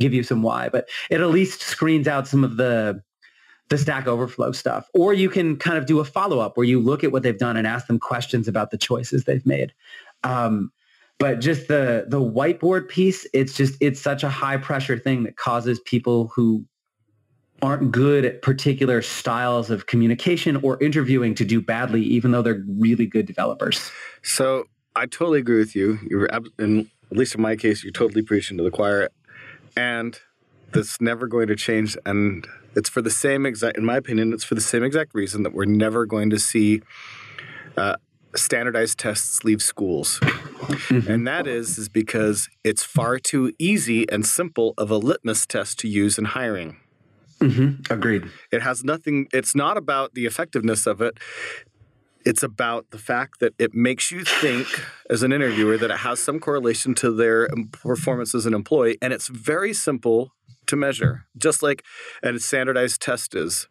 give 0.00 0.14
you 0.14 0.22
some 0.22 0.42
why, 0.42 0.68
but 0.68 0.88
it 1.10 1.20
at 1.20 1.28
least 1.28 1.60
screens 1.60 2.08
out 2.08 2.26
some 2.26 2.42
of 2.44 2.56
the 2.56 3.00
the 3.70 3.78
Stack 3.78 4.06
Overflow 4.06 4.52
stuff. 4.52 4.88
Or 4.92 5.14
you 5.14 5.30
can 5.30 5.56
kind 5.56 5.78
of 5.78 5.86
do 5.86 5.98
a 5.98 6.04
follow-up 6.04 6.56
where 6.56 6.66
you 6.66 6.80
look 6.80 7.02
at 7.02 7.12
what 7.12 7.22
they've 7.22 7.38
done 7.38 7.56
and 7.56 7.66
ask 7.66 7.86
them 7.86 7.98
questions 7.98 8.46
about 8.46 8.70
the 8.70 8.76
choices 8.76 9.24
they've 9.24 9.46
made. 9.46 9.72
Um, 10.22 10.70
but 11.18 11.40
just 11.40 11.68
the 11.68 12.04
the 12.08 12.20
whiteboard 12.20 12.88
piece, 12.88 13.26
it's 13.32 13.56
just 13.56 13.76
it's 13.80 14.00
such 14.00 14.22
a 14.22 14.28
high 14.28 14.56
pressure 14.56 14.98
thing 14.98 15.22
that 15.22 15.36
causes 15.36 15.80
people 15.80 16.30
who 16.34 16.64
aren't 17.62 17.92
good 17.92 18.24
at 18.24 18.42
particular 18.42 19.00
styles 19.00 19.70
of 19.70 19.86
communication 19.86 20.56
or 20.56 20.82
interviewing 20.82 21.34
to 21.34 21.44
do 21.44 21.60
badly, 21.60 22.02
even 22.02 22.30
though 22.30 22.42
they're 22.42 22.62
really 22.78 23.06
good 23.06 23.26
developers. 23.26 23.90
So 24.22 24.64
I 24.96 25.06
totally 25.06 25.38
agree 25.38 25.58
with 25.58 25.74
you. 25.74 25.98
You're, 26.08 26.28
in, 26.58 26.90
at 27.10 27.16
least 27.16 27.34
in 27.34 27.40
my 27.40 27.56
case, 27.56 27.82
you're 27.82 27.92
totally 27.92 28.22
preaching 28.22 28.58
to 28.58 28.64
the 28.64 28.70
choir, 28.70 29.08
and 29.76 30.18
that's 30.72 31.00
never 31.00 31.26
going 31.26 31.46
to 31.48 31.56
change. 31.56 31.96
And 32.04 32.46
it's 32.74 32.88
for 32.88 33.00
the 33.00 33.10
same 33.10 33.46
exact, 33.46 33.78
in 33.78 33.84
my 33.84 33.96
opinion, 33.96 34.32
it's 34.32 34.44
for 34.44 34.54
the 34.54 34.60
same 34.60 34.82
exact 34.82 35.14
reason 35.14 35.42
that 35.44 35.54
we're 35.54 35.64
never 35.64 36.06
going 36.06 36.30
to 36.30 36.38
see 36.38 36.82
uh, 37.76 37.96
standardized 38.36 38.98
tests 38.98 39.44
leave 39.44 39.62
schools. 39.62 40.18
Mm-hmm. 40.20 41.10
And 41.10 41.26
that 41.26 41.46
is 41.46 41.78
is 41.78 41.88
because 41.88 42.48
it's 42.62 42.82
far 42.82 43.18
too 43.18 43.52
easy 43.58 44.08
and 44.10 44.26
simple 44.26 44.74
of 44.76 44.90
a 44.90 44.96
litmus 44.96 45.46
test 45.46 45.78
to 45.80 45.88
use 45.88 46.18
in 46.18 46.24
hiring. 46.26 46.76
Mm-hmm. 47.44 47.92
Agreed. 47.92 48.24
It 48.52 48.62
has 48.62 48.84
nothing, 48.84 49.28
it's 49.32 49.54
not 49.54 49.76
about 49.76 50.14
the 50.14 50.26
effectiveness 50.26 50.86
of 50.86 51.00
it. 51.00 51.18
It's 52.24 52.42
about 52.42 52.90
the 52.90 52.98
fact 52.98 53.40
that 53.40 53.52
it 53.58 53.74
makes 53.74 54.10
you 54.10 54.24
think 54.24 54.66
as 55.10 55.22
an 55.22 55.30
interviewer 55.30 55.76
that 55.76 55.90
it 55.90 55.98
has 55.98 56.20
some 56.20 56.40
correlation 56.40 56.94
to 56.96 57.10
their 57.10 57.48
performance 57.70 58.34
as 58.34 58.46
an 58.46 58.54
employee. 58.54 58.96
And 59.02 59.12
it's 59.12 59.28
very 59.28 59.74
simple 59.74 60.32
to 60.66 60.76
measure, 60.76 61.26
just 61.36 61.62
like 61.62 61.84
a 62.22 62.38
standardized 62.38 63.02
test 63.02 63.34
is. 63.34 63.68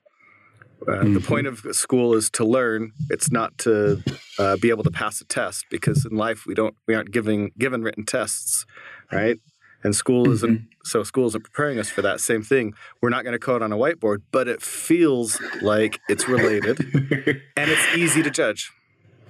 Uh, 0.88 0.92
mm-hmm. 0.92 1.14
The 1.14 1.22
point 1.22 1.48
of 1.48 1.66
school 1.72 2.14
is 2.14 2.30
to 2.32 2.46
learn. 2.46 2.92
It's 3.10 3.32
not 3.32 3.58
to 3.60 4.04
uh, 4.38 4.58
be 4.58 4.70
able 4.70 4.84
to 4.84 4.92
pass 4.92 5.22
a 5.22 5.26
test 5.26 5.66
because 5.70 6.06
in 6.06 6.18
life 6.18 6.46
we 6.46 6.54
don't 6.54 6.76
we 6.88 6.94
aren't 6.94 7.12
giving 7.12 7.52
given 7.58 7.84
written 7.84 8.06
tests, 8.06 8.66
right? 9.12 9.40
And 9.84 9.96
school 9.96 10.24
mm-hmm. 10.24 10.34
isn't 10.34 10.68
so 10.84 11.04
school 11.04 11.28
isn't 11.28 11.44
preparing 11.44 11.80
us 11.80 11.90
for 11.90 12.02
that 12.02 12.20
same 12.20 12.42
thing. 12.42 12.74
We're 13.02 13.10
not 13.10 13.24
going 13.24 13.34
to 13.34 13.40
code 13.40 13.62
on 13.62 13.72
a 13.72 13.78
whiteboard, 13.78 14.22
but 14.32 14.48
it 14.48 14.62
feels 14.62 15.40
like 15.62 16.00
it's 16.10 16.28
related 16.28 16.80
and 17.58 17.70
it's 17.70 17.96
easy 17.98 18.24
to 18.24 18.30
judge. 18.30 18.72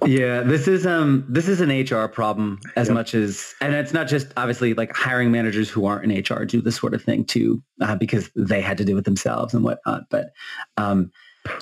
Yeah, 0.06 0.42
this 0.42 0.68
is 0.68 0.86
um 0.86 1.24
this 1.28 1.48
is 1.48 1.60
an 1.60 1.70
HR 1.70 2.08
problem 2.08 2.60
as 2.76 2.90
much 2.90 3.14
as 3.14 3.54
and 3.60 3.74
it's 3.74 3.92
not 3.92 4.06
just 4.06 4.26
obviously 4.36 4.74
like 4.74 4.94
hiring 4.94 5.30
managers 5.30 5.70
who 5.70 5.86
aren't 5.86 6.10
in 6.10 6.18
HR 6.18 6.44
do 6.44 6.60
this 6.60 6.76
sort 6.76 6.94
of 6.94 7.02
thing 7.02 7.24
too 7.24 7.62
uh, 7.80 7.96
because 7.96 8.30
they 8.36 8.60
had 8.60 8.76
to 8.78 8.84
do 8.84 8.98
it 8.98 9.04
themselves 9.04 9.54
and 9.54 9.64
whatnot. 9.64 10.02
But 10.10 10.32
um 10.76 11.10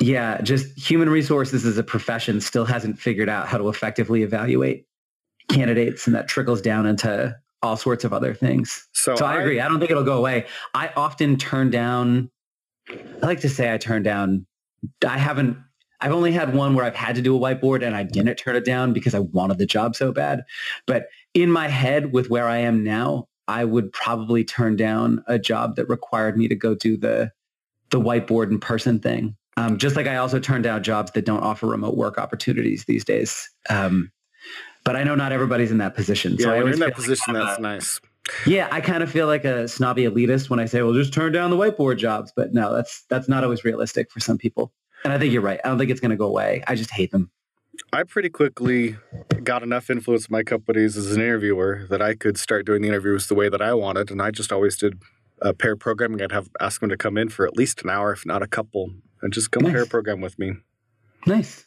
yeah, 0.00 0.40
just 0.40 0.76
human 0.78 1.08
resources 1.08 1.64
as 1.64 1.76
a 1.76 1.82
profession 1.82 2.40
still 2.40 2.64
hasn't 2.64 2.98
figured 2.98 3.28
out 3.28 3.48
how 3.48 3.58
to 3.58 3.68
effectively 3.68 4.22
evaluate 4.22 4.86
candidates 5.48 6.06
and 6.06 6.14
that 6.14 6.28
trickles 6.28 6.60
down 6.60 6.86
into 6.86 7.36
all 7.62 7.76
sorts 7.76 8.04
of 8.04 8.12
other 8.12 8.34
things. 8.34 8.88
So, 8.92 9.14
so 9.14 9.24
I, 9.24 9.36
I, 9.36 9.40
agree. 9.40 9.60
I 9.60 9.68
don't 9.68 9.78
think 9.78 9.90
it'll 9.90 10.04
go 10.04 10.18
away. 10.18 10.46
I 10.74 10.90
often 10.96 11.36
turn 11.36 11.70
down, 11.70 12.30
I 12.90 13.26
like 13.26 13.40
to 13.40 13.48
say 13.48 13.72
I 13.72 13.78
turn 13.78 14.02
down, 14.02 14.46
I 15.06 15.18
haven't, 15.18 15.56
I've 16.00 16.12
only 16.12 16.32
had 16.32 16.54
one 16.54 16.74
where 16.74 16.84
I've 16.84 16.96
had 16.96 17.14
to 17.14 17.22
do 17.22 17.36
a 17.36 17.38
whiteboard 17.38 17.86
and 17.86 17.94
I 17.94 18.02
didn't 18.02 18.34
turn 18.36 18.56
it 18.56 18.64
down 18.64 18.92
because 18.92 19.14
I 19.14 19.20
wanted 19.20 19.58
the 19.58 19.66
job 19.66 19.94
so 19.94 20.10
bad. 20.12 20.42
But 20.86 21.06
in 21.34 21.50
my 21.50 21.68
head 21.68 22.12
with 22.12 22.28
where 22.28 22.48
I 22.48 22.58
am 22.58 22.82
now, 22.82 23.28
I 23.46 23.64
would 23.64 23.92
probably 23.92 24.44
turn 24.44 24.74
down 24.74 25.22
a 25.28 25.38
job 25.38 25.76
that 25.76 25.88
required 25.88 26.36
me 26.36 26.48
to 26.48 26.56
go 26.56 26.74
do 26.74 26.96
the, 26.96 27.30
the 27.90 28.00
whiteboard 28.00 28.50
in 28.50 28.58
person 28.58 28.98
thing. 28.98 29.36
Um, 29.56 29.78
just 29.78 29.94
like 29.94 30.06
I 30.06 30.16
also 30.16 30.40
turn 30.40 30.62
down 30.62 30.82
jobs 30.82 31.12
that 31.12 31.24
don't 31.24 31.42
offer 31.42 31.66
remote 31.66 31.96
work 31.96 32.18
opportunities 32.18 32.84
these 32.86 33.04
days. 33.04 33.48
Um, 33.68 34.10
but 34.84 34.96
I 34.96 35.04
know 35.04 35.14
not 35.14 35.32
everybody's 35.32 35.70
in 35.70 35.78
that 35.78 35.94
position. 35.94 36.36
Yeah, 36.38 36.44
so 36.44 36.48
when 36.50 36.58
you're 36.58 36.72
in 36.74 36.80
that 36.80 36.94
position, 36.94 37.34
like 37.34 37.44
that's 37.44 37.58
a, 37.58 37.62
nice. 37.62 38.00
Yeah, 38.46 38.68
I 38.70 38.80
kind 38.80 39.02
of 39.02 39.10
feel 39.10 39.26
like 39.26 39.44
a 39.44 39.66
snobby 39.66 40.04
elitist 40.04 40.50
when 40.50 40.60
I 40.60 40.66
say, 40.66 40.82
"Well, 40.82 40.92
just 40.92 41.12
turn 41.12 41.32
down 41.32 41.50
the 41.50 41.56
whiteboard 41.56 41.98
jobs." 41.98 42.32
But 42.34 42.52
no, 42.52 42.72
that's 42.74 43.04
that's 43.08 43.28
not 43.28 43.44
always 43.44 43.64
realistic 43.64 44.10
for 44.10 44.20
some 44.20 44.38
people. 44.38 44.72
And 45.04 45.12
I 45.12 45.18
think 45.18 45.32
you're 45.32 45.42
right. 45.42 45.60
I 45.64 45.68
don't 45.68 45.78
think 45.78 45.90
it's 45.90 46.00
going 46.00 46.10
to 46.10 46.16
go 46.16 46.26
away. 46.26 46.62
I 46.66 46.74
just 46.74 46.90
hate 46.90 47.10
them. 47.10 47.30
I 47.92 48.04
pretty 48.04 48.28
quickly 48.28 48.96
got 49.42 49.62
enough 49.62 49.90
influence 49.90 50.26
in 50.26 50.32
my 50.32 50.42
companies 50.42 50.96
as 50.96 51.12
an 51.12 51.20
interviewer 51.20 51.86
that 51.90 52.00
I 52.02 52.14
could 52.14 52.38
start 52.38 52.66
doing 52.66 52.82
the 52.82 52.88
interviews 52.88 53.26
the 53.26 53.34
way 53.34 53.48
that 53.48 53.62
I 53.62 53.74
wanted, 53.74 54.10
and 54.10 54.22
I 54.22 54.30
just 54.30 54.52
always 54.52 54.76
did 54.76 55.02
a 55.40 55.52
pair 55.52 55.74
programming. 55.74 56.22
I'd 56.22 56.32
have 56.32 56.48
ask 56.60 56.80
them 56.80 56.90
to 56.90 56.96
come 56.96 57.16
in 57.18 57.28
for 57.28 57.46
at 57.46 57.56
least 57.56 57.82
an 57.82 57.90
hour, 57.90 58.12
if 58.12 58.24
not 58.24 58.42
a 58.42 58.46
couple, 58.46 58.90
and 59.20 59.32
just 59.32 59.50
come 59.50 59.64
nice. 59.64 59.72
pair 59.72 59.86
program 59.86 60.20
with 60.20 60.38
me. 60.38 60.52
Nice. 61.26 61.66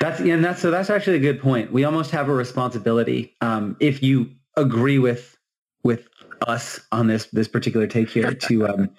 that's 0.00 0.20
and 0.20 0.44
that's 0.44 0.60
so 0.60 0.70
that's 0.70 0.90
actually 0.90 1.16
a 1.16 1.20
good 1.20 1.40
point. 1.40 1.72
We 1.72 1.84
almost 1.84 2.10
have 2.12 2.28
a 2.28 2.34
responsibility 2.34 3.34
um, 3.40 3.76
if 3.80 4.02
you 4.02 4.30
agree 4.56 4.98
with 4.98 5.36
with 5.84 6.08
us 6.46 6.80
on 6.90 7.06
this 7.06 7.26
this 7.26 7.48
particular 7.48 7.86
take 7.86 8.10
here 8.10 8.34
to 8.48 8.68
um, 8.68 8.90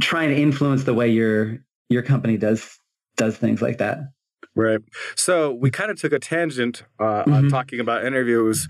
try 0.00 0.24
and 0.24 0.32
influence 0.32 0.84
the 0.84 0.94
way 0.94 1.08
your 1.08 1.58
your 1.88 2.02
company 2.02 2.36
does 2.36 2.78
does 3.16 3.36
things 3.36 3.60
like 3.62 3.78
that. 3.78 4.12
Right. 4.54 4.80
So 5.16 5.52
we 5.52 5.70
kind 5.70 5.90
of 5.90 5.98
took 5.98 6.12
a 6.12 6.18
tangent 6.18 6.84
uh, 7.00 7.22
on 7.26 7.44
Mhm. 7.44 7.50
talking 7.50 7.80
about 7.80 8.04
interviews, 8.04 8.68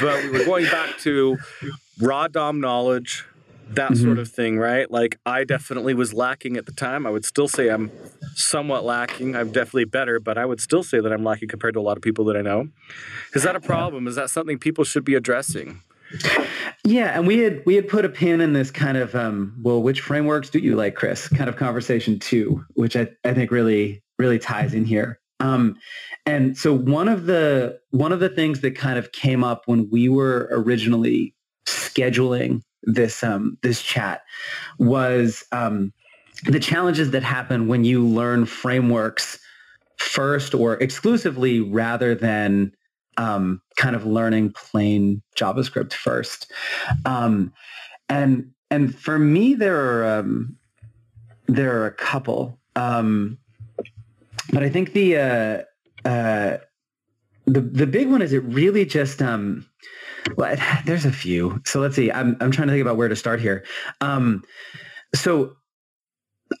but 0.00 0.22
we 0.24 0.30
were 0.30 0.44
going 0.44 0.64
back 0.66 0.96
to 0.98 1.38
raw 2.00 2.28
DOM 2.28 2.60
knowledge, 2.60 3.24
that 3.72 3.92
Mhm. 3.92 4.02
sort 4.02 4.18
of 4.18 4.28
thing, 4.28 4.58
right? 4.58 4.90
Like 4.90 5.18
I 5.26 5.44
definitely 5.44 5.94
was 5.94 6.12
lacking 6.12 6.56
at 6.56 6.66
the 6.66 6.72
time. 6.72 7.06
I 7.06 7.10
would 7.10 7.24
still 7.24 7.48
say 7.48 7.68
I'm 7.68 7.90
somewhat 8.34 8.84
lacking. 8.84 9.34
I'm 9.34 9.50
definitely 9.50 9.84
better, 9.86 10.20
but 10.20 10.38
I 10.38 10.44
would 10.46 10.60
still 10.60 10.82
say 10.82 11.00
that 11.00 11.12
I'm 11.12 11.24
lacking 11.24 11.48
compared 11.48 11.74
to 11.74 11.80
a 11.80 11.82
lot 11.82 11.96
of 11.96 12.02
people 12.02 12.24
that 12.26 12.36
I 12.36 12.42
know. 12.42 12.68
Is 13.34 13.42
that 13.42 13.56
a 13.56 13.60
problem? 13.60 14.06
Is 14.06 14.14
that 14.16 14.30
something 14.30 14.58
people 14.58 14.84
should 14.84 15.04
be 15.04 15.14
addressing? 15.14 15.80
Yeah, 16.84 17.16
and 17.18 17.26
we 17.26 17.38
had 17.38 17.62
we 17.66 17.74
had 17.74 17.88
put 17.88 18.04
a 18.04 18.08
pin 18.08 18.40
in 18.40 18.52
this 18.52 18.70
kind 18.70 18.96
of 18.96 19.14
um, 19.14 19.54
well, 19.62 19.82
which 19.82 20.00
frameworks 20.00 20.50
do 20.50 20.58
you 20.58 20.76
like, 20.76 20.94
Chris? 20.94 21.28
Kind 21.28 21.48
of 21.48 21.56
conversation 21.56 22.18
too, 22.18 22.64
which 22.74 22.94
I, 22.96 23.08
I 23.24 23.32
think 23.34 23.50
really 23.50 24.02
really 24.18 24.38
ties 24.38 24.74
in 24.74 24.84
here. 24.84 25.18
Um, 25.40 25.76
and 26.26 26.56
so 26.56 26.72
one 26.72 27.08
of 27.08 27.26
the 27.26 27.80
one 27.90 28.12
of 28.12 28.20
the 28.20 28.28
things 28.28 28.60
that 28.60 28.76
kind 28.76 28.98
of 28.98 29.10
came 29.12 29.42
up 29.42 29.62
when 29.66 29.88
we 29.90 30.08
were 30.08 30.48
originally 30.52 31.34
scheduling 31.66 32.60
this 32.86 33.22
um, 33.22 33.58
this 33.62 33.82
chat 33.82 34.22
was 34.78 35.44
um, 35.52 35.92
the 36.44 36.60
challenges 36.60 37.10
that 37.10 37.22
happen 37.22 37.68
when 37.68 37.84
you 37.84 38.04
learn 38.04 38.46
frameworks 38.46 39.38
first 39.96 40.54
or 40.54 40.74
exclusively 40.74 41.60
rather 41.60 42.14
than 42.14 42.72
um, 43.16 43.60
kind 43.76 43.94
of 43.94 44.04
learning 44.04 44.52
plain 44.52 45.22
JavaScript 45.36 45.92
first. 45.92 46.50
Um, 47.04 47.52
and 48.08 48.50
and 48.70 48.94
for 48.94 49.18
me, 49.18 49.54
there 49.54 49.78
are 49.78 50.18
um, 50.18 50.56
there 51.46 51.80
are 51.80 51.86
a 51.86 51.92
couple, 51.92 52.58
um, 52.76 53.38
but 54.52 54.62
I 54.62 54.68
think 54.68 54.92
the 54.92 55.16
uh, 55.16 56.08
uh, 56.08 56.58
the 57.46 57.60
the 57.60 57.86
big 57.86 58.08
one 58.08 58.22
is 58.22 58.32
it 58.32 58.42
really 58.44 58.84
just 58.84 59.22
um, 59.22 59.66
well, 60.36 60.56
there's 60.86 61.04
a 61.04 61.12
few. 61.12 61.60
So 61.66 61.80
let's 61.80 61.96
see. 61.96 62.10
I'm 62.10 62.36
I'm 62.40 62.50
trying 62.50 62.68
to 62.68 62.72
think 62.74 62.82
about 62.82 62.96
where 62.96 63.08
to 63.08 63.16
start 63.16 63.40
here. 63.40 63.64
Um, 64.00 64.42
so 65.14 65.56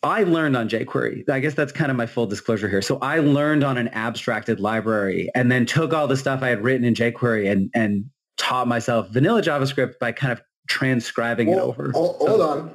I 0.02 0.24
learned 0.24 0.56
on 0.56 0.68
jQuery. 0.68 1.28
I 1.28 1.40
guess 1.40 1.54
that's 1.54 1.72
kind 1.72 1.90
of 1.90 1.96
my 1.96 2.06
full 2.06 2.26
disclosure 2.26 2.68
here. 2.68 2.82
So 2.82 2.98
I 3.00 3.18
learned 3.20 3.64
on 3.64 3.78
an 3.78 3.88
abstracted 3.88 4.60
library 4.60 5.30
and 5.34 5.50
then 5.52 5.66
took 5.66 5.92
all 5.92 6.06
the 6.06 6.16
stuff 6.16 6.42
I 6.42 6.48
had 6.48 6.62
written 6.64 6.84
in 6.84 6.94
jQuery 6.94 7.50
and, 7.50 7.70
and 7.74 8.04
taught 8.36 8.66
myself 8.66 9.08
vanilla 9.10 9.42
JavaScript 9.42 9.98
by 10.00 10.12
kind 10.12 10.32
of 10.32 10.40
transcribing 10.68 11.48
it 11.48 11.56
Well, 11.56 11.66
over. 11.68 11.92
hol- 11.92 12.16
Hold 12.20 12.40
on. 12.40 12.74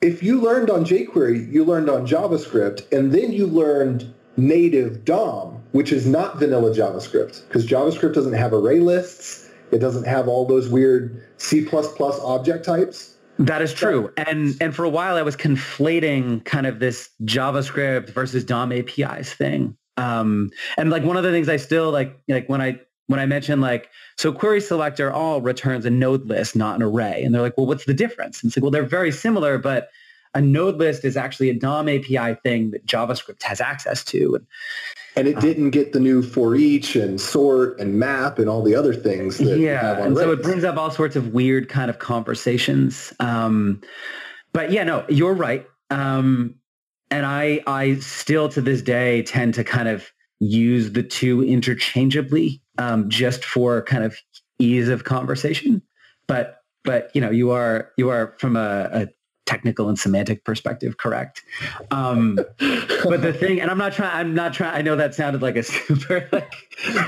If 0.00 0.22
you 0.22 0.40
learned 0.40 0.68
on 0.68 0.84
jQuery, 0.84 1.50
you 1.52 1.64
learned 1.64 1.88
on 1.88 2.06
JavaScript, 2.06 2.90
and 2.92 3.12
then 3.12 3.32
you 3.32 3.46
learned 3.46 4.12
native 4.36 5.04
DOM, 5.04 5.62
which 5.72 5.92
is 5.92 6.06
not 6.06 6.38
vanilla 6.40 6.74
JavaScript, 6.74 7.46
because 7.46 7.66
JavaScript 7.66 8.14
doesn't 8.14 8.32
have 8.32 8.52
array 8.52 8.80
lists. 8.80 9.48
It 9.72 9.78
doesn't 9.78 10.04
have 10.04 10.28
all 10.28 10.44
those 10.46 10.68
weird 10.68 11.22
C++ 11.38 11.66
object 11.72 12.64
types. 12.64 13.16
That 13.38 13.62
is 13.62 13.72
true. 13.72 14.12
And 14.16 14.56
and 14.60 14.74
for 14.74 14.84
a 14.84 14.88
while 14.90 15.16
I 15.16 15.22
was 15.22 15.36
conflating 15.36 16.44
kind 16.44 16.66
of 16.66 16.78
this 16.78 17.08
JavaScript 17.24 18.10
versus 18.10 18.44
DOM 18.44 18.72
APIs 18.72 19.32
thing. 19.32 19.76
Um, 19.96 20.50
and 20.76 20.90
like 20.90 21.02
one 21.02 21.16
of 21.16 21.24
the 21.24 21.30
things 21.30 21.48
I 21.48 21.56
still 21.56 21.90
like 21.90 22.20
like 22.28 22.48
when 22.48 22.60
I 22.60 22.78
when 23.06 23.18
I 23.18 23.26
mentioned 23.26 23.62
like 23.62 23.88
so 24.16 24.32
query 24.32 24.60
selector 24.60 25.10
all 25.12 25.40
returns 25.40 25.86
a 25.86 25.90
node 25.90 26.26
list, 26.26 26.54
not 26.54 26.76
an 26.76 26.82
array. 26.82 27.22
And 27.22 27.34
they're 27.34 27.42
like, 27.42 27.56
well, 27.56 27.66
what's 27.66 27.86
the 27.86 27.94
difference? 27.94 28.42
And 28.42 28.50
it's 28.50 28.56
like, 28.56 28.62
well, 28.62 28.70
they're 28.70 28.84
very 28.84 29.10
similar, 29.10 29.58
but 29.58 29.88
a 30.34 30.40
node 30.40 30.76
list 30.76 31.04
is 31.04 31.16
actually 31.16 31.50
a 31.50 31.54
DOM 31.54 31.88
API 31.88 32.36
thing 32.42 32.70
that 32.70 32.86
JavaScript 32.86 33.42
has 33.42 33.60
access 33.60 34.04
to. 34.04 34.36
And 34.36 34.46
And 35.14 35.28
it 35.28 35.38
didn't 35.40 35.70
get 35.70 35.92
the 35.92 36.00
new 36.00 36.22
for 36.22 36.54
each 36.54 36.96
and 36.96 37.20
sort 37.20 37.78
and 37.78 37.98
map 37.98 38.38
and 38.38 38.48
all 38.48 38.62
the 38.62 38.74
other 38.74 38.94
things 38.94 39.38
that 39.38 39.58
you 39.58 39.68
have 39.68 39.98
yeah 39.98 40.00
on 40.00 40.06
and 40.08 40.16
so 40.16 40.32
it 40.32 40.42
brings 40.42 40.64
up 40.64 40.76
all 40.76 40.90
sorts 40.90 41.16
of 41.16 41.28
weird 41.34 41.68
kind 41.68 41.90
of 41.90 41.98
conversations 41.98 43.12
um 43.20 43.80
but 44.52 44.72
yeah 44.72 44.84
no 44.84 45.04
you're 45.08 45.34
right 45.34 45.66
um 45.90 46.54
and 47.10 47.26
i 47.26 47.62
i 47.66 47.96
still 47.96 48.48
to 48.48 48.60
this 48.60 48.80
day 48.80 49.22
tend 49.22 49.52
to 49.54 49.62
kind 49.62 49.88
of 49.88 50.10
use 50.40 50.92
the 50.92 51.02
two 51.02 51.44
interchangeably 51.44 52.62
um 52.78 53.08
just 53.10 53.44
for 53.44 53.82
kind 53.82 54.04
of 54.04 54.16
ease 54.58 54.88
of 54.88 55.04
conversation 55.04 55.82
but 56.26 56.62
but 56.84 57.10
you 57.14 57.20
know 57.20 57.30
you 57.30 57.50
are 57.50 57.90
you 57.96 58.08
are 58.08 58.34
from 58.38 58.56
a, 58.56 58.88
a 58.92 59.08
technical 59.52 59.88
and 59.88 59.98
semantic 59.98 60.44
perspective 60.44 60.96
correct 60.96 61.42
um 61.90 62.36
but 63.04 63.20
the 63.22 63.32
thing 63.32 63.60
and 63.60 63.70
i'm 63.70 63.78
not 63.78 63.92
trying 63.92 64.14
i'm 64.14 64.34
not 64.34 64.52
trying 64.52 64.74
i 64.74 64.82
know 64.82 64.96
that 64.96 65.14
sounded 65.14 65.42
like 65.42 65.56
a 65.56 65.62
super 65.72 66.28
like 66.32 66.54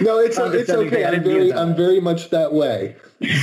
no, 0.01 0.19
it's 0.19 0.39
it's 0.39 0.71
okay. 0.71 1.05
I'm 1.05 1.23
very. 1.23 1.53
I'm 1.53 1.75
very 1.75 2.01
much 2.01 2.31
that 2.31 2.53
way. 2.53 2.97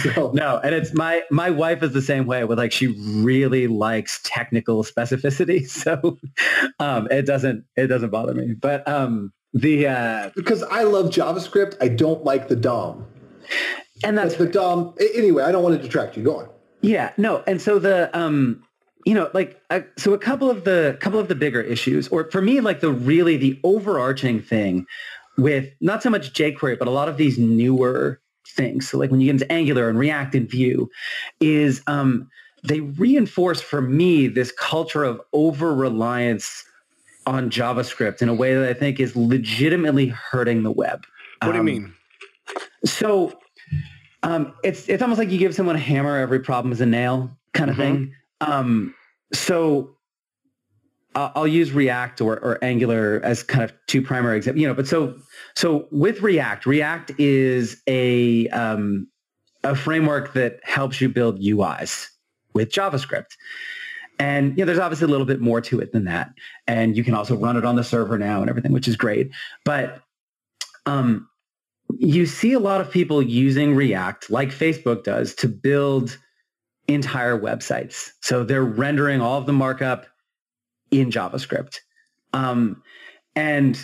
So 0.04 0.32
No, 0.34 0.60
and 0.64 0.74
it's 0.74 0.94
my 0.94 1.24
my 1.30 1.50
wife 1.50 1.84
is 1.84 1.94
the 1.94 2.02
same 2.02 2.26
way 2.26 2.44
with 2.46 2.58
like 2.58 2.72
she 2.72 2.88
really 3.22 3.68
likes 3.68 4.22
technical 4.24 4.84
specificity, 4.84 5.68
so 5.70 6.18
um, 6.80 7.08
it 7.12 7.26
doesn't 7.26 7.66
it 7.76 7.88
doesn't 7.88 8.10
bother 8.10 8.34
me. 8.34 8.54
But 8.54 8.88
um, 8.88 9.34
the 9.54 9.88
uh, 9.88 10.30
because 10.36 10.64
I 10.64 10.84
love 10.84 11.08
JavaScript, 11.08 11.76
I 11.82 11.90
don't 11.90 12.24
like 12.24 12.48
the 12.48 12.56
DOM. 12.56 13.06
and 14.04 14.18
that's 14.18 14.36
That's 14.36 14.52
the 14.54 14.60
DOM. 14.60 14.96
Anyway, 15.16 15.44
I 15.44 15.52
don't 15.52 15.64
want 15.64 15.76
to 15.76 15.82
detract 15.82 16.16
you. 16.16 16.24
Go 16.24 16.38
on. 16.38 16.50
Yeah, 16.82 17.12
no, 17.18 17.44
and 17.46 17.62
so 17.62 17.78
the 17.78 18.16
um, 18.18 18.64
you 19.06 19.14
know, 19.14 19.30
like 19.34 19.62
uh, 19.70 19.82
so 19.98 20.14
a 20.14 20.18
couple 20.18 20.50
of 20.50 20.64
the 20.64 20.98
couple 21.00 21.20
of 21.20 21.28
the 21.28 21.36
bigger 21.36 21.62
issues, 21.62 22.08
or 22.10 22.30
for 22.32 22.42
me, 22.42 22.60
like 22.60 22.82
the 22.82 22.92
really 22.92 23.38
the 23.38 23.60
overarching 23.64 24.42
thing 24.42 24.86
with 25.38 25.70
not 25.82 26.04
so 26.04 26.10
much 26.10 26.34
jQuery, 26.34 26.78
but 26.78 26.88
a 26.88 26.92
lot 26.92 27.10
of 27.10 27.18
these 27.18 27.38
newer 27.38 28.22
things. 28.48 28.90
So 28.90 28.98
like 28.98 29.12
when 29.12 29.22
you 29.22 29.28
get 29.28 29.42
into 29.42 29.52
Angular 29.52 29.90
and 29.90 29.98
React 29.98 30.36
and 30.36 30.50
Vue, 30.50 30.90
is 31.40 31.82
um, 31.88 32.30
they 32.64 32.82
reinforce 32.82 33.62
for 33.62 33.82
me 33.82 34.28
this 34.28 34.52
culture 34.52 35.04
of 35.04 35.22
over 35.34 35.74
reliance 35.74 36.64
on 37.26 37.50
JavaScript 37.50 38.22
in 38.22 38.30
a 38.30 38.34
way 38.34 38.56
that 38.56 38.68
I 38.68 38.74
think 38.74 39.00
is 39.00 39.16
legitimately 39.16 40.08
hurting 40.08 40.64
the 40.64 40.72
web. 40.72 41.06
What 41.42 41.52
do 41.54 41.58
you 41.58 41.60
Um, 41.60 41.66
mean? 41.66 41.94
so 42.86 43.40
um, 44.24 44.54
it's 44.64 44.88
it's 44.90 45.02
almost 45.02 45.18
like 45.20 45.30
you 45.30 45.38
give 45.38 45.56
someone 45.56 45.76
a 45.76 45.80
hammer, 45.80 46.18
every 46.18 46.40
problem 46.40 46.72
is 46.72 46.82
a 46.82 46.86
nail 46.86 47.36
kind 47.54 47.70
of 47.70 47.78
Mhm. 47.78 47.80
thing. 47.80 48.16
Um, 48.42 48.94
so 49.34 49.96
I'll, 51.16 51.48
use 51.48 51.72
React 51.72 52.22
or, 52.22 52.40
or 52.40 52.64
Angular 52.64 53.22
as 53.24 53.44
kind 53.44 53.64
of 53.64 53.74
two 53.88 54.02
primary 54.02 54.38
examples. 54.38 54.62
You 54.62 54.68
know, 54.68 54.74
but 54.74 54.88
so 54.88 55.16
so 55.56 55.88
with 55.92 56.22
React, 56.22 56.66
React 56.66 57.12
is 57.18 57.82
a 57.88 58.48
um, 58.50 59.08
a 59.64 59.76
framework 59.76 60.34
that 60.34 60.60
helps 60.64 61.02
you 61.02 61.10
build 61.10 61.40
UIs 61.40 62.08
with 62.54 62.72
JavaScript. 62.72 63.38
And 64.20 64.58
you 64.58 64.64
know, 64.64 64.66
there's 64.66 64.80
obviously 64.80 65.06
a 65.06 65.10
little 65.10 65.26
bit 65.26 65.42
more 65.42 65.62
to 65.62 65.80
it 65.80 65.92
than 65.92 66.06
that. 66.06 66.32
And 66.68 66.96
you 66.96 67.04
can 67.04 67.14
also 67.14 67.36
run 67.36 67.58
it 67.58 67.66
on 67.66 67.76
the 67.76 67.84
server 67.84 68.18
now 68.18 68.42
and 68.42 68.50
everything, 68.50 68.72
which 68.72 68.88
is 68.88 68.96
great. 68.96 69.32
But 69.66 70.02
um, 70.86 71.28
you 71.98 72.26
see 72.26 72.54
a 72.54 72.60
lot 72.60 72.82
of 72.82 72.90
people 72.90 73.22
using 73.22 73.76
React, 73.76 74.30
like 74.30 74.50
Facebook 74.50 75.04
does, 75.04 75.34
to 75.36 75.48
build 75.48 76.18
entire 76.94 77.40
websites. 77.40 78.12
So 78.22 78.44
they're 78.44 78.64
rendering 78.64 79.22
all 79.22 79.38
of 79.38 79.46
the 79.46 79.54
markup 79.54 80.08
in 80.92 81.10
JavaScript. 81.10 81.80
Um, 82.34 82.82
and 83.36 83.84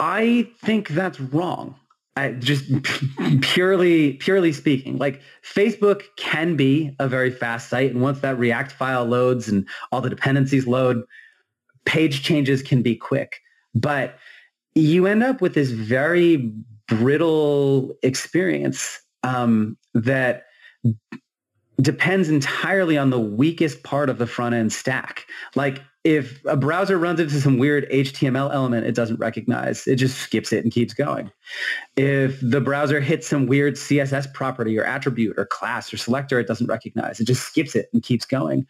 I 0.00 0.48
think 0.62 0.88
that's 0.88 1.20
wrong. 1.20 1.76
I 2.16 2.32
just 2.32 2.64
purely 3.42 4.14
purely 4.14 4.52
speaking, 4.52 4.98
like 4.98 5.20
Facebook 5.42 6.02
can 6.16 6.56
be 6.56 6.94
a 6.98 7.08
very 7.08 7.30
fast 7.30 7.70
site, 7.70 7.92
and 7.92 8.02
once 8.02 8.20
that 8.20 8.38
React 8.38 8.72
file 8.72 9.04
loads 9.04 9.48
and 9.48 9.68
all 9.92 10.00
the 10.00 10.10
dependencies 10.10 10.66
load, 10.66 11.04
page 11.84 12.24
changes 12.24 12.60
can 12.60 12.82
be 12.82 12.96
quick. 12.96 13.40
But 13.74 14.18
you 14.74 15.06
end 15.06 15.22
up 15.22 15.40
with 15.40 15.54
this 15.54 15.70
very 15.70 16.52
brittle 16.88 17.94
experience 18.02 19.00
um, 19.22 19.76
that 19.94 20.46
depends 21.80 22.28
entirely 22.28 22.98
on 22.98 23.10
the 23.10 23.20
weakest 23.20 23.82
part 23.82 24.10
of 24.10 24.18
the 24.18 24.26
front 24.26 24.54
end 24.54 24.72
stack. 24.72 25.26
Like 25.54 25.82
if 26.04 26.44
a 26.46 26.56
browser 26.56 26.98
runs 26.98 27.20
into 27.20 27.40
some 27.40 27.58
weird 27.58 27.88
HTML 27.90 28.52
element 28.52 28.86
it 28.86 28.94
doesn't 28.94 29.20
recognize, 29.20 29.86
it 29.86 29.96
just 29.96 30.18
skips 30.18 30.52
it 30.52 30.64
and 30.64 30.72
keeps 30.72 30.94
going. 30.94 31.30
If 31.96 32.40
the 32.40 32.60
browser 32.60 33.00
hits 33.00 33.28
some 33.28 33.46
weird 33.46 33.74
CSS 33.74 34.32
property 34.32 34.78
or 34.78 34.84
attribute 34.84 35.38
or 35.38 35.46
class 35.46 35.92
or 35.92 35.96
selector 35.96 36.40
it 36.40 36.46
doesn't 36.46 36.68
recognize, 36.68 37.20
it 37.20 37.26
just 37.26 37.42
skips 37.42 37.76
it 37.76 37.88
and 37.92 38.02
keeps 38.02 38.24
going. 38.24 38.66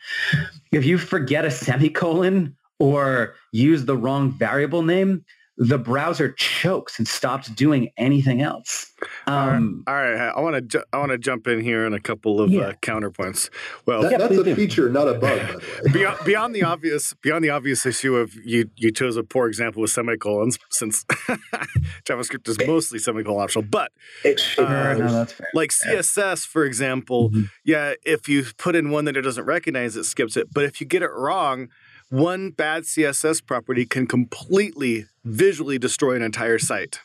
If 0.72 0.84
you 0.84 0.98
forget 0.98 1.44
a 1.44 1.50
semicolon 1.50 2.56
or 2.78 3.34
use 3.52 3.84
the 3.84 3.96
wrong 3.96 4.32
variable 4.32 4.82
name, 4.82 5.24
the 5.58 5.76
browser 5.76 6.30
chokes 6.30 6.98
and 6.98 7.08
stops 7.08 7.48
doing 7.48 7.90
anything 7.96 8.40
else. 8.40 8.92
Um, 9.26 9.84
all, 9.88 9.94
right. 9.94 10.06
all 10.06 10.16
right, 10.16 10.32
I 10.36 10.40
want 10.40 10.54
to 10.54 10.62
ju- 10.62 10.84
I 10.92 10.98
want 10.98 11.10
to 11.10 11.18
jump 11.18 11.48
in 11.48 11.60
here 11.60 11.84
on 11.84 11.94
a 11.94 12.00
couple 12.00 12.40
of 12.40 12.50
yeah. 12.50 12.60
uh, 12.60 12.72
counterpoints. 12.74 13.50
Well, 13.84 14.02
that, 14.02 14.18
that's 14.18 14.36
a 14.36 14.44
do. 14.44 14.54
feature, 14.54 14.88
not 14.88 15.08
a 15.08 15.14
bug. 15.14 15.62
beyond, 15.92 16.18
beyond 16.24 16.54
the 16.54 16.62
obvious, 16.62 17.12
beyond 17.22 17.44
the 17.44 17.50
obvious 17.50 17.84
issue 17.84 18.16
of 18.16 18.34
you 18.44 18.70
you 18.76 18.92
chose 18.92 19.16
a 19.16 19.24
poor 19.24 19.48
example 19.48 19.82
with 19.82 19.90
semicolons, 19.90 20.58
since 20.70 21.04
JavaScript 22.04 22.48
is 22.48 22.58
mostly 22.64 23.00
semicolon 23.00 23.42
optional. 23.42 23.66
But 23.68 23.90
uh, 24.24 24.94
no, 24.94 25.26
like 25.54 25.70
CSS, 25.70 26.46
for 26.46 26.64
example, 26.64 27.30
mm-hmm. 27.30 27.42
yeah, 27.64 27.94
if 28.04 28.28
you 28.28 28.44
put 28.58 28.76
in 28.76 28.90
one 28.90 29.06
that 29.06 29.16
it 29.16 29.22
doesn't 29.22 29.44
recognize, 29.44 29.96
it 29.96 30.04
skips 30.04 30.36
it. 30.36 30.52
But 30.52 30.64
if 30.64 30.80
you 30.80 30.86
get 30.86 31.02
it 31.02 31.10
wrong, 31.10 31.68
one 32.10 32.50
bad 32.50 32.84
CSS 32.84 33.44
property 33.44 33.84
can 33.84 34.06
completely 34.06 35.06
visually 35.24 35.78
destroy 35.78 36.14
an 36.16 36.22
entire 36.22 36.58
site. 36.58 37.00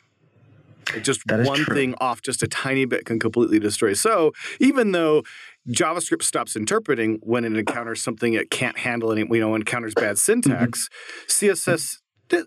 Just 1.02 1.22
one 1.26 1.58
true. 1.58 1.74
thing 1.74 1.94
off 1.98 2.22
just 2.22 2.42
a 2.42 2.46
tiny 2.46 2.84
bit 2.84 3.04
can 3.06 3.18
completely 3.18 3.58
destroy. 3.58 3.94
So 3.94 4.32
even 4.60 4.92
though 4.92 5.22
JavaScript 5.68 6.22
stops 6.22 6.56
interpreting 6.56 7.18
when 7.22 7.44
it 7.44 7.56
encounters 7.56 8.02
something 8.02 8.34
it 8.34 8.50
can't 8.50 8.78
handle 8.78 9.10
and 9.10 9.18
you 9.18 9.40
know 9.40 9.54
encounters 9.54 9.94
bad 9.94 10.18
syntax, 10.18 10.88
mm-hmm. 10.88 11.52
CSS 11.52 11.98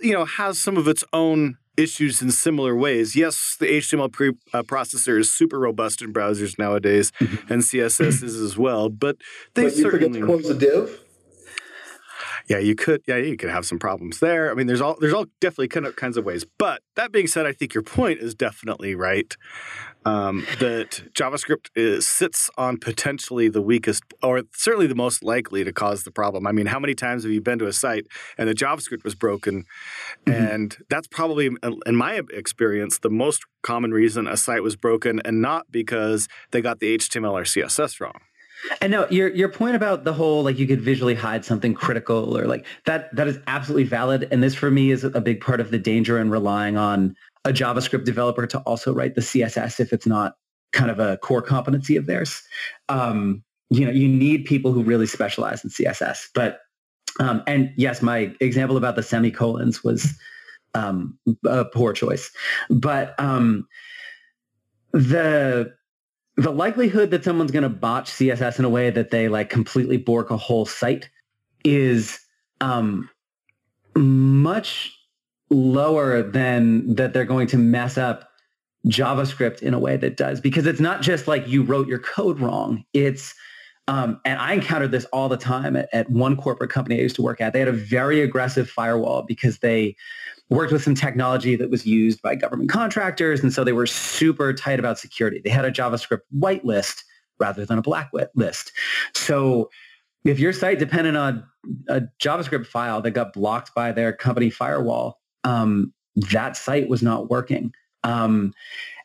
you 0.02 0.14
know 0.14 0.26
has 0.26 0.60
some 0.60 0.78
of 0.78 0.88
its 0.88 1.04
own 1.14 1.58
issues 1.78 2.22
in 2.22 2.32
similar 2.32 2.76
ways. 2.76 3.16
Yes, 3.16 3.56
the 3.60 3.68
HTML 3.68 4.12
pre- 4.12 4.34
uh, 4.54 4.64
processor 4.64 5.20
is 5.20 5.32
super 5.32 5.60
robust 5.60 6.02
in 6.02 6.12
browsers 6.12 6.58
nowadays, 6.58 7.12
mm-hmm. 7.20 7.54
and 7.54 7.62
CSS 7.62 8.24
is 8.24 8.36
as 8.36 8.58
well. 8.58 8.90
But 8.90 9.18
they 9.54 9.64
but 9.64 9.76
you 9.76 9.84
certainly 9.84 10.20
forget 10.22 10.22
to 10.22 10.26
close 10.26 10.48
the 10.48 10.54
div 10.54 11.00
yeah, 12.48 12.60
you 12.60 12.76
could. 12.76 13.02
Yeah, 13.08 13.18
you 13.18 13.36
could 13.36 13.50
have 13.50 13.66
some 13.66 13.78
problems 13.78 14.20
there. 14.20 14.50
I 14.50 14.54
mean, 14.54 14.68
there's 14.68 14.80
all 14.80 14.96
there's 15.00 15.14
all 15.14 15.26
definitely 15.42 15.68
kind 15.68 15.86
of 15.86 15.96
kinds 15.96 16.16
of 16.16 16.24
ways. 16.24 16.46
But 16.58 16.82
that 16.96 17.12
being 17.12 17.28
said, 17.28 17.46
I 17.46 17.52
think 17.52 17.74
your 17.74 17.84
point 17.84 18.20
is 18.20 18.34
definitely 18.34 18.96
right. 18.96 19.36
Um, 20.06 20.48
that 20.60 21.04
JavaScript 21.14 21.70
is, 21.76 22.08
sits 22.08 22.50
on 22.58 22.78
potentially 22.78 23.50
the 23.50 23.62
weakest, 23.62 24.04
or 24.24 24.44
certainly 24.54 24.88
the 24.88 24.96
most 24.96 25.22
likely 25.22 25.66
to 25.66 25.74
cause 25.74 26.04
the 26.04 26.12
problem. 26.12 26.48
I 26.48 26.54
mean, 26.54 26.68
how 26.68 26.80
many 26.80 26.96
times 26.96 27.24
have 27.24 27.32
you 27.34 27.42
been 27.42 27.60
to 27.60 27.68
a 27.68 27.74
site 27.74 28.08
and 28.38 28.48
the 28.48 28.54
JavaScript 28.54 29.04
was 29.04 29.16
broken? 29.16 29.66
Mm-hmm. 30.26 30.32
And 30.32 30.78
that's 30.90 31.08
probably, 31.08 31.50
in 31.86 31.96
my 31.98 32.22
experience, 32.32 33.00
the 33.00 33.10
most 33.10 33.44
common 33.64 33.92
reason 33.92 34.28
a 34.28 34.38
site 34.38 34.64
was 34.64 34.78
broken, 34.78 35.22
and 35.26 35.42
not 35.42 35.70
because 35.70 36.30
they 36.52 36.62
got 36.62 36.80
the 36.80 36.98
HTML 36.98 37.34
or 37.34 37.44
CSS 37.44 38.00
wrong. 38.00 38.22
And 38.82 38.92
no, 38.92 39.08
your 39.10 39.30
your 39.30 39.50
point 39.50 39.76
about 39.76 40.04
the 40.04 40.14
whole 40.14 40.44
like 40.44 40.58
you 40.58 40.68
could 40.68 40.82
visually 40.82 41.16
hide 41.16 41.46
something 41.46 41.74
critical 41.74 42.38
or 42.38 42.46
like 42.46 42.66
that 42.86 43.16
that 43.16 43.28
is 43.28 43.40
absolutely 43.48 43.84
valid. 43.84 44.28
And 44.32 44.44
this 44.44 44.56
for 44.56 44.72
me 44.72 44.92
is 44.92 45.04
a 45.04 45.22
big 45.22 45.42
part 45.42 45.60
of 45.60 45.72
the 45.72 45.80
danger 45.80 46.20
in 46.20 46.30
relying 46.30 46.78
on 46.78 47.16
a 47.46 47.52
JavaScript 47.52 48.04
developer 48.04 48.46
to 48.48 48.60
also 48.60 48.94
write 48.94 49.16
the 49.16 49.22
CSS 49.22 49.80
if 49.80 49.94
it's 49.94 50.08
not 50.08 50.36
kind 50.74 50.92
of 50.92 51.00
a 51.00 51.18
core 51.18 51.42
competency 51.42 51.96
of 51.96 52.06
theirs. 52.06 52.42
Um, 52.90 53.44
you 53.70 53.86
know, 53.86 53.92
you 53.92 54.08
need 54.08 54.46
people 54.46 54.72
who 54.72 54.84
really 54.84 55.08
specialize 55.08 55.64
in 55.64 55.70
CSS. 55.70 56.28
But 56.34 56.60
um, 57.20 57.44
and 57.48 57.72
yes, 57.78 58.02
my 58.02 58.34
example 58.40 58.78
about 58.78 58.96
the 58.96 59.04
semicolons 59.04 59.84
was 59.84 60.14
um, 60.74 61.18
a 61.46 61.66
poor 61.66 61.94
choice. 61.94 62.32
But 62.70 63.20
um, 63.20 63.68
the 64.92 65.74
the 66.38 66.52
likelihood 66.52 67.12
that 67.12 67.24
someone's 67.24 67.52
going 67.52 67.64
to 67.64 67.70
botch 67.70 68.12
css 68.12 68.60
in 68.60 68.66
a 68.66 68.70
way 68.70 68.90
that 68.90 69.12
they 69.12 69.28
like 69.28 69.50
completely 69.50 69.98
bork 69.98 70.32
a 70.32 70.38
whole 70.38 70.66
site 70.66 71.10
is 71.66 72.20
um, 72.62 73.10
much 73.96 74.94
lower 75.50 76.22
than 76.22 76.96
that 76.96 77.14
they're 77.14 77.26
going 77.26 77.48
to 77.48 77.58
mess 77.58 77.98
up 77.98 78.30
javascript 78.86 79.62
in 79.62 79.74
a 79.74 79.80
way 79.80 79.98
that 79.98 80.16
does 80.16 80.40
because 80.40 80.66
it's 80.66 80.80
not 80.80 81.02
just 81.02 81.28
like 81.28 81.48
you 81.48 81.64
wrote 81.64 81.88
your 81.88 82.00
code 82.00 82.40
wrong 82.40 82.84
it's 82.94 83.34
um, 83.90 84.20
and 84.26 84.40
I 84.40 84.54
encountered 84.54 84.92
this 84.92 85.06
all 85.06 85.30
the 85.30 85.38
time 85.38 85.76
at, 85.78 85.88
at 85.94 86.10
one 86.10 86.36
corporate 86.36 86.70
company 86.70 87.00
I 87.00 87.02
used 87.02 87.16
to 87.16 87.22
work 87.22 87.40
at. 87.40 87.54
They 87.54 87.60
had 87.60 87.70
a 87.70 87.74
very 87.74 88.20
aggressive 88.20 88.70
firewall 88.70 89.22
because 89.22 89.60
they 89.60 89.96
worked 90.50 90.72
with 90.72 90.84
some 90.84 90.96
technology 90.96 91.56
that 91.56 91.70
was 91.70 91.86
used 91.86 92.22
by 92.22 92.36
government 92.36 92.70
contractors. 92.70 93.42
And 93.42 93.54
so 93.54 93.64
they 93.64 93.74
were 93.74 93.88
super 93.88 94.54
tight 94.54 94.80
about 94.80 94.98
security. 94.98 95.42
They 95.44 95.50
had 95.50 95.66
a 95.66 95.72
JavaScript 95.72 96.22
whitelist 96.38 97.04
rather 97.40 97.66
than 97.66 97.78
a 97.78 97.82
blacklist. 97.82 98.72
So 99.14 99.70
if 100.24 100.40
your 100.40 100.54
site 100.54 100.80
depended 100.80 101.16
on 101.16 101.44
a 101.88 102.04
JavaScript 102.22 102.66
file 102.66 103.02
that 103.02 103.12
got 103.12 103.34
blocked 103.34 103.76
by 103.76 103.92
their 103.92 104.14
company 104.14 104.50
firewall, 104.50 105.20
um, 105.44 105.94
that 106.32 106.58
site 106.58 106.90
was 106.90 107.02
not 107.02 107.30
working. 107.30 107.74
Um, 108.04 108.54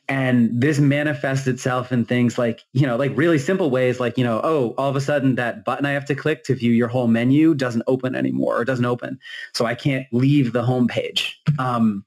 and 0.09 0.61
this 0.61 0.79
manifests 0.79 1.47
itself 1.47 1.93
in 1.93 2.05
things 2.05 2.37
like, 2.37 2.63
you 2.73 2.87
know, 2.87 2.97
like 2.97 3.13
really 3.17 3.39
simple 3.39 3.71
ways 3.71 4.01
like, 4.01 4.19
you 4.19 4.25
know, 4.25 4.41
oh, 4.43 4.75
all 4.77 4.91
of 4.91 4.97
a 4.97 5.01
sudden 5.01 5.37
that 5.37 5.65
button 5.65 5.87
I 5.87 5.93
have 5.93 6.05
to 6.07 6.15
click 6.15 6.45
to 6.45 6.55
view 6.55 6.73
your 6.73 6.89
whole 6.89 7.07
menu 7.07 7.55
doesn't 7.55 7.85
open 7.87 8.15
anymore 8.15 8.59
or 8.59 8.65
doesn't 8.65 8.85
open. 8.85 9.19
So 9.55 9.65
I 9.65 9.75
can't 9.75 10.07
leave 10.13 10.53
the 10.53 10.65
home 10.65 10.89
page. 10.89 11.41
Um, 11.59 12.05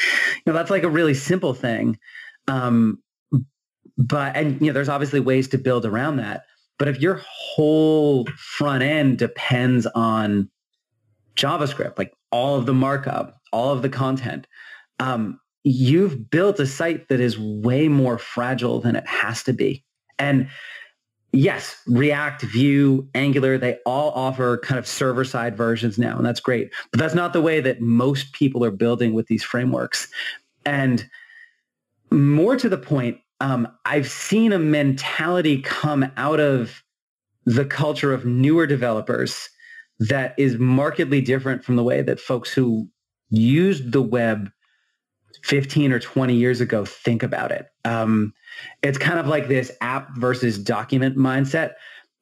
you 0.00 0.42
know, 0.46 0.52
that's 0.52 0.70
like 0.70 0.84
a 0.84 0.88
really 0.88 1.14
simple 1.14 1.52
thing. 1.52 1.98
Um, 2.48 3.02
but, 3.98 4.36
and, 4.36 4.60
you 4.60 4.68
know, 4.68 4.72
there's 4.72 4.88
obviously 4.88 5.20
ways 5.20 5.48
to 5.48 5.58
build 5.58 5.84
around 5.84 6.16
that. 6.16 6.44
But 6.78 6.88
if 6.88 7.00
your 7.00 7.22
whole 7.28 8.26
front 8.36 8.82
end 8.82 9.18
depends 9.18 9.86
on 9.86 10.48
JavaScript, 11.34 11.98
like 11.98 12.14
all 12.30 12.56
of 12.56 12.66
the 12.66 12.74
markup, 12.74 13.40
all 13.52 13.72
of 13.72 13.82
the 13.82 13.88
content, 13.88 14.46
um, 15.00 15.40
you've 15.68 16.30
built 16.30 16.60
a 16.60 16.66
site 16.66 17.08
that 17.08 17.18
is 17.18 17.36
way 17.36 17.88
more 17.88 18.18
fragile 18.18 18.80
than 18.80 18.94
it 18.94 19.04
has 19.04 19.42
to 19.42 19.52
be. 19.52 19.84
And 20.16 20.48
yes, 21.32 21.82
React, 21.88 22.42
Vue, 22.42 23.08
Angular, 23.16 23.58
they 23.58 23.78
all 23.84 24.12
offer 24.12 24.58
kind 24.58 24.78
of 24.78 24.86
server 24.86 25.24
side 25.24 25.56
versions 25.56 25.98
now, 25.98 26.16
and 26.16 26.24
that's 26.24 26.38
great. 26.38 26.72
But 26.92 27.00
that's 27.00 27.16
not 27.16 27.32
the 27.32 27.42
way 27.42 27.60
that 27.60 27.80
most 27.80 28.32
people 28.32 28.64
are 28.64 28.70
building 28.70 29.12
with 29.12 29.26
these 29.26 29.42
frameworks. 29.42 30.06
And 30.64 31.10
more 32.12 32.54
to 32.54 32.68
the 32.68 32.78
point, 32.78 33.18
um, 33.40 33.66
I've 33.84 34.08
seen 34.08 34.52
a 34.52 34.60
mentality 34.60 35.62
come 35.62 36.08
out 36.16 36.38
of 36.38 36.84
the 37.44 37.64
culture 37.64 38.14
of 38.14 38.24
newer 38.24 38.68
developers 38.68 39.48
that 39.98 40.32
is 40.38 40.58
markedly 40.58 41.22
different 41.22 41.64
from 41.64 41.74
the 41.74 41.82
way 41.82 42.02
that 42.02 42.20
folks 42.20 42.52
who 42.52 42.88
used 43.30 43.90
the 43.90 44.02
web 44.02 44.48
15 45.46 45.92
or 45.92 46.00
20 46.00 46.34
years 46.34 46.60
ago 46.60 46.84
think 46.84 47.22
about 47.22 47.52
it. 47.52 47.68
Um, 47.84 48.34
it's 48.82 48.98
kind 48.98 49.20
of 49.20 49.28
like 49.28 49.46
this 49.46 49.70
app 49.80 50.08
versus 50.16 50.58
document 50.58 51.16
mindset. 51.16 51.74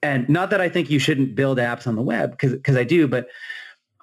And 0.03 0.29
not 0.29 0.51
that 0.51 0.61
I 0.61 0.68
think 0.68 0.91
you 0.91 0.99
shouldn't 0.99 1.35
build 1.35 1.57
apps 1.57 1.87
on 1.87 1.97
the 1.97 2.03
web, 2.03 2.37
because 2.39 2.77
I 2.77 2.85
do, 2.85 3.09
but 3.09 3.29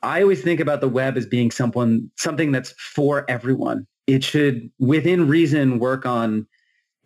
I 0.01 0.24
always 0.24 0.41
think 0.41 0.59
about 0.59 0.82
the 0.82 0.89
web 0.89 1.17
as 1.17 1.28
being 1.28 1.51
someone 1.51 2.09
something 2.17 2.51
that's 2.51 2.72
for 2.72 3.30
everyone. 3.30 3.86
It 4.07 4.24
should, 4.24 4.72
within 4.80 5.28
reason, 5.28 5.78
work 5.78 6.07
on 6.07 6.47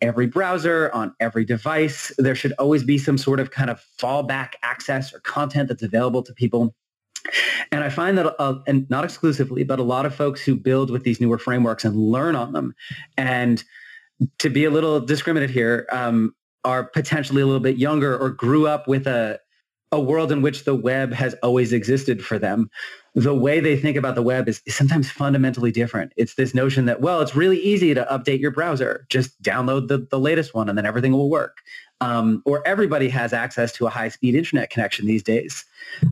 every 0.02 0.28
browser, 0.28 0.90
on 0.94 1.14
every 1.20 1.44
device. 1.44 2.14
There 2.18 2.36
should 2.36 2.54
always 2.54 2.86
be 2.86 2.98
some 2.98 3.18
sort 3.18 3.42
of 3.42 3.52
kind 3.52 3.70
of 3.70 3.84
fallback 4.00 4.54
access 4.64 5.14
or 5.14 5.20
content 5.20 5.68
that's 5.68 5.84
available 5.84 6.24
to 6.24 6.34
people. 6.34 6.74
And 7.72 7.84
I 7.84 7.90
find 7.90 8.18
that, 8.18 8.36
uh, 8.40 8.60
and 8.68 8.90
not 8.90 9.04
exclusively, 9.04 9.64
but 9.64 9.80
a 9.80 9.84
lot 9.84 10.06
of 10.06 10.14
folks 10.14 10.42
who 10.42 10.56
build 10.56 10.90
with 10.90 11.04
these 11.04 11.20
newer 11.20 11.38
frameworks 11.38 11.86
and 11.86 11.96
learn 11.98 12.36
on 12.36 12.54
them, 12.54 12.76
and 13.18 13.64
to 14.40 14.50
be 14.50 14.66
a 14.66 14.70
little 14.70 15.00
discriminate 15.00 15.50
here, 15.50 15.88
um, 15.92 16.34
are 16.64 16.84
potentially 16.84 17.42
a 17.42 17.46
little 17.46 17.60
bit 17.62 17.78
younger 17.78 18.18
or 18.18 18.30
grew 18.30 18.68
up 18.68 18.88
with 18.88 19.08
a 19.08 19.40
a 19.92 20.00
world 20.00 20.32
in 20.32 20.42
which 20.42 20.66
the 20.66 20.76
web 20.76 21.14
has 21.14 21.36
always 21.42 21.72
existed 21.72 22.24
for 22.24 22.38
them. 22.38 22.70
The 23.14 23.36
way 23.36 23.62
they 23.62 23.78
think 23.78 23.96
about 23.96 24.16
the 24.16 24.22
web 24.22 24.50
is, 24.50 24.62
is 24.66 24.76
sometimes 24.76 25.10
fundamentally 25.10 25.72
different. 25.72 26.12
It's 26.18 26.36
this 26.36 26.54
notion 26.54 26.86
that, 26.86 27.00
well, 27.00 27.22
it's 27.22 27.36
really 27.36 27.60
easy 27.60 27.94
to 27.94 28.06
update 28.12 28.42
your 28.42 28.52
browser. 28.52 29.06
Just 29.10 29.42
download 29.42 29.88
the, 29.88 30.06
the 30.12 30.20
latest 30.20 30.54
one 30.54 30.68
and 30.68 30.78
then 30.78 30.86
everything 30.86 31.14
will 31.14 31.30
work. 31.30 31.60
Um, 32.02 32.42
or 32.46 32.68
everybody 32.68 33.08
has 33.10 33.32
access 33.32 33.72
to 33.74 33.88
a 33.88 33.90
high-speed 33.90 34.36
internet 34.36 34.70
connection 34.70 35.06
these 35.06 35.24
days. 35.24 35.64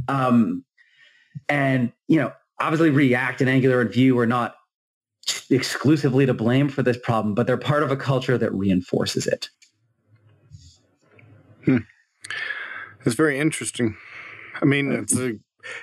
Um, 0.08 0.64
and, 1.50 1.92
you 2.08 2.18
know, 2.18 2.32
obviously 2.60 2.90
React 2.90 3.42
and 3.42 3.50
Angular 3.50 3.82
and 3.82 3.92
Vue 3.92 4.18
are 4.20 4.28
not 4.28 4.56
exclusively 5.50 6.26
to 6.26 6.34
blame 6.34 6.70
for 6.70 6.84
this 6.84 6.98
problem, 6.98 7.34
but 7.34 7.48
they're 7.48 7.58
part 7.58 7.84
of 7.84 7.92
a 7.92 7.96
culture 7.96 8.38
that 8.38 8.54
reinforces 8.54 9.28
it. 9.28 9.50
Hmm. 11.66 11.78
It's 13.06 13.16
very 13.16 13.40
interesting. 13.40 13.96
I 14.62 14.66
mean, 14.66 14.92
it's 14.92 15.18
a, 15.18 15.34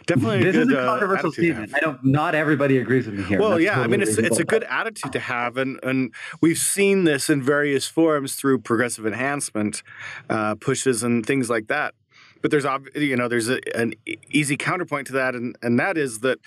definitely 0.07 0.43
this 0.45 0.57
a 0.57 0.59
good, 0.59 0.69
is 0.69 0.75
a 0.75 0.81
uh, 0.81 0.87
controversial 0.87 1.29
uh, 1.29 1.33
statement. 1.33 1.75
I 1.75 1.81
don't. 1.81 2.03
Not 2.05 2.35
everybody 2.35 2.79
agrees 2.79 3.07
with 3.07 3.17
me 3.17 3.25
here. 3.25 3.41
Well, 3.41 3.61
yeah, 3.61 3.75
totally 3.75 3.85
I 3.85 3.89
mean, 3.89 4.03
it's 4.03 4.19
it's 4.19 4.39
a 4.39 4.45
good 4.45 4.65
attitude 4.65 5.13
to 5.13 5.21
have, 5.21 5.57
and 5.57 5.79
and 5.83 6.15
we've 6.41 6.59
seen 6.59 7.05
this 7.05 7.29
in 7.29 7.43
various 7.43 7.87
forms 7.87 8.37
through 8.37 8.61
progressive 8.61 9.07
enhancement 9.07 9.83
uh, 10.29 10.55
pushes 10.55 11.03
and 11.03 11.25
things 11.25 11.51
like 11.51 11.67
that. 11.69 11.95
But 12.43 12.51
there's 12.51 12.67
you 12.95 13.17
know 13.17 13.29
there's 13.29 13.49
a, 13.49 13.61
an 13.77 13.95
easy 14.31 14.57
counterpoint 14.57 15.07
to 15.09 15.13
that, 15.15 15.35
and 15.35 15.57
and 15.63 15.79
that 15.79 15.99
is 15.99 16.21
that 16.21 16.39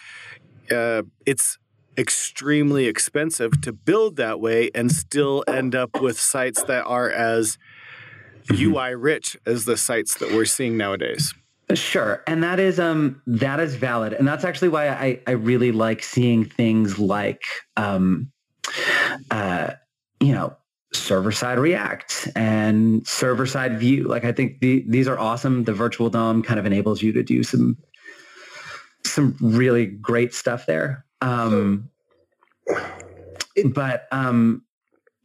uh, 0.72 1.04
it's 1.26 1.58
extremely 1.98 2.88
expensive 2.88 3.62
to 3.62 3.72
build 3.72 4.16
that 4.16 4.40
way 4.40 4.70
and 4.74 4.92
still 4.92 5.44
end 5.48 5.76
up 5.76 6.02
with 6.02 6.20
sites 6.20 6.64
that 6.64 6.84
are 6.86 7.10
as 7.10 7.58
UI 8.52 8.96
rich 8.96 9.38
as 9.46 9.66
the 9.66 9.78
sites 9.78 10.18
that 10.18 10.32
we're 10.32 10.46
seeing 10.46 10.78
nowadays. 10.78 11.34
Sure, 11.74 12.24
and 12.28 12.44
that 12.44 12.60
is 12.60 12.80
um 12.80 13.22
that 13.26 13.60
is 13.60 13.76
valid, 13.76 14.14
and 14.14 14.28
that's 14.28 14.44
actually 14.44 14.70
why 14.70 14.90
I 14.90 15.20
I 15.26 15.32
really 15.32 15.72
like 15.72 16.04
seeing 16.04 16.46
things 16.46 17.00
like 17.00 17.44
um 17.78 18.32
uh 19.32 19.72
you 20.20 20.34
know 20.34 20.56
server 20.94 21.32
side 21.32 21.60
React 21.60 22.30
and 22.36 23.06
server 23.08 23.46
side 23.46 23.80
Vue. 23.80 24.08
Like 24.08 24.26
I 24.26 24.32
think 24.32 24.60
the, 24.60 24.84
these 24.88 25.08
are 25.08 25.18
awesome. 25.18 25.64
The 25.64 25.74
virtual 25.74 26.10
DOM 26.10 26.44
kind 26.44 26.60
of 26.60 26.66
enables 26.66 27.02
you 27.02 27.12
to 27.14 27.24
do 27.24 27.44
some 27.44 27.78
some 29.06 29.36
really 29.42 29.86
great 29.86 30.34
stuff 30.34 30.66
there. 30.66 31.06
Um, 31.22 31.90
but 33.66 34.08
um, 34.12 34.64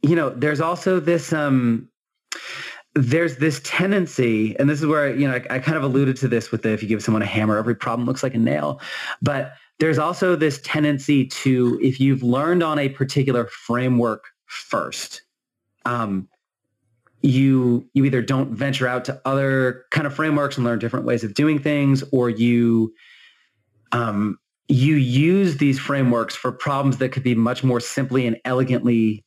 you 0.01 0.15
know, 0.15 0.29
there's 0.29 0.61
also 0.61 0.99
this 0.99 1.33
um 1.33 1.89
there's 2.95 3.37
this 3.37 3.61
tendency, 3.63 4.57
and 4.57 4.69
this 4.69 4.79
is 4.79 4.87
where, 4.87 5.15
you 5.15 5.27
know, 5.27 5.35
I, 5.35 5.55
I 5.55 5.59
kind 5.59 5.77
of 5.77 5.83
alluded 5.83 6.17
to 6.17 6.27
this 6.27 6.51
with 6.51 6.63
the, 6.63 6.71
if 6.71 6.81
you 6.81 6.89
give 6.89 7.03
someone 7.03 7.21
a 7.21 7.25
hammer, 7.25 7.57
every 7.57 7.75
problem 7.75 8.07
looks 8.07 8.23
like 8.23 8.33
a 8.33 8.39
nail. 8.39 8.81
But 9.21 9.53
there's 9.79 9.99
also 9.99 10.35
this 10.35 10.59
tendency 10.63 11.25
to, 11.27 11.79
if 11.81 11.99
you've 11.99 12.23
learned 12.23 12.63
on 12.63 12.79
a 12.79 12.89
particular 12.89 13.45
framework 13.45 14.25
first, 14.47 15.21
um, 15.89 16.29
you 17.21 17.89
you 17.93 18.05
either 18.05 18.21
don't 18.21 18.51
venture 18.51 18.87
out 18.87 19.03
to 19.05 19.19
other 19.25 19.85
kind 19.91 20.07
of 20.07 20.13
frameworks 20.13 20.55
and 20.55 20.65
learn 20.65 20.79
different 20.79 21.05
ways 21.05 21.23
of 21.23 21.33
doing 21.33 21.59
things, 21.59 22.03
or 22.11 22.29
you 22.29 22.93
um, 23.91 24.37
you 24.67 24.95
use 24.95 25.57
these 25.57 25.79
frameworks 25.79 26.35
for 26.35 26.51
problems 26.51 26.97
that 26.97 27.09
could 27.09 27.23
be 27.23 27.35
much 27.35 27.63
more 27.63 27.79
simply 27.79 28.27
and 28.27 28.37
elegantly 28.45 29.25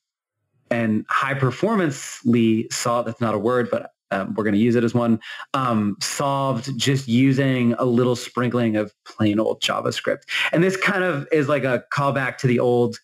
and 0.70 1.04
high 1.10 1.34
performancely 1.34 2.72
solved. 2.72 3.08
That's 3.08 3.20
not 3.20 3.34
a 3.34 3.38
word, 3.38 3.68
but 3.70 3.90
um, 4.12 4.34
we're 4.34 4.44
going 4.44 4.54
to 4.54 4.60
use 4.60 4.76
it 4.76 4.84
as 4.84 4.94
one. 4.94 5.18
Um, 5.52 5.96
solved 6.00 6.78
just 6.78 7.08
using 7.08 7.74
a 7.74 7.84
little 7.84 8.14
sprinkling 8.14 8.76
of 8.76 8.92
plain 9.04 9.40
old 9.40 9.60
JavaScript. 9.60 10.22
And 10.52 10.62
this 10.62 10.76
kind 10.76 11.02
of 11.02 11.26
is 11.32 11.48
like 11.48 11.64
a 11.64 11.82
callback 11.92 12.38
to 12.38 12.46
the 12.46 12.60
old 12.60 12.98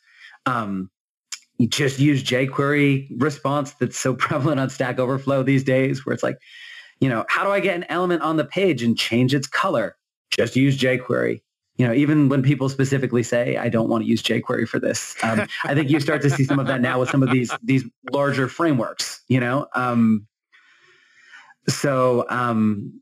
um, 0.46 0.90
you 1.58 1.66
just 1.66 1.98
use 1.98 2.22
jQuery 2.22 3.08
response 3.18 3.72
that's 3.72 3.98
so 3.98 4.14
prevalent 4.14 4.60
on 4.60 4.70
Stack 4.70 4.98
Overflow 4.98 5.42
these 5.42 5.64
days, 5.64 6.06
where 6.06 6.14
it's 6.14 6.22
like, 6.22 6.38
you 7.00 7.08
know, 7.08 7.24
how 7.28 7.44
do 7.44 7.50
I 7.50 7.60
get 7.60 7.76
an 7.76 7.84
element 7.88 8.22
on 8.22 8.36
the 8.36 8.44
page 8.44 8.82
and 8.82 8.98
change 8.98 9.34
its 9.34 9.46
color? 9.46 9.96
Just 10.30 10.56
use 10.56 10.78
jQuery 10.78 11.40
you 11.78 11.86
know, 11.86 11.94
even 11.94 12.28
when 12.28 12.42
people 12.42 12.68
specifically 12.68 13.22
say, 13.22 13.56
I 13.56 13.68
don't 13.68 13.88
want 13.88 14.02
to 14.02 14.10
use 14.10 14.20
jQuery 14.20 14.68
for 14.68 14.80
this, 14.80 15.14
um, 15.22 15.46
I 15.62 15.74
think 15.74 15.90
you 15.90 16.00
start 16.00 16.22
to 16.22 16.30
see 16.30 16.42
some 16.42 16.58
of 16.58 16.66
that 16.66 16.80
now 16.80 16.98
with 16.98 17.08
some 17.08 17.22
of 17.22 17.30
these, 17.30 17.52
these 17.62 17.84
larger 18.12 18.48
frameworks, 18.48 19.22
you 19.28 19.38
know? 19.38 19.68
Um, 19.74 20.26
so, 21.68 22.26
um, 22.28 23.00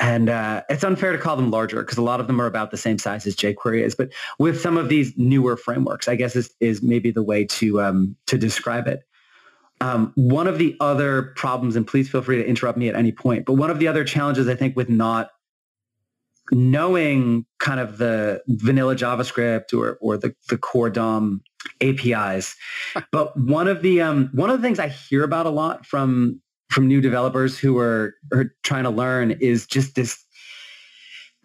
and 0.00 0.30
uh, 0.30 0.62
it's 0.70 0.82
unfair 0.82 1.12
to 1.12 1.18
call 1.18 1.36
them 1.36 1.50
larger 1.50 1.82
because 1.82 1.98
a 1.98 2.02
lot 2.02 2.20
of 2.20 2.26
them 2.26 2.40
are 2.40 2.46
about 2.46 2.70
the 2.70 2.78
same 2.78 2.98
size 2.98 3.26
as 3.26 3.36
jQuery 3.36 3.84
is. 3.84 3.94
But 3.94 4.10
with 4.38 4.58
some 4.58 4.78
of 4.78 4.88
these 4.88 5.12
newer 5.18 5.58
frameworks, 5.58 6.08
I 6.08 6.16
guess 6.16 6.34
is, 6.34 6.50
is 6.58 6.82
maybe 6.82 7.10
the 7.10 7.22
way 7.22 7.44
to, 7.44 7.82
um, 7.82 8.16
to 8.26 8.38
describe 8.38 8.88
it. 8.88 9.04
Um, 9.82 10.12
one 10.14 10.46
of 10.46 10.58
the 10.58 10.74
other 10.80 11.34
problems, 11.36 11.76
and 11.76 11.86
please 11.86 12.08
feel 12.08 12.22
free 12.22 12.38
to 12.38 12.46
interrupt 12.46 12.78
me 12.78 12.88
at 12.88 12.96
any 12.96 13.12
point, 13.12 13.44
but 13.44 13.54
one 13.54 13.70
of 13.70 13.78
the 13.78 13.88
other 13.88 14.04
challenges 14.04 14.48
I 14.48 14.54
think 14.54 14.74
with 14.76 14.88
not 14.88 15.30
knowing 16.52 17.46
kind 17.60 17.80
of 17.80 17.98
the 17.98 18.42
vanilla 18.48 18.96
JavaScript 18.96 19.72
or 19.72 19.96
or 20.00 20.18
the, 20.18 20.34
the 20.48 20.58
core 20.58 20.90
DOM 20.90 21.40
APIs. 21.80 22.56
but 23.12 23.38
one 23.38 23.68
of 23.68 23.80
the 23.80 24.02
um, 24.02 24.28
one 24.32 24.50
of 24.50 24.60
the 24.60 24.62
things 24.66 24.78
I 24.78 24.88
hear 24.88 25.24
about 25.24 25.46
a 25.46 25.50
lot 25.50 25.86
from 25.86 26.42
from 26.70 26.86
new 26.86 27.00
developers 27.00 27.58
who 27.58 27.76
are, 27.78 28.14
are 28.32 28.54
trying 28.62 28.84
to 28.84 28.90
learn 28.90 29.32
is 29.32 29.66
just 29.66 29.94
this 29.94 30.24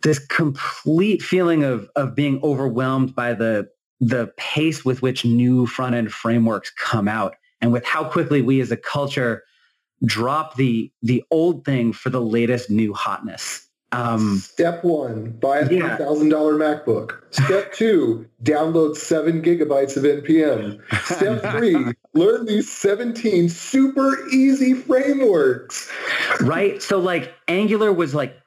this 0.04 0.20
complete 0.20 1.22
feeling 1.22 1.64
of 1.64 1.90
of 1.96 2.16
being 2.16 2.40
overwhelmed 2.44 3.16
by 3.16 3.34
the 3.34 3.68
the 4.00 4.32
pace 4.38 4.86
with 4.86 5.02
which 5.02 5.26
new 5.26 5.66
front 5.66 5.96
end 5.96 6.12
frameworks 6.12 6.72
come 6.78 7.08
out 7.08 7.36
and 7.62 7.72
with 7.72 7.86
how 7.86 8.04
quickly 8.04 8.42
we 8.42 8.62
as 8.62 8.72
a 8.72 8.78
culture 8.78 9.44
drop 10.06 10.56
the 10.56 10.92
the 11.02 11.24
old 11.32 11.66
thing 11.66 11.92
for 11.92 12.10
the 12.10 12.22
latest 12.22 12.70
new 12.70 12.94
hotness 12.94 13.65
um, 13.96 14.38
Step 14.38 14.84
one, 14.84 15.32
buy 15.32 15.60
a 15.60 15.72
yeah. 15.72 15.98
$3,000 15.98 16.30
MacBook. 16.30 17.20
Step 17.32 17.74
two, 17.74 18.28
download 18.44 18.96
seven 18.96 19.42
gigabytes 19.42 19.96
of 19.96 20.04
NPM. 20.04 20.82
Step 21.04 21.42
three, 21.54 21.94
learn 22.14 22.46
these 22.46 22.72
17 22.72 23.50
super 23.50 24.28
easy 24.30 24.74
frameworks. 24.74 25.90
Right? 26.42 26.82
So 26.82 27.00
like 27.00 27.34
Angular 27.48 27.94
was 27.94 28.14
like 28.14 28.38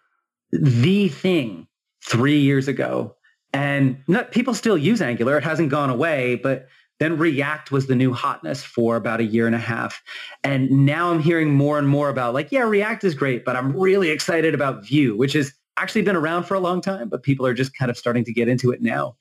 the 0.53 1.09
thing 1.09 1.66
three 2.05 2.38
years 2.38 2.68
ago. 2.68 3.14
And 3.55 3.99
not, 4.07 4.32
people 4.32 4.53
still 4.53 4.76
use 4.76 5.01
Angular. 5.01 5.38
It 5.38 5.44
hasn't 5.44 5.70
gone 5.70 5.88
away, 5.88 6.36
but 6.36 6.68
then 6.99 7.16
React 7.16 7.70
was 7.70 7.86
the 7.86 7.94
new 7.94 8.12
hotness 8.12 8.62
for 8.62 8.96
about 8.96 9.20
a 9.20 9.24
year 9.24 9.46
and 9.46 9.55
a 9.55 9.59
half. 9.59 10.03
And 10.44 10.70
now 10.70 11.11
I'm 11.11 11.20
hearing 11.20 11.55
more 11.55 11.78
and 11.78 11.88
more 11.88 12.09
about 12.09 12.34
like, 12.34 12.51
yeah, 12.51 12.62
React 12.62 13.05
is 13.05 13.14
great, 13.14 13.44
but 13.44 13.57
I'm 13.57 13.76
really 13.76 14.11
excited 14.11 14.55
about 14.55 14.84
Vue, 14.84 15.16
which 15.16 15.32
has 15.34 15.53
actually 15.76 16.03
been 16.03 16.16
around 16.16 16.44
for 16.44 16.55
a 16.55 16.61
long 16.61 16.80
time, 16.80 17.09
but 17.09 17.22
people 17.22 17.46
are 17.46 17.55
just 17.55 17.74
kind 17.76 17.90
of 17.90 17.96
starting 17.96 18.24
to 18.24 18.32
get 18.32 18.49
into 18.49 18.70
it 18.70 18.82
now. 18.82 19.16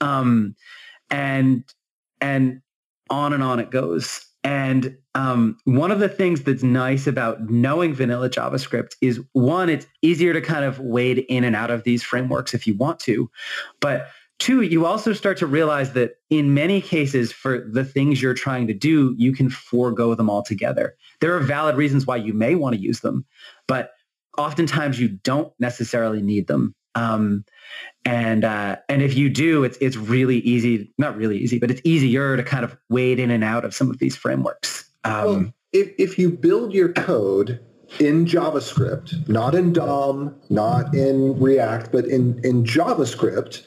Um, 0.00 0.56
and, 1.10 1.64
and 2.20 2.62
on 3.10 3.32
and 3.32 3.42
on 3.42 3.60
it 3.60 3.70
goes. 3.70 4.26
And 4.42 4.96
um, 5.14 5.58
one 5.64 5.90
of 5.90 5.98
the 5.98 6.08
things 6.08 6.42
that's 6.42 6.62
nice 6.62 7.06
about 7.06 7.50
knowing 7.50 7.92
vanilla 7.92 8.30
JavaScript 8.30 8.94
is 9.02 9.20
one, 9.32 9.68
it's 9.68 9.86
easier 10.00 10.32
to 10.32 10.40
kind 10.40 10.64
of 10.64 10.78
wade 10.78 11.18
in 11.28 11.44
and 11.44 11.54
out 11.54 11.70
of 11.70 11.84
these 11.84 12.02
frameworks 12.02 12.54
if 12.54 12.66
you 12.66 12.74
want 12.74 13.00
to. 13.00 13.30
But 13.80 14.08
Two, 14.40 14.62
you 14.62 14.86
also 14.86 15.12
start 15.12 15.36
to 15.36 15.46
realize 15.46 15.92
that 15.92 16.14
in 16.30 16.54
many 16.54 16.80
cases 16.80 17.30
for 17.30 17.60
the 17.70 17.84
things 17.84 18.22
you're 18.22 18.32
trying 18.32 18.66
to 18.68 18.74
do, 18.74 19.14
you 19.18 19.32
can 19.32 19.50
forego 19.50 20.14
them 20.14 20.30
altogether. 20.30 20.96
There 21.20 21.36
are 21.36 21.40
valid 21.40 21.76
reasons 21.76 22.06
why 22.06 22.16
you 22.16 22.32
may 22.32 22.54
want 22.54 22.74
to 22.74 22.80
use 22.80 23.00
them, 23.00 23.26
but 23.68 23.92
oftentimes 24.38 24.98
you 24.98 25.08
don't 25.08 25.52
necessarily 25.60 26.22
need 26.22 26.46
them. 26.46 26.74
Um, 26.94 27.44
and 28.06 28.42
uh, 28.44 28.76
and 28.88 29.02
if 29.02 29.14
you 29.14 29.28
do, 29.28 29.62
it's 29.62 29.76
it's 29.78 29.96
really 29.96 30.38
easy, 30.38 30.90
not 30.96 31.16
really 31.16 31.36
easy, 31.36 31.58
but 31.58 31.70
it's 31.70 31.82
easier 31.84 32.38
to 32.38 32.42
kind 32.42 32.64
of 32.64 32.74
wade 32.88 33.18
in 33.18 33.30
and 33.30 33.44
out 33.44 33.66
of 33.66 33.74
some 33.74 33.90
of 33.90 33.98
these 33.98 34.16
frameworks. 34.16 34.90
Um, 35.04 35.24
well, 35.24 35.52
if 35.74 35.92
if 35.98 36.18
you 36.18 36.30
build 36.30 36.72
your 36.72 36.94
code 36.94 37.60
in 37.98 38.24
JavaScript, 38.24 39.28
not 39.28 39.54
in 39.54 39.74
DOM, 39.74 40.34
not 40.48 40.94
in 40.94 41.38
React, 41.38 41.92
but 41.92 42.06
in 42.06 42.40
in 42.42 42.64
JavaScript, 42.64 43.66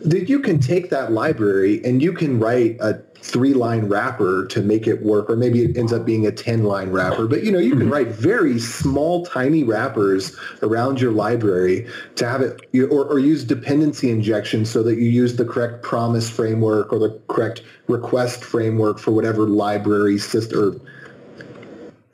that 0.00 0.28
you 0.28 0.40
can 0.40 0.58
take 0.58 0.90
that 0.90 1.12
library 1.12 1.84
and 1.84 2.02
you 2.02 2.12
can 2.12 2.38
write 2.38 2.76
a 2.80 3.00
three 3.26 3.54
line 3.54 3.86
wrapper 3.86 4.46
to 4.46 4.62
make 4.62 4.86
it 4.86 5.02
work 5.02 5.28
or 5.28 5.36
maybe 5.36 5.62
it 5.62 5.76
ends 5.76 5.92
up 5.92 6.04
being 6.04 6.26
a 6.26 6.30
10 6.30 6.64
line 6.64 6.90
wrapper 6.90 7.26
but 7.26 7.42
you 7.42 7.50
know 7.50 7.58
you 7.58 7.70
can 7.70 7.80
mm-hmm. 7.80 7.92
write 7.92 8.08
very 8.08 8.58
small 8.58 9.26
tiny 9.26 9.64
wrappers 9.64 10.36
around 10.62 11.00
your 11.00 11.10
library 11.10 11.86
to 12.14 12.28
have 12.28 12.40
it 12.40 12.60
or, 12.90 13.04
or 13.04 13.18
use 13.18 13.42
dependency 13.42 14.10
injection 14.10 14.64
so 14.64 14.82
that 14.82 14.96
you 14.96 15.08
use 15.08 15.36
the 15.36 15.44
correct 15.44 15.82
promise 15.82 16.30
framework 16.30 16.92
or 16.92 16.98
the 16.98 17.20
correct 17.28 17.62
request 17.88 18.44
framework 18.44 18.98
for 18.98 19.10
whatever 19.10 19.46
library 19.46 20.18
system 20.18 20.80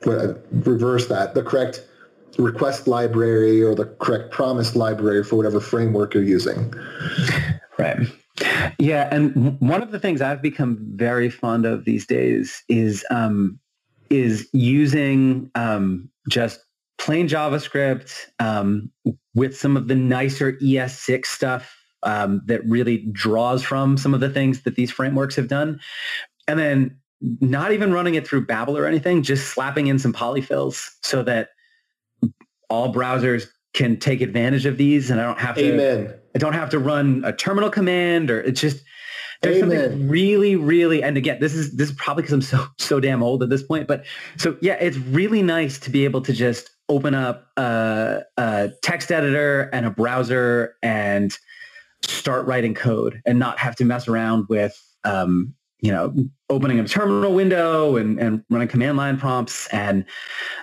or 0.05 0.19
uh, 0.19 0.33
reverse 0.51 1.07
that 1.07 1.35
the 1.35 1.43
correct 1.43 1.85
request 2.37 2.87
library 2.87 3.61
or 3.61 3.75
the 3.75 3.85
correct 3.99 4.31
promise 4.31 4.75
library 4.75 5.23
for 5.23 5.35
whatever 5.35 5.59
framework 5.59 6.13
you're 6.13 6.23
using 6.23 6.73
Right. 7.77 7.97
Yeah, 8.79 9.09
and 9.11 9.59
one 9.59 9.83
of 9.83 9.91
the 9.91 9.99
things 9.99 10.21
I've 10.21 10.41
become 10.41 10.77
very 10.95 11.29
fond 11.29 11.65
of 11.65 11.85
these 11.85 12.05
days 12.05 12.63
is 12.67 13.05
um, 13.11 13.59
is 14.09 14.47
using 14.53 15.51
um, 15.55 16.09
just 16.29 16.59
plain 16.97 17.27
JavaScript 17.27 18.13
um, 18.39 18.91
with 19.35 19.55
some 19.55 19.77
of 19.77 19.87
the 19.87 19.95
nicer 19.95 20.53
ES6 20.53 21.25
stuff 21.25 21.75
um, 22.03 22.41
that 22.45 22.65
really 22.65 23.05
draws 23.11 23.63
from 23.63 23.97
some 23.97 24.13
of 24.13 24.19
the 24.19 24.29
things 24.29 24.63
that 24.63 24.75
these 24.75 24.91
frameworks 24.91 25.35
have 25.35 25.47
done, 25.47 25.79
and 26.47 26.59
then 26.59 26.97
not 27.21 27.71
even 27.71 27.93
running 27.93 28.15
it 28.15 28.27
through 28.27 28.45
Babel 28.45 28.77
or 28.77 28.85
anything, 28.87 29.21
just 29.21 29.53
slapping 29.53 29.87
in 29.87 29.99
some 29.99 30.11
polyfills 30.11 30.89
so 31.01 31.23
that 31.23 31.49
all 32.69 32.93
browsers 32.93 33.47
can 33.73 33.97
take 33.97 34.21
advantage 34.21 34.65
of 34.65 34.77
these, 34.77 35.11
and 35.11 35.21
I 35.21 35.25
don't 35.25 35.39
have 35.39 35.55
to. 35.55 35.73
Amen 35.73 36.19
I 36.35 36.39
don't 36.39 36.53
have 36.53 36.69
to 36.71 36.79
run 36.79 37.23
a 37.25 37.33
terminal 37.33 37.69
command 37.69 38.31
or 38.31 38.41
it's 38.41 38.61
just 38.61 38.83
there's 39.41 39.61
Amen. 39.61 39.89
something 39.91 40.07
really, 40.07 40.55
really, 40.55 41.03
and 41.03 41.17
again, 41.17 41.39
this 41.41 41.53
is 41.53 41.75
this 41.75 41.89
is 41.89 41.95
probably 41.95 42.23
because 42.23 42.33
I'm 42.33 42.41
so 42.41 42.65
so 42.79 42.99
damn 42.99 43.21
old 43.21 43.43
at 43.43 43.49
this 43.49 43.61
point. 43.61 43.87
But 43.87 44.05
so 44.37 44.57
yeah, 44.61 44.75
it's 44.75 44.97
really 44.97 45.43
nice 45.43 45.77
to 45.79 45.89
be 45.89 46.05
able 46.05 46.21
to 46.21 46.33
just 46.33 46.69
open 46.87 47.13
up 47.13 47.47
a, 47.57 48.21
a 48.37 48.71
text 48.81 49.11
editor 49.11 49.69
and 49.73 49.85
a 49.85 49.89
browser 49.89 50.75
and 50.81 51.37
start 52.03 52.45
writing 52.45 52.73
code 52.73 53.21
and 53.25 53.37
not 53.37 53.59
have 53.59 53.75
to 53.77 53.85
mess 53.85 54.07
around 54.07 54.45
with 54.49 54.81
um, 55.03 55.53
you 55.83 55.91
know, 55.91 56.13
opening 56.49 56.79
a 56.79 56.87
terminal 56.87 57.33
window 57.33 57.97
and, 57.97 58.17
and 58.17 58.43
running 58.49 58.69
command 58.69 58.95
line 58.95 59.17
prompts 59.17 59.67
and 59.67 60.05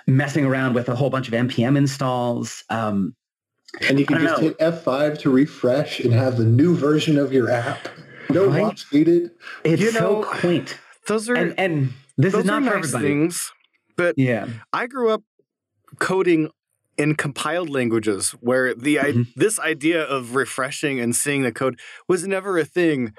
messing 0.07 0.45
around 0.45 0.73
with 0.73 0.89
a 0.89 0.95
whole 0.95 1.11
bunch 1.11 1.27
of 1.27 1.33
npm 1.35 1.77
installs. 1.77 2.63
Um, 2.71 3.15
and 3.87 3.99
you 3.99 4.05
can 4.05 4.19
just 4.19 4.41
know. 4.41 4.47
hit 4.49 4.59
F5 4.59 5.19
to 5.19 5.29
refresh 5.29 5.99
and 5.99 6.13
have 6.13 6.37
the 6.37 6.45
new 6.45 6.75
version 6.75 7.17
of 7.17 7.31
your 7.33 7.49
app. 7.49 7.87
No 8.29 8.47
right? 8.47 8.61
watch 8.61 8.91
needed. 8.91 9.31
It's 9.63 9.81
you 9.81 9.91
know, 9.91 10.23
so 10.23 10.23
quaint. 10.23 10.77
Those 11.07 11.29
are 11.29 11.35
and, 11.35 11.53
and 11.57 11.93
this 12.17 12.33
is 12.33 12.45
not 12.45 12.63
for 12.63 12.69
nice 12.75 12.89
everybody. 12.89 13.07
things. 13.07 13.51
But 13.97 14.15
yeah, 14.17 14.47
I 14.71 14.87
grew 14.87 15.09
up 15.09 15.23
coding 15.99 16.49
in 16.97 17.15
compiled 17.15 17.69
languages 17.69 18.31
where 18.41 18.73
the 18.73 18.97
mm-hmm. 18.97 19.21
this 19.35 19.59
idea 19.59 20.03
of 20.03 20.35
refreshing 20.35 20.99
and 20.99 21.15
seeing 21.15 21.41
the 21.43 21.51
code 21.51 21.79
was 22.07 22.27
never 22.27 22.57
a 22.57 22.65
thing, 22.65 23.13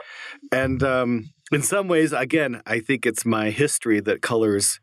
and 0.51 0.83
um, 0.83 1.31
in 1.51 1.63
some 1.63 1.89
ways, 1.89 2.13
again, 2.13 2.63
I 2.67 2.81
think 2.81 3.05
it's 3.05 3.27
my 3.27 3.51
history 3.51 4.01
that 4.01 4.23
colors 4.23 4.81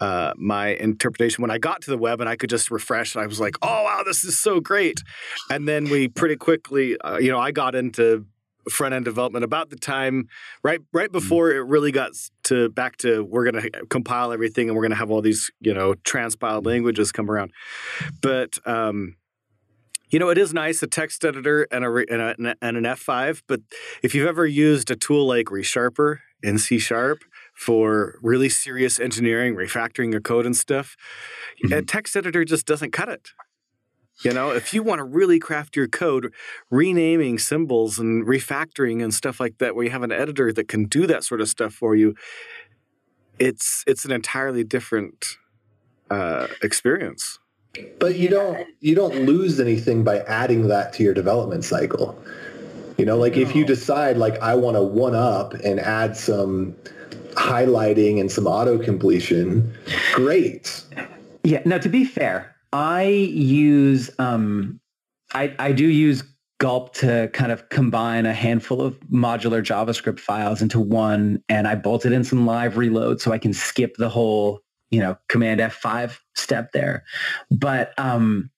uh, 0.00 0.32
my 0.36 0.68
interpretation. 0.68 1.42
When 1.42 1.50
I 1.50 1.58
got 1.58 1.82
to 1.82 1.90
the 1.90 1.98
web 1.98 2.20
and 2.20 2.28
I 2.28 2.36
could 2.36 2.50
just 2.50 2.70
refresh, 2.70 3.14
and 3.14 3.22
I 3.22 3.26
was 3.26 3.40
like, 3.40 3.56
"Oh 3.62 3.84
wow, 3.84 4.02
this 4.04 4.24
is 4.24 4.38
so 4.38 4.60
great!" 4.60 5.02
And 5.50 5.68
then 5.68 5.84
we 5.84 6.08
pretty 6.08 6.36
quickly, 6.36 6.98
uh, 6.98 7.18
you 7.18 7.30
know, 7.30 7.38
I 7.38 7.52
got 7.52 7.74
into 7.74 8.26
front 8.70 8.94
end 8.94 9.04
development 9.04 9.44
about 9.44 9.70
the 9.70 9.76
time 9.76 10.26
right 10.64 10.80
right 10.92 11.06
mm-hmm. 11.06 11.12
before 11.12 11.52
it 11.52 11.60
really 11.60 11.92
got 11.92 12.10
to 12.42 12.68
back 12.70 12.96
to 12.96 13.22
we're 13.22 13.48
going 13.48 13.62
to 13.62 13.86
compile 13.90 14.32
everything 14.32 14.68
and 14.68 14.74
we're 14.74 14.82
going 14.82 14.90
to 14.90 14.96
have 14.96 15.08
all 15.08 15.22
these 15.22 15.52
you 15.60 15.72
know 15.72 15.94
transpiled 16.02 16.66
languages 16.66 17.12
come 17.12 17.30
around 17.30 17.52
but 18.20 18.58
um, 18.66 19.14
you 20.10 20.18
know, 20.18 20.28
it 20.28 20.38
is 20.38 20.54
nice 20.54 20.82
a 20.82 20.86
text 20.86 21.24
editor 21.24 21.66
and 21.70 21.84
a, 21.84 22.04
and, 22.08 22.46
a, 22.46 22.56
and 22.62 22.76
an 22.76 22.84
F5, 22.84 23.42
but 23.46 23.60
if 24.02 24.14
you've 24.14 24.28
ever 24.28 24.46
used 24.46 24.90
a 24.90 24.96
tool 24.96 25.26
like 25.26 25.46
ReSharper 25.46 26.18
in 26.42 26.58
C 26.58 26.78
Sharp 26.78 27.24
for 27.56 28.18
really 28.22 28.48
serious 28.48 29.00
engineering, 29.00 29.56
refactoring 29.56 30.12
your 30.12 30.20
code 30.20 30.46
and 30.46 30.56
stuff, 30.56 30.96
mm-hmm. 31.64 31.72
a 31.72 31.82
text 31.82 32.14
editor 32.16 32.44
just 32.44 32.66
doesn't 32.66 32.92
cut 32.92 33.08
it. 33.08 33.30
You 34.22 34.32
know, 34.32 34.50
if 34.50 34.72
you 34.72 34.82
want 34.82 35.00
to 35.00 35.04
really 35.04 35.38
craft 35.38 35.76
your 35.76 35.88
code, 35.88 36.32
renaming 36.70 37.38
symbols 37.38 37.98
and 37.98 38.26
refactoring 38.26 39.02
and 39.02 39.12
stuff 39.12 39.40
like 39.40 39.58
that, 39.58 39.74
where 39.74 39.84
you 39.84 39.90
have 39.90 40.02
an 40.02 40.12
editor 40.12 40.52
that 40.52 40.68
can 40.68 40.84
do 40.86 41.06
that 41.06 41.22
sort 41.22 41.40
of 41.42 41.48
stuff 41.48 41.74
for 41.74 41.94
you, 41.94 42.14
it's 43.38 43.84
it's 43.86 44.06
an 44.06 44.12
entirely 44.12 44.64
different 44.64 45.36
uh, 46.10 46.46
experience. 46.62 47.38
But 47.98 48.16
you 48.16 48.28
don't 48.30 48.66
you 48.80 48.94
don't 48.94 49.26
lose 49.26 49.60
anything 49.60 50.02
by 50.02 50.20
adding 50.20 50.68
that 50.68 50.94
to 50.94 51.02
your 51.02 51.12
development 51.12 51.64
cycle. 51.64 52.18
You 52.96 53.04
know, 53.04 53.18
like 53.18 53.36
no. 53.36 53.42
if 53.42 53.54
you 53.54 53.66
decide 53.66 54.16
like 54.16 54.40
I 54.40 54.54
want 54.54 54.76
to 54.76 54.82
one 54.82 55.14
up 55.14 55.52
and 55.52 55.78
add 55.78 56.16
some 56.16 56.74
highlighting 57.36 58.20
and 58.20 58.30
some 58.30 58.46
auto 58.46 58.78
completion, 58.78 59.72
great. 60.14 60.82
Yeah. 61.44 61.62
Now, 61.64 61.78
to 61.78 61.88
be 61.88 62.04
fair, 62.04 62.54
I 62.72 63.04
use 63.04 64.10
um, 64.18 64.80
I 65.34 65.54
I 65.58 65.72
do 65.72 65.86
use 65.86 66.24
Gulp 66.58 66.94
to 66.94 67.28
kind 67.32 67.52
of 67.52 67.68
combine 67.68 68.26
a 68.26 68.32
handful 68.32 68.80
of 68.80 68.98
modular 69.10 69.62
JavaScript 69.62 70.18
files 70.18 70.62
into 70.62 70.80
one, 70.80 71.42
and 71.48 71.68
I 71.68 71.74
bolted 71.74 72.12
in 72.12 72.24
some 72.24 72.46
live 72.46 72.76
reload 72.76 73.20
so 73.20 73.32
I 73.32 73.38
can 73.38 73.52
skip 73.52 73.96
the 73.96 74.08
whole 74.08 74.62
you 74.90 75.00
know, 75.00 75.16
command 75.28 75.60
F5 75.60 76.18
step 76.34 76.72
there. 76.72 77.04
But, 77.50 77.92
um, 77.98 78.50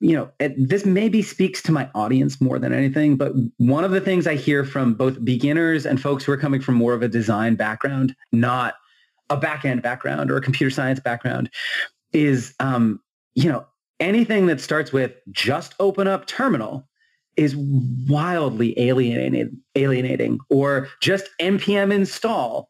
you 0.00 0.14
know, 0.14 0.30
it, 0.38 0.54
this 0.56 0.84
maybe 0.84 1.22
speaks 1.22 1.60
to 1.62 1.72
my 1.72 1.90
audience 1.94 2.40
more 2.40 2.58
than 2.58 2.72
anything, 2.72 3.16
but 3.16 3.32
one 3.56 3.84
of 3.84 3.90
the 3.90 4.00
things 4.00 4.26
I 4.26 4.36
hear 4.36 4.64
from 4.64 4.94
both 4.94 5.24
beginners 5.24 5.84
and 5.84 6.00
folks 6.00 6.24
who 6.24 6.32
are 6.32 6.36
coming 6.36 6.60
from 6.60 6.76
more 6.76 6.94
of 6.94 7.02
a 7.02 7.08
design 7.08 7.56
background, 7.56 8.14
not 8.30 8.74
a 9.30 9.36
back-end 9.36 9.82
background 9.82 10.30
or 10.30 10.36
a 10.36 10.40
computer 10.40 10.70
science 10.70 11.00
background, 11.00 11.50
is, 12.12 12.54
um, 12.60 13.00
you 13.34 13.50
know, 13.50 13.66
anything 14.00 14.46
that 14.46 14.60
starts 14.60 14.92
with 14.92 15.12
just 15.32 15.74
open 15.80 16.06
up 16.06 16.26
terminal 16.26 16.88
is 17.36 17.56
wildly 17.56 18.78
alienating, 18.78 19.60
alienating 19.76 20.38
or 20.50 20.88
just 21.00 21.28
npm 21.40 21.92
install 21.92 22.68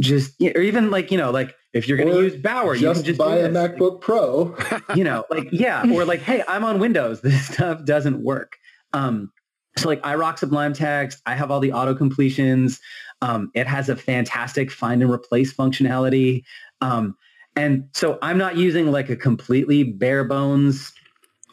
just 0.00 0.34
or 0.42 0.60
even 0.60 0.90
like 0.90 1.10
you 1.10 1.18
know 1.18 1.30
like 1.30 1.54
if 1.74 1.88
you're 1.88 1.98
going 1.98 2.08
to 2.08 2.22
use 2.22 2.36
Bower, 2.36 2.76
just 2.76 2.82
you 2.82 2.92
can 2.94 3.04
just 3.04 3.18
buy 3.18 3.36
a 3.38 3.48
MacBook 3.48 4.00
Pro. 4.00 4.56
you 4.94 5.04
know, 5.04 5.24
like 5.28 5.48
yeah, 5.52 5.84
or 5.92 6.04
like 6.04 6.20
hey, 6.20 6.42
I'm 6.48 6.64
on 6.64 6.78
Windows. 6.78 7.20
This 7.34 7.48
stuff 7.48 7.84
doesn't 7.84 8.22
work. 8.22 8.56
Um, 8.92 9.32
so 9.76 9.88
like 9.88 10.00
I 10.04 10.14
rock 10.14 10.38
Sublime 10.38 10.72
Text. 10.72 11.20
I 11.26 11.34
have 11.34 11.50
all 11.50 11.58
the 11.58 11.72
auto 11.72 11.94
completions. 11.94 12.80
Um, 13.22 13.50
it 13.54 13.66
has 13.66 13.88
a 13.88 13.96
fantastic 13.96 14.70
find 14.70 15.02
and 15.02 15.10
replace 15.10 15.52
functionality. 15.52 16.44
Um, 16.80 17.16
and 17.56 17.88
so 17.92 18.18
I'm 18.22 18.38
not 18.38 18.56
using 18.56 18.92
like 18.92 19.10
a 19.10 19.16
completely 19.16 19.82
bare 19.82 20.24
bones 20.24 20.92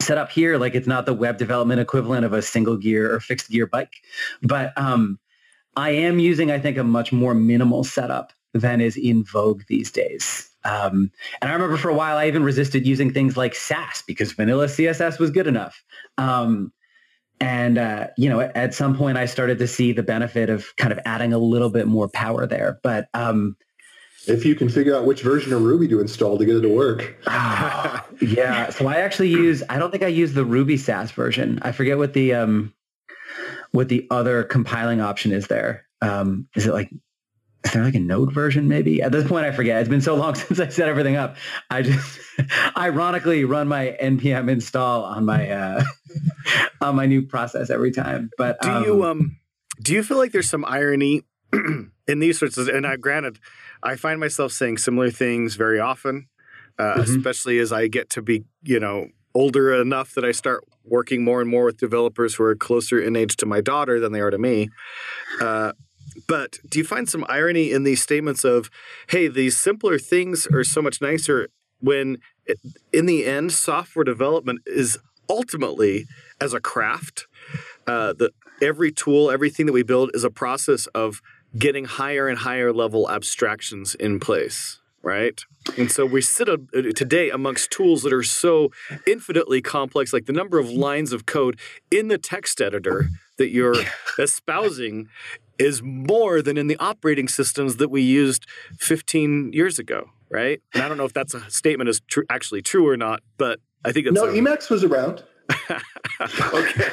setup 0.00 0.30
here. 0.30 0.56
Like 0.56 0.74
it's 0.74 0.86
not 0.86 1.06
the 1.06 1.14
web 1.14 1.36
development 1.36 1.80
equivalent 1.80 2.24
of 2.24 2.32
a 2.32 2.42
single 2.42 2.76
gear 2.76 3.12
or 3.12 3.18
fixed 3.18 3.50
gear 3.50 3.66
bike, 3.66 3.94
but 4.42 4.72
um, 4.76 5.18
I 5.76 5.90
am 5.90 6.18
using, 6.18 6.50
I 6.50 6.58
think, 6.58 6.76
a 6.76 6.84
much 6.84 7.12
more 7.12 7.34
minimal 7.34 7.82
setup 7.82 8.32
than 8.54 8.80
is 8.80 8.96
in 8.96 9.24
vogue 9.24 9.62
these 9.68 9.90
days. 9.90 10.50
Um, 10.64 11.10
and 11.40 11.50
I 11.50 11.52
remember 11.52 11.76
for 11.76 11.88
a 11.88 11.94
while 11.94 12.16
I 12.16 12.28
even 12.28 12.44
resisted 12.44 12.86
using 12.86 13.12
things 13.12 13.36
like 13.36 13.54
Sass 13.54 14.02
because 14.02 14.32
vanilla 14.32 14.66
CSS 14.66 15.18
was 15.18 15.30
good 15.30 15.46
enough. 15.46 15.82
Um, 16.18 16.72
and 17.40 17.78
uh, 17.78 18.08
you 18.16 18.28
know, 18.28 18.40
at, 18.40 18.56
at, 18.56 18.74
some 18.74 18.96
point 18.96 19.18
I 19.18 19.26
started 19.26 19.58
to 19.58 19.66
see 19.66 19.92
the 19.92 20.04
benefit 20.04 20.48
of 20.48 20.76
kind 20.76 20.92
of 20.92 21.00
adding 21.04 21.32
a 21.32 21.38
little 21.38 21.70
bit 21.70 21.88
more 21.88 22.08
power 22.08 22.46
there. 22.46 22.78
But 22.84 23.08
um, 23.14 23.56
if 24.28 24.44
you 24.44 24.54
can 24.54 24.68
figure 24.68 24.94
out 24.94 25.04
which 25.04 25.22
version 25.22 25.52
of 25.52 25.62
Ruby 25.62 25.88
to 25.88 26.00
install 26.00 26.38
to 26.38 26.44
get 26.44 26.56
it 26.56 26.60
to 26.60 26.68
work. 26.68 27.16
yeah. 28.20 28.70
So 28.70 28.86
I 28.86 28.98
actually 28.98 29.30
use. 29.30 29.64
I 29.68 29.78
don't 29.78 29.90
think 29.90 30.04
I 30.04 30.08
use 30.08 30.34
the 30.34 30.44
Ruby 30.44 30.76
Sass 30.76 31.10
version. 31.10 31.58
I 31.62 31.72
forget 31.72 31.98
what 31.98 32.12
the 32.12 32.34
um, 32.34 32.72
what 33.72 33.88
the 33.88 34.06
other 34.10 34.44
compiling 34.44 35.00
option 35.00 35.32
is 35.32 35.48
there. 35.48 35.84
Um, 36.00 36.46
is 36.54 36.66
it 36.66 36.72
like 36.72 36.90
is 37.64 37.72
there 37.72 37.84
like 37.84 37.94
a 37.94 38.00
node 38.00 38.32
version 38.32 38.68
maybe 38.68 39.02
at 39.02 39.12
this 39.12 39.26
point 39.26 39.46
i 39.46 39.52
forget 39.52 39.80
it's 39.80 39.88
been 39.88 40.00
so 40.00 40.14
long 40.14 40.34
since 40.34 40.60
i 40.60 40.68
set 40.68 40.88
everything 40.88 41.16
up 41.16 41.36
i 41.70 41.82
just 41.82 42.18
ironically 42.76 43.44
run 43.44 43.68
my 43.68 43.96
npm 44.02 44.50
install 44.50 45.04
on 45.04 45.24
my 45.24 45.50
uh 45.50 45.84
on 46.80 46.96
my 46.96 47.06
new 47.06 47.22
process 47.22 47.70
every 47.70 47.90
time 47.90 48.30
but 48.36 48.60
do 48.60 48.68
um, 48.68 48.84
you 48.84 49.04
um 49.04 49.36
do 49.80 49.92
you 49.92 50.02
feel 50.02 50.18
like 50.18 50.32
there's 50.32 50.50
some 50.50 50.64
irony 50.64 51.22
in 51.52 52.18
these 52.18 52.38
sorts 52.38 52.58
of 52.58 52.68
and 52.68 52.86
I, 52.86 52.96
granted 52.96 53.38
i 53.82 53.96
find 53.96 54.18
myself 54.18 54.52
saying 54.52 54.78
similar 54.78 55.10
things 55.10 55.56
very 55.56 55.80
often 55.80 56.28
uh, 56.78 56.94
mm-hmm. 56.94 57.00
especially 57.02 57.58
as 57.58 57.72
i 57.72 57.86
get 57.86 58.10
to 58.10 58.22
be 58.22 58.44
you 58.62 58.80
know 58.80 59.08
older 59.34 59.80
enough 59.80 60.14
that 60.14 60.24
I 60.24 60.32
start 60.32 60.64
working 60.84 61.24
more 61.24 61.40
and 61.40 61.48
more 61.48 61.64
with 61.64 61.78
developers 61.78 62.34
who 62.34 62.44
are 62.44 62.54
closer 62.54 63.00
in 63.00 63.16
age 63.16 63.36
to 63.36 63.46
my 63.46 63.60
daughter 63.60 64.00
than 64.00 64.12
they 64.12 64.20
are 64.20 64.30
to 64.30 64.38
me. 64.38 64.68
Uh, 65.40 65.72
but 66.26 66.58
do 66.68 66.78
you 66.78 66.84
find 66.84 67.08
some 67.08 67.24
irony 67.28 67.72
in 67.72 67.84
these 67.84 68.02
statements 68.02 68.44
of, 68.44 68.70
hey, 69.08 69.28
these 69.28 69.56
simpler 69.56 69.98
things 69.98 70.46
are 70.52 70.64
so 70.64 70.82
much 70.82 71.00
nicer 71.00 71.48
when 71.80 72.18
it, 72.46 72.58
in 72.92 73.06
the 73.06 73.24
end, 73.24 73.52
software 73.52 74.04
development 74.04 74.60
is 74.66 74.98
ultimately 75.28 76.06
as 76.40 76.52
a 76.54 76.60
craft, 76.60 77.26
uh, 77.86 78.12
that 78.14 78.32
every 78.60 78.92
tool, 78.92 79.30
everything 79.30 79.66
that 79.66 79.72
we 79.72 79.82
build 79.82 80.10
is 80.14 80.24
a 80.24 80.30
process 80.30 80.86
of 80.88 81.20
getting 81.58 81.84
higher 81.84 82.28
and 82.28 82.40
higher 82.40 82.72
level 82.72 83.10
abstractions 83.10 83.94
in 83.94 84.18
place 84.20 84.78
right? 85.02 85.42
And 85.76 85.90
so 85.90 86.06
we 86.06 86.22
sit 86.22 86.48
a, 86.48 86.58
today 86.94 87.30
amongst 87.30 87.70
tools 87.70 88.02
that 88.02 88.12
are 88.12 88.22
so 88.22 88.70
infinitely 89.06 89.60
complex, 89.60 90.12
like 90.12 90.26
the 90.26 90.32
number 90.32 90.58
of 90.58 90.70
lines 90.70 91.12
of 91.12 91.26
code 91.26 91.58
in 91.90 92.08
the 92.08 92.18
text 92.18 92.60
editor 92.60 93.08
that 93.38 93.50
you're 93.50 93.74
espousing 94.18 95.08
is 95.58 95.82
more 95.82 96.42
than 96.42 96.56
in 96.56 96.66
the 96.66 96.76
operating 96.78 97.28
systems 97.28 97.76
that 97.76 97.90
we 97.90 98.02
used 98.02 98.46
15 98.78 99.52
years 99.52 99.78
ago, 99.78 100.10
right? 100.30 100.60
And 100.74 100.82
I 100.82 100.88
don't 100.88 100.96
know 100.96 101.04
if 101.04 101.12
that's 101.12 101.34
a 101.34 101.48
statement 101.50 101.88
is 101.88 102.00
tr- 102.08 102.22
actually 102.30 102.62
true 102.62 102.88
or 102.88 102.96
not, 102.96 103.22
but 103.38 103.60
I 103.84 103.92
think 103.92 104.06
it's 104.06 104.14
no. 104.14 104.24
A, 104.24 104.32
Emacs 104.32 104.70
was 104.70 104.84
around. 104.84 105.22
okay. 106.54 106.88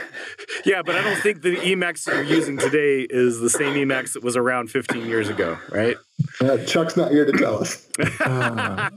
Yeah, 0.65 0.81
but 0.81 0.95
I 0.95 1.01
don't 1.01 1.21
think 1.21 1.41
the 1.41 1.55
Emacs 1.57 2.03
that 2.05 2.15
you're 2.15 2.23
using 2.23 2.57
today 2.57 3.07
is 3.09 3.39
the 3.39 3.49
same 3.49 3.75
Emacs 3.75 4.13
that 4.13 4.23
was 4.23 4.35
around 4.35 4.69
15 4.71 5.05
years 5.05 5.29
ago, 5.29 5.57
right? 5.71 5.95
Uh, 6.41 6.57
Chuck's 6.65 6.97
not 6.97 7.11
here 7.11 7.25
to 7.25 7.31
tell 7.31 7.61
us. 7.61 7.87
Uh. 8.19 8.89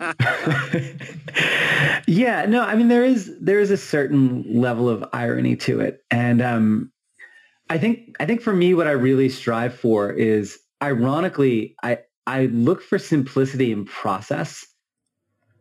yeah, 2.07 2.47
no, 2.47 2.63
I 2.63 2.75
mean 2.75 2.89
there 2.89 3.05
is 3.05 3.33
there 3.41 3.61
is 3.61 3.71
a 3.71 3.77
certain 3.77 4.61
level 4.61 4.89
of 4.89 5.05
irony 5.13 5.57
to 5.57 5.81
it, 5.81 6.03
and 6.11 6.41
um, 6.43 6.93
I 7.73 7.79
think 7.79 8.17
I 8.21 8.27
think 8.27 8.43
for 8.43 8.53
me, 8.53 8.75
what 8.75 8.87
I 8.87 8.93
really 8.93 9.31
strive 9.31 9.75
for 9.75 10.13
is, 10.13 10.59
ironically, 10.83 11.75
I 11.83 11.99
I 12.27 12.47
look 12.47 12.83
for 12.83 12.99
simplicity 12.99 13.73
in 13.73 13.85
process 13.87 14.67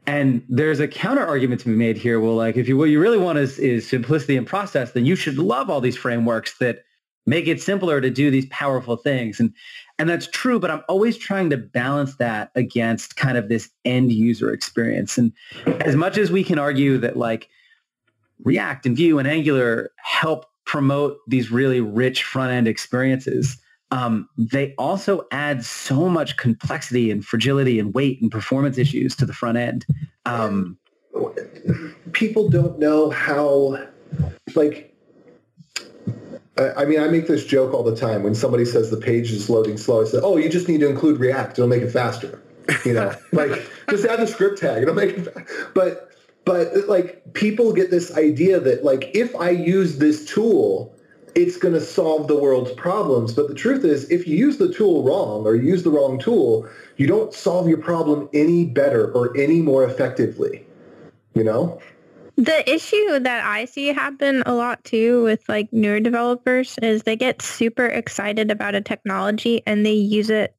And 0.07 0.43
there's 0.49 0.79
a 0.79 0.87
counter 0.87 1.25
argument 1.25 1.61
to 1.61 1.67
be 1.69 1.75
made 1.75 1.97
here. 1.97 2.19
Well, 2.19 2.35
like 2.35 2.57
if 2.57 2.67
you 2.67 2.75
what 2.77 2.89
you 2.89 2.99
really 2.99 3.19
want 3.19 3.37
is 3.37 3.59
is 3.59 3.87
simplicity 3.87 4.35
in 4.35 4.45
process, 4.45 4.93
then 4.93 5.05
you 5.05 5.15
should 5.15 5.37
love 5.37 5.69
all 5.69 5.79
these 5.79 5.97
frameworks 5.97 6.57
that 6.57 6.79
make 7.27 7.47
it 7.47 7.61
simpler 7.61 8.01
to 8.01 8.09
do 8.09 8.31
these 8.31 8.47
powerful 8.47 8.97
things. 8.97 9.39
And 9.39 9.53
and 9.99 10.09
that's 10.09 10.27
true, 10.27 10.59
but 10.59 10.71
I'm 10.71 10.81
always 10.89 11.17
trying 11.17 11.51
to 11.51 11.57
balance 11.57 12.15
that 12.15 12.51
against 12.55 13.15
kind 13.15 13.37
of 13.37 13.47
this 13.47 13.69
end 13.85 14.11
user 14.11 14.51
experience. 14.51 15.17
And 15.19 15.31
as 15.85 15.95
much 15.95 16.17
as 16.17 16.31
we 16.31 16.43
can 16.43 16.57
argue 16.57 16.97
that 16.97 17.15
like 17.15 17.47
React 18.43 18.87
and 18.87 18.97
Vue 18.97 19.19
and 19.19 19.27
Angular 19.27 19.91
help 19.97 20.47
promote 20.65 21.17
these 21.27 21.51
really 21.51 21.81
rich 21.81 22.23
front 22.23 22.51
end 22.51 22.67
experiences, 22.67 23.57
um, 23.91 24.29
they 24.37 24.73
also 24.77 25.27
add 25.31 25.65
so 25.65 26.07
much 26.07 26.37
complexity 26.37 27.11
and 27.11 27.25
fragility 27.25 27.79
and 27.79 27.93
weight 27.93 28.21
and 28.21 28.31
performance 28.31 28.77
issues 28.77 29.15
to 29.17 29.25
the 29.25 29.33
front 29.33 29.57
end. 29.57 29.85
Um, 30.25 30.77
People 32.13 32.49
don't 32.49 32.79
know 32.79 33.09
how, 33.09 33.77
like, 34.55 34.95
I 36.57 36.85
mean, 36.85 36.99
I 36.99 37.07
make 37.07 37.27
this 37.27 37.45
joke 37.45 37.73
all 37.73 37.83
the 37.83 37.95
time 37.95 38.23
when 38.23 38.35
somebody 38.35 38.65
says 38.65 38.91
the 38.91 38.97
page 38.97 39.31
is 39.31 39.49
loading 39.49 39.77
slow. 39.77 40.01
I 40.01 40.05
say, 40.05 40.19
"Oh, 40.21 40.37
you 40.37 40.49
just 40.49 40.67
need 40.67 40.79
to 40.81 40.89
include 40.89 41.19
React; 41.19 41.59
it'll 41.59 41.67
make 41.67 41.81
it 41.81 41.91
faster." 41.91 42.41
You 42.85 42.93
know, 42.93 43.15
like 43.31 43.51
just 43.89 44.05
add 44.05 44.19
the 44.19 44.27
script 44.27 44.59
tag; 44.59 44.83
it'll 44.83 44.95
make 44.95 45.17
it. 45.17 45.23
Fa-. 45.25 45.45
But 45.73 46.11
but 46.45 46.87
like 46.87 47.21
people 47.33 47.73
get 47.73 47.91
this 47.91 48.15
idea 48.17 48.59
that 48.59 48.83
like 48.83 49.11
if 49.13 49.35
I 49.35 49.49
use 49.49 49.97
this 49.97 50.25
tool, 50.25 50.95
it's 51.35 51.57
going 51.57 51.73
to 51.73 51.81
solve 51.81 52.27
the 52.27 52.35
world's 52.35 52.71
problems. 52.73 53.33
But 53.33 53.47
the 53.47 53.53
truth 53.53 53.85
is, 53.85 54.09
if 54.09 54.27
you 54.27 54.35
use 54.35 54.57
the 54.57 54.73
tool 54.73 55.03
wrong 55.03 55.45
or 55.45 55.55
use 55.55 55.83
the 55.83 55.89
wrong 55.89 56.19
tool, 56.19 56.67
you 56.97 57.07
don't 57.07 57.33
solve 57.33 57.67
your 57.67 57.77
problem 57.77 58.29
any 58.33 58.65
better 58.65 59.11
or 59.11 59.35
any 59.37 59.61
more 59.61 59.85
effectively. 59.85 60.65
You 61.33 61.43
know? 61.43 61.81
The 62.35 62.69
issue 62.69 63.19
that 63.19 63.45
I 63.45 63.65
see 63.65 63.87
happen 63.87 64.41
a 64.45 64.53
lot 64.53 64.83
too 64.83 65.23
with 65.23 65.47
like 65.47 65.71
newer 65.71 65.99
developers 65.99 66.77
is 66.81 67.03
they 67.03 67.15
get 67.15 67.41
super 67.41 67.85
excited 67.85 68.49
about 68.49 68.73
a 68.73 68.81
technology 68.81 69.61
and 69.67 69.85
they 69.85 69.93
use 69.93 70.29
it 70.29 70.55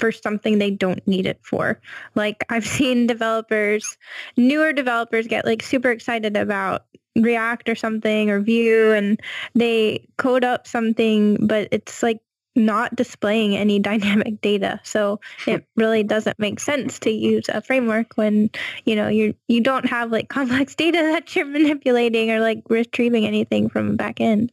for 0.00 0.10
something 0.10 0.58
they 0.58 0.70
don't 0.70 1.06
need 1.06 1.26
it 1.26 1.38
for. 1.42 1.80
Like 2.14 2.44
I've 2.48 2.66
seen 2.78 3.06
developers, 3.06 3.96
newer 4.36 4.72
developers 4.72 5.26
get 5.26 5.44
like 5.44 5.62
super 5.62 5.90
excited 5.90 6.36
about 6.36 6.86
React 7.16 7.68
or 7.68 7.74
something 7.74 8.30
or 8.30 8.40
Vue 8.40 8.92
and 8.92 9.20
they 9.54 10.06
code 10.16 10.44
up 10.44 10.66
something, 10.66 11.46
but 11.46 11.68
it's 11.70 12.02
like 12.02 12.20
not 12.56 12.94
displaying 12.96 13.56
any 13.56 13.78
dynamic 13.78 14.40
data. 14.40 14.80
So 14.82 15.20
it 15.46 15.64
really 15.76 16.02
doesn't 16.02 16.38
make 16.38 16.60
sense 16.60 16.98
to 17.00 17.10
use 17.10 17.48
a 17.48 17.62
framework 17.62 18.16
when, 18.16 18.50
you 18.84 18.96
know, 18.96 19.08
you 19.08 19.34
you 19.48 19.60
don't 19.60 19.86
have 19.86 20.10
like 20.10 20.28
complex 20.28 20.74
data 20.80 20.98
that 20.98 21.34
you're 21.34 21.46
manipulating 21.46 22.30
or 22.30 22.40
like 22.40 22.62
retrieving 22.68 23.26
anything 23.26 23.68
from 23.68 23.96
back 23.96 24.20
end. 24.20 24.52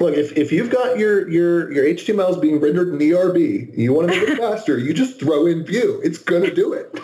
Look, 0.00 0.14
if, 0.14 0.36
if 0.36 0.50
you've 0.50 0.70
got 0.70 0.98
your, 0.98 1.28
your, 1.28 1.72
your 1.72 1.84
HTML 1.84 2.30
is 2.30 2.36
being 2.36 2.60
rendered 2.60 2.88
in 2.88 3.12
ERB, 3.12 3.36
you 3.76 3.92
want 3.92 4.10
to 4.10 4.18
make 4.18 4.28
it 4.28 4.38
faster, 4.40 4.78
you 4.78 4.92
just 4.92 5.20
throw 5.20 5.46
in 5.46 5.64
Vue. 5.64 6.00
It's 6.02 6.18
going 6.18 6.42
to 6.42 6.54
do 6.54 6.72
it. 6.72 6.98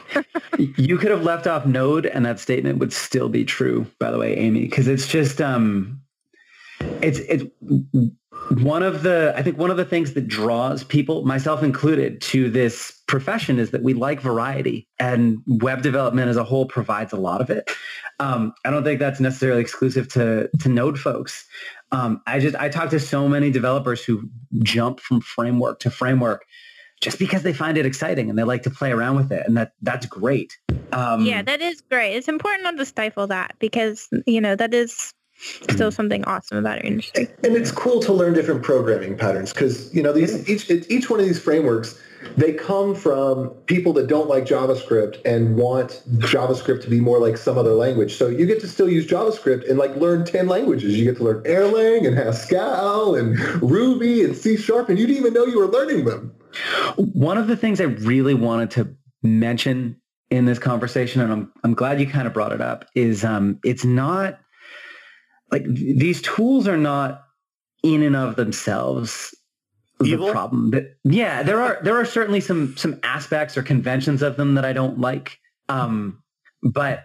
you 0.78 0.98
could 0.98 1.10
have 1.10 1.22
left 1.22 1.46
off 1.46 1.66
Node 1.66 2.06
and 2.06 2.24
that 2.26 2.40
statement 2.40 2.78
would 2.78 2.92
still 2.92 3.28
be 3.28 3.44
true, 3.44 3.86
by 3.98 4.10
the 4.10 4.18
way, 4.18 4.36
Aimee, 4.36 4.62
because 4.62 4.88
it's 4.88 5.06
just, 5.06 5.40
um, 5.40 6.00
it's, 7.00 7.18
it's 7.20 7.44
one 8.58 8.82
of 8.82 9.02
the 9.02 9.32
i 9.36 9.42
think 9.42 9.56
one 9.56 9.70
of 9.70 9.76
the 9.76 9.84
things 9.84 10.14
that 10.14 10.26
draws 10.26 10.82
people 10.82 11.24
myself 11.24 11.62
included 11.62 12.20
to 12.20 12.50
this 12.50 13.00
profession 13.06 13.58
is 13.58 13.70
that 13.70 13.82
we 13.82 13.94
like 13.94 14.20
variety 14.20 14.88
and 14.98 15.38
web 15.46 15.82
development 15.82 16.28
as 16.28 16.36
a 16.36 16.44
whole 16.44 16.66
provides 16.66 17.12
a 17.12 17.16
lot 17.16 17.40
of 17.40 17.50
it. 17.50 17.70
Um, 18.18 18.52
i 18.64 18.70
don't 18.70 18.84
think 18.84 18.98
that's 18.98 19.20
necessarily 19.20 19.60
exclusive 19.60 20.08
to 20.08 20.50
to 20.60 20.68
node 20.68 20.98
folks. 20.98 21.46
Um, 21.92 22.22
i 22.26 22.40
just 22.40 22.56
i 22.56 22.68
talk 22.68 22.90
to 22.90 23.00
so 23.00 23.28
many 23.28 23.50
developers 23.50 24.04
who 24.04 24.28
jump 24.62 25.00
from 25.00 25.20
framework 25.20 25.78
to 25.80 25.90
framework 25.90 26.44
just 27.00 27.18
because 27.18 27.42
they 27.42 27.52
find 27.52 27.78
it 27.78 27.86
exciting 27.86 28.28
and 28.28 28.38
they 28.38 28.42
like 28.42 28.62
to 28.64 28.70
play 28.70 28.92
around 28.92 29.16
with 29.16 29.32
it 29.32 29.44
and 29.46 29.56
that 29.56 29.72
that's 29.82 30.06
great. 30.06 30.58
Um, 30.92 31.24
yeah 31.24 31.42
that 31.42 31.60
is 31.60 31.80
great. 31.82 32.16
It's 32.16 32.28
important 32.28 32.64
not 32.64 32.76
to 32.78 32.84
stifle 32.84 33.28
that 33.28 33.54
because 33.60 34.08
you 34.26 34.40
know 34.40 34.56
that 34.56 34.74
is 34.74 35.14
still 35.70 35.90
something 35.90 36.24
awesome 36.24 36.58
about 36.58 36.78
our 36.78 36.84
industry. 36.84 37.28
And 37.42 37.56
it's 37.56 37.72
cool 37.72 38.00
to 38.00 38.12
learn 38.12 38.34
different 38.34 38.62
programming 38.62 39.16
patterns 39.16 39.52
because 39.52 39.94
you 39.94 40.02
know 40.02 40.12
these 40.12 40.48
each 40.48 40.70
each 40.70 41.10
one 41.10 41.20
of 41.20 41.26
these 41.26 41.40
frameworks 41.40 41.98
they 42.36 42.52
come 42.52 42.94
from 42.94 43.48
people 43.66 43.92
that 43.94 44.06
don't 44.06 44.28
like 44.28 44.44
JavaScript 44.44 45.24
and 45.24 45.56
want 45.56 46.02
JavaScript 46.18 46.82
to 46.82 46.90
be 46.90 47.00
more 47.00 47.18
like 47.18 47.36
some 47.36 47.56
other 47.56 47.72
language. 47.72 48.16
So 48.16 48.28
you 48.28 48.46
get 48.46 48.60
to 48.60 48.68
still 48.68 48.88
use 48.88 49.06
JavaScript 49.06 49.68
and 49.68 49.78
like 49.78 49.96
learn 49.96 50.24
10 50.24 50.46
languages. 50.46 50.98
You 50.98 51.04
get 51.04 51.16
to 51.16 51.24
learn 51.24 51.42
Erlang 51.44 52.06
and 52.06 52.16
Haskell 52.16 53.14
and 53.14 53.38
Ruby 53.62 54.22
and 54.22 54.36
C 54.36 54.56
Sharp 54.56 54.88
and 54.88 54.98
you 54.98 55.06
didn't 55.06 55.18
even 55.18 55.32
know 55.32 55.46
you 55.46 55.58
were 55.58 55.68
learning 55.68 56.04
them. 56.04 56.34
One 56.96 57.38
of 57.38 57.46
the 57.46 57.56
things 57.56 57.80
I 57.80 57.84
really 57.84 58.34
wanted 58.34 58.70
to 58.72 58.94
mention 59.22 59.96
in 60.30 60.44
this 60.44 60.58
conversation, 60.58 61.22
and 61.22 61.32
I'm, 61.32 61.52
I'm 61.64 61.74
glad 61.74 62.00
you 62.00 62.06
kind 62.06 62.26
of 62.26 62.32
brought 62.32 62.52
it 62.52 62.60
up, 62.60 62.86
is 62.94 63.24
um, 63.24 63.58
it's 63.64 63.84
not 63.84 64.38
like 65.50 65.64
these 65.64 66.22
tools 66.22 66.68
are 66.68 66.76
not 66.76 67.22
in 67.82 68.02
and 68.02 68.16
of 68.16 68.36
themselves 68.36 69.34
Evil? 70.04 70.26
the 70.26 70.32
problem. 70.32 70.70
But 70.70 70.96
yeah, 71.04 71.42
there 71.42 71.60
are 71.60 71.78
there 71.82 71.96
are 71.96 72.04
certainly 72.04 72.40
some 72.40 72.76
some 72.76 72.98
aspects 73.02 73.56
or 73.56 73.62
conventions 73.62 74.22
of 74.22 74.36
them 74.36 74.54
that 74.54 74.64
I 74.64 74.72
don't 74.72 74.98
like. 74.98 75.38
Um, 75.68 76.22
but 76.62 77.04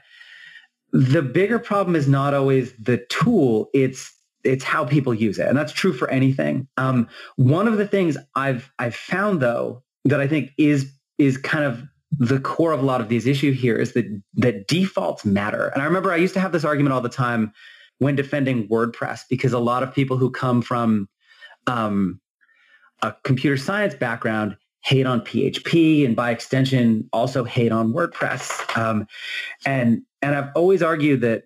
the 0.92 1.22
bigger 1.22 1.60
problem 1.60 1.96
is 1.96 2.08
not 2.08 2.34
always 2.34 2.74
the 2.78 3.06
tool; 3.10 3.70
it's 3.74 4.14
it's 4.44 4.64
how 4.64 4.86
people 4.86 5.14
use 5.14 5.40
it, 5.40 5.48
and 5.48 5.58
that's 5.58 5.74
true 5.74 5.94
for 5.94 6.10
anything. 6.10 6.68
Um, 6.78 7.08
one 7.36 7.68
of 7.68 7.78
the 7.78 7.88
things 7.88 8.18
I've 8.36 8.72
I've 8.80 8.96
found 8.96 9.42
though 9.42 9.84
that 10.06 10.22
I 10.22 10.28
think 10.28 10.52
is 10.58 10.92
is 11.18 11.38
kind 11.38 11.66
of 11.66 11.84
the 12.18 12.40
core 12.40 12.72
of 12.72 12.82
a 12.82 12.86
lot 12.86 13.02
of 13.02 13.10
these 13.10 13.28
issues 13.28 13.60
here 13.60 13.76
is 13.76 13.94
that 13.94 14.06
that 14.36 14.68
defaults 14.68 15.26
matter. 15.26 15.68
And 15.68 15.82
I 15.82 15.86
remember 15.86 16.14
I 16.14 16.18
used 16.18 16.34
to 16.36 16.40
have 16.40 16.54
this 16.54 16.64
argument 16.64 16.94
all 16.94 17.02
the 17.02 17.10
time 17.10 17.52
when 18.00 18.16
defending 18.16 18.68
WordPress 18.68 19.22
because 19.30 19.54
a 19.54 19.60
lot 19.60 19.84
of 19.84 19.94
people 19.94 20.18
who 20.18 20.30
come 20.30 20.62
from 20.62 21.08
um, 21.68 22.20
a 23.02 23.14
computer 23.24 23.58
science 23.58 23.96
background 23.96 24.58
hate 24.84 25.06
on 25.06 25.22
PHP 25.22 26.06
and 26.06 26.16
by 26.16 26.32
extension 26.32 27.10
also 27.12 27.44
hate 27.44 27.72
on 27.72 27.92
WordPress. 27.94 28.78
Um, 28.78 29.08
and 29.66 30.02
and 30.22 30.36
I've 30.36 30.50
always 30.56 30.84
argued 30.84 31.22
that 31.22 31.44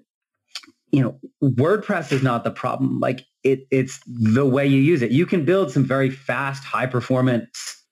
you 0.92 1.02
know 1.02 1.20
WordPress 1.42 2.12
is 2.12 2.22
not 2.24 2.44
the 2.44 2.52
problem. 2.52 3.00
Like 3.00 3.26
it, 3.44 3.68
it's 3.72 4.00
the 4.06 4.46
way 4.46 4.68
you 4.68 4.82
use 4.82 5.02
it. 5.02 5.12
You 5.12 5.26
can 5.26 5.46
build 5.46 5.72
some 5.72 5.86
very 5.86 6.10
fast, 6.10 6.64
high 6.64 6.86
performance 6.86 7.84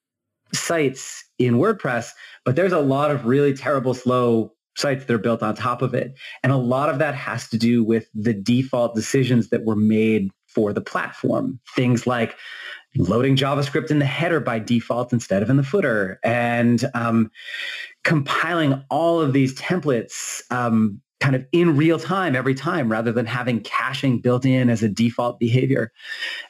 sites 0.53 1.23
in 1.39 1.55
WordPress, 1.55 2.09
but 2.43 2.55
there's 2.55 2.73
a 2.73 2.79
lot 2.79 3.11
of 3.11 3.25
really 3.25 3.53
terrible, 3.53 3.93
slow 3.93 4.53
sites 4.77 5.05
that 5.05 5.13
are 5.13 5.17
built 5.17 5.41
on 5.41 5.55
top 5.55 5.81
of 5.81 5.93
it. 5.93 6.17
And 6.43 6.51
a 6.51 6.57
lot 6.57 6.89
of 6.89 6.99
that 6.99 7.15
has 7.15 7.49
to 7.49 7.57
do 7.57 7.83
with 7.83 8.07
the 8.13 8.33
default 8.33 8.95
decisions 8.95 9.49
that 9.49 9.65
were 9.65 9.75
made 9.75 10.29
for 10.47 10.71
the 10.71 10.81
platform. 10.81 11.59
Things 11.75 12.05
like 12.07 12.35
loading 12.95 13.35
JavaScript 13.35 13.91
in 13.91 13.99
the 13.99 14.05
header 14.05 14.39
by 14.39 14.59
default 14.59 15.13
instead 15.13 15.43
of 15.43 15.49
in 15.49 15.57
the 15.57 15.63
footer 15.63 16.19
and 16.23 16.89
um, 16.93 17.31
compiling 18.03 18.83
all 18.89 19.19
of 19.19 19.33
these 19.33 19.55
templates 19.55 20.41
um, 20.51 21.01
kind 21.19 21.35
of 21.35 21.45
in 21.51 21.75
real 21.75 21.99
time 21.99 22.35
every 22.35 22.53
time 22.53 22.91
rather 22.91 23.11
than 23.11 23.25
having 23.25 23.59
caching 23.61 24.19
built 24.21 24.45
in 24.45 24.69
as 24.69 24.83
a 24.83 24.89
default 24.89 25.39
behavior. 25.39 25.91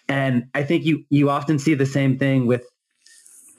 And 0.10 0.48
I 0.54 0.64
think 0.64 0.84
you, 0.84 1.06
you 1.10 1.30
often 1.30 1.60
see 1.60 1.74
the 1.74 1.86
same 1.86 2.18
thing 2.18 2.46
with 2.46 2.66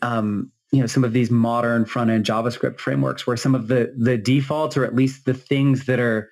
um, 0.03 0.53
you 0.73 0.81
know 0.81 0.87
some 0.87 1.05
of 1.05 1.13
these 1.13 1.31
modern 1.31 1.85
front 1.85 2.11
end 2.11 2.25
JavaScript 2.25 2.79
frameworks 2.79 3.27
where 3.27 3.37
some 3.37 3.55
of 3.55 3.69
the 3.69 3.95
the 3.97 4.19
defaults 4.19 4.77
or 4.77 4.85
at 4.85 4.95
least 4.95 5.25
the 5.25 5.35
things 5.35 5.87
that 5.87 5.99
are 5.99 6.31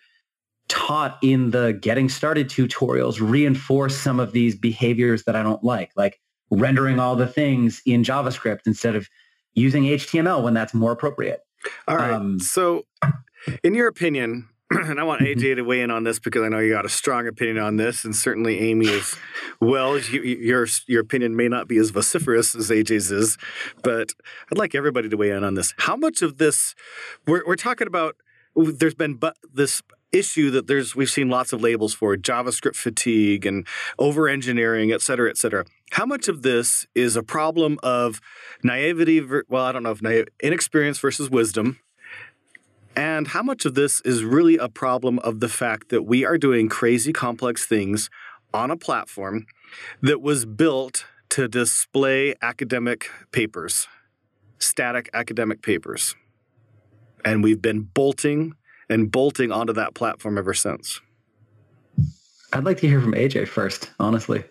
taught 0.68 1.18
in 1.22 1.50
the 1.50 1.78
getting 1.80 2.08
started 2.08 2.48
tutorials 2.48 3.18
reinforce 3.20 3.96
some 3.96 4.18
of 4.18 4.32
these 4.32 4.54
behaviors 4.54 5.24
that 5.24 5.36
I 5.36 5.42
don't 5.42 5.62
like, 5.62 5.92
like 5.96 6.20
rendering 6.50 6.98
all 6.98 7.16
the 7.16 7.26
things 7.26 7.80
in 7.86 8.02
JavaScript 8.02 8.60
instead 8.66 8.96
of 8.96 9.08
using 9.54 9.84
HTML 9.84 10.42
when 10.42 10.54
that's 10.54 10.74
more 10.74 10.92
appropriate. 10.92 11.40
All 11.88 11.96
right. 11.96 12.12
Um, 12.12 12.40
so 12.40 12.84
in 13.62 13.74
your 13.74 13.88
opinion, 13.88 14.48
and 14.70 14.98
I 14.98 15.04
want 15.04 15.22
AJ 15.22 15.56
to 15.56 15.62
weigh 15.62 15.80
in 15.80 15.90
on 15.90 16.02
this 16.02 16.18
because 16.18 16.42
I 16.42 16.48
know 16.48 16.58
you 16.58 16.72
got 16.72 16.84
a 16.84 16.88
strong 16.88 17.28
opinion 17.28 17.58
on 17.58 17.76
this, 17.76 18.04
and 18.04 18.16
certainly 18.16 18.58
Aimee 18.58 18.88
as 18.88 19.14
well. 19.60 19.96
You, 19.98 20.22
your 20.22 20.66
your 20.88 21.02
opinion 21.02 21.36
may 21.36 21.48
not 21.48 21.68
be 21.68 21.76
as 21.78 21.90
vociferous 21.90 22.54
as 22.56 22.70
AJ's 22.70 23.12
is, 23.12 23.38
but 23.84 24.12
I'd 24.50 24.58
like 24.58 24.74
everybody 24.74 25.08
to 25.08 25.16
weigh 25.16 25.30
in 25.30 25.44
on 25.44 25.54
this. 25.54 25.72
How 25.78 25.94
much 25.94 26.20
of 26.20 26.38
this 26.38 26.74
we're 27.26 27.46
we're 27.46 27.56
talking 27.56 27.86
about? 27.86 28.16
There's 28.56 28.94
been 28.94 29.14
but 29.14 29.36
this 29.52 29.82
issue 30.10 30.50
that 30.50 30.66
there's 30.66 30.96
we've 30.96 31.10
seen 31.10 31.28
lots 31.28 31.52
of 31.52 31.60
labels 31.60 31.94
for 31.94 32.16
JavaScript 32.16 32.76
fatigue 32.76 33.46
and 33.46 33.66
over 33.98 34.28
engineering, 34.28 34.90
et 34.90 35.00
cetera, 35.00 35.30
et 35.30 35.36
cetera. 35.36 35.64
How 35.92 36.06
much 36.06 36.26
of 36.26 36.42
this 36.42 36.86
is 36.94 37.14
a 37.14 37.22
problem 37.22 37.78
of 37.84 38.20
naivety? 38.64 39.22
Well, 39.48 39.64
I 39.64 39.70
don't 39.70 39.84
know 39.84 39.92
if 39.92 40.02
naive, 40.02 40.26
inexperience 40.42 40.98
versus 40.98 41.30
wisdom 41.30 41.78
And 42.96 43.28
how 43.28 43.42
much 43.42 43.66
of 43.66 43.74
this 43.74 44.00
is 44.00 44.24
really 44.24 44.56
a 44.56 44.70
problem 44.70 45.18
of 45.18 45.40
the 45.40 45.50
fact 45.50 45.90
that 45.90 46.02
we 46.04 46.24
are 46.24 46.38
doing 46.38 46.70
crazy 46.70 47.12
complex 47.12 47.66
things 47.66 48.08
on 48.54 48.70
a 48.70 48.76
platform 48.76 49.46
that 50.00 50.22
was 50.22 50.46
built 50.46 51.04
to 51.30 51.46
display 51.46 52.34
academic 52.40 53.10
papers, 53.32 53.86
static 54.58 55.10
academic 55.12 55.60
papers. 55.60 56.16
And 57.22 57.42
we've 57.42 57.60
been 57.60 57.82
bolting 57.82 58.54
and 58.88 59.12
bolting 59.12 59.52
onto 59.52 59.74
that 59.74 59.94
platform 59.94 60.38
ever 60.38 60.54
since. 60.54 61.02
I'd 62.52 62.64
like 62.64 62.78
to 62.78 62.88
hear 62.88 63.02
from 63.02 63.12
AJ 63.12 63.48
first, 63.48 63.90
honestly. 64.00 64.44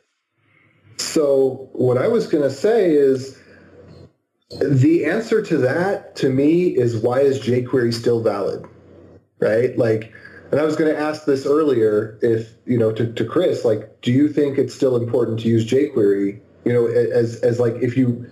So 0.97 1.69
what 1.73 1.97
I 1.97 2.07
was 2.07 2.27
going 2.27 2.43
to 2.43 2.51
say 2.51 2.91
is 2.91 3.39
the 4.59 5.05
answer 5.05 5.41
to 5.41 5.57
that 5.57 6.15
to 6.17 6.29
me 6.29 6.67
is 6.67 6.97
why 6.97 7.19
is 7.21 7.39
jQuery 7.39 7.93
still 7.93 8.21
valid? 8.21 8.65
Right? 9.39 9.77
Like 9.77 10.13
and 10.51 10.59
I 10.59 10.63
was 10.63 10.75
going 10.75 10.93
to 10.93 10.99
ask 10.99 11.25
this 11.25 11.45
earlier 11.45 12.17
if, 12.21 12.53
you 12.65 12.77
know, 12.77 12.91
to, 12.93 13.11
to 13.11 13.25
Chris, 13.25 13.65
like, 13.65 14.01
do 14.01 14.11
you 14.11 14.29
think 14.31 14.57
it's 14.57 14.73
still 14.73 14.95
important 14.95 15.39
to 15.41 15.47
use 15.47 15.65
jQuery, 15.65 16.39
you 16.63 16.73
know, 16.73 16.87
as, 16.87 17.41
as 17.41 17.59
like 17.59 17.73
if 17.81 17.97
you, 17.97 18.25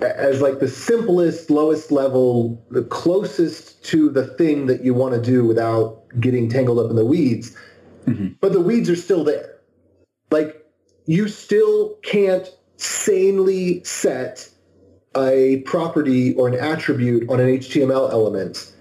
as 0.00 0.40
like 0.40 0.60
the 0.60 0.68
simplest, 0.68 1.50
lowest 1.50 1.90
level, 1.90 2.64
the 2.70 2.84
closest 2.84 3.84
to 3.84 4.08
the 4.08 4.26
thing 4.26 4.66
that 4.66 4.84
you 4.84 4.94
want 4.94 5.14
to 5.14 5.20
do 5.20 5.44
without 5.44 6.02
getting 6.20 6.48
tangled 6.48 6.78
up 6.78 6.88
in 6.88 6.96
the 6.96 7.04
weeds. 7.04 7.56
Mm-hmm. 8.06 8.28
But 8.40 8.52
the 8.52 8.60
weeds 8.60 8.88
are 8.88 8.96
still 8.96 9.24
there. 9.24 9.56
Like 10.30 10.64
you 11.06 11.28
still 11.28 11.96
can't 12.02 12.48
sanely 12.76 13.82
set 13.84 14.48
a 15.16 15.62
property 15.66 16.34
or 16.34 16.48
an 16.48 16.54
attribute 16.54 17.28
on 17.28 17.40
an 17.40 17.48
HTML 17.48 18.10
element 18.10 18.72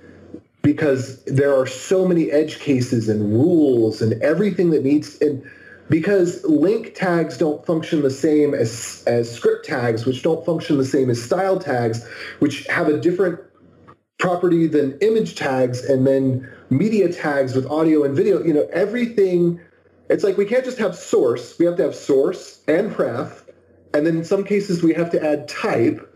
because 0.61 1.23
there 1.25 1.55
are 1.55 1.67
so 1.67 2.07
many 2.07 2.31
edge 2.31 2.59
cases 2.59 3.07
and 3.07 3.31
rules 3.31 4.01
and 4.01 4.21
everything 4.23 4.71
that 4.71 4.83
needs 4.83 5.21
and 5.21 5.43
because 5.89 6.43
link 6.45 6.95
tags 6.95 7.37
don't 7.37 7.63
function 7.65 8.01
the 8.01 8.09
same 8.09 8.55
as 8.55 9.03
as 9.05 9.31
script 9.31 9.65
tags 9.65 10.05
which 10.05 10.23
don't 10.23 10.43
function 10.43 10.77
the 10.77 10.85
same 10.85 11.09
as 11.11 11.21
style 11.21 11.59
tags 11.59 12.03
which 12.39 12.65
have 12.65 12.87
a 12.87 12.99
different 12.99 13.39
property 14.17 14.65
than 14.65 14.97
image 15.01 15.35
tags 15.35 15.85
and 15.85 16.07
then 16.07 16.49
media 16.71 17.11
tags 17.11 17.53
with 17.53 17.67
audio 17.67 18.03
and 18.03 18.15
video 18.15 18.43
you 18.43 18.53
know 18.53 18.67
everything 18.73 19.59
it's 20.09 20.23
like 20.23 20.35
we 20.35 20.45
can't 20.45 20.65
just 20.65 20.79
have 20.79 20.95
source 20.95 21.59
we 21.59 21.65
have 21.65 21.77
to 21.77 21.83
have 21.83 21.93
source 21.93 22.61
and 22.67 22.97
ref 22.97 23.45
and 23.93 24.07
then 24.07 24.17
in 24.17 24.23
some 24.25 24.43
cases 24.43 24.81
we 24.81 24.93
have 24.93 25.11
to 25.11 25.23
add 25.23 25.47
type 25.47 26.11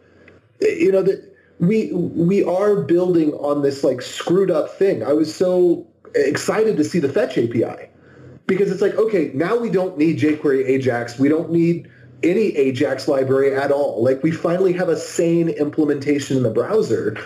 you 0.62 0.92
know 0.92 1.02
that 1.02 1.36
we 1.60 1.92
we 1.94 2.44
are 2.44 2.82
building 2.82 3.34
on 3.34 3.62
this 3.62 3.84
like 3.84 4.02
screwed 4.02 4.52
up 4.52 4.70
thing. 4.78 5.04
I 5.04 5.14
was 5.14 5.34
so 5.34 5.86
excited 6.16 6.78
to 6.78 6.84
see 6.84 7.00
the 7.00 7.10
fetch 7.10 7.38
API 7.38 7.90
because 8.48 8.72
it's 8.72 8.82
like, 8.82 8.96
okay, 8.96 9.32
now 9.34 9.56
we 9.56 9.70
don't 9.70 9.98
need 9.98 10.20
jQuery 10.20 10.68
Ajax. 10.68 11.20
We 11.20 11.30
don't 11.30 11.52
need 11.52 11.90
any 12.24 12.56
Ajax 12.58 13.08
library 13.08 13.56
at 13.56 13.72
all. 13.72 14.04
Like 14.04 14.24
we 14.24 14.32
finally 14.32 14.74
have 14.74 14.90
a 14.90 14.98
sane 14.98 15.50
implementation 15.50 16.36
in 16.38 16.44
the 16.44 16.50
browser. 16.50 17.18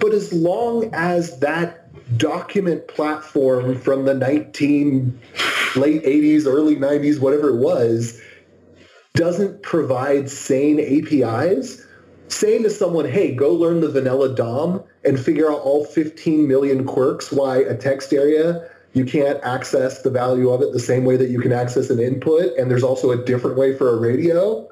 But 0.00 0.12
as 0.12 0.32
long 0.32 0.90
as 0.92 1.38
that 1.40 1.82
document 2.18 2.88
platform 2.88 3.78
from 3.78 4.04
the 4.04 4.14
19 4.14 5.18
late 5.76 6.02
80s, 6.02 6.46
early 6.46 6.76
90s, 6.76 7.20
whatever 7.20 7.50
it 7.50 7.56
was, 7.56 8.20
doesn't 9.14 9.62
provide 9.62 10.28
sane 10.30 10.80
APIs, 10.80 11.85
saying 12.28 12.62
to 12.64 12.70
someone, 12.70 13.08
hey, 13.08 13.34
go 13.34 13.52
learn 13.52 13.80
the 13.80 13.88
vanilla 13.88 14.34
DOM 14.34 14.82
and 15.04 15.18
figure 15.18 15.50
out 15.50 15.60
all 15.60 15.84
15 15.84 16.46
million 16.46 16.84
quirks 16.84 17.30
why 17.32 17.58
a 17.58 17.76
text 17.76 18.12
area 18.12 18.68
you 18.96 19.04
can't 19.04 19.38
access 19.44 20.00
the 20.00 20.10
value 20.10 20.48
of 20.48 20.62
it 20.62 20.72
the 20.72 20.80
same 20.80 21.04
way 21.04 21.18
that 21.18 21.28
you 21.28 21.38
can 21.38 21.52
access 21.52 21.90
an 21.90 22.00
input 22.00 22.56
and 22.56 22.70
there's 22.70 22.82
also 22.82 23.10
a 23.10 23.24
different 23.24 23.58
way 23.58 23.76
for 23.76 23.92
a 23.92 23.96
radio. 24.00 24.66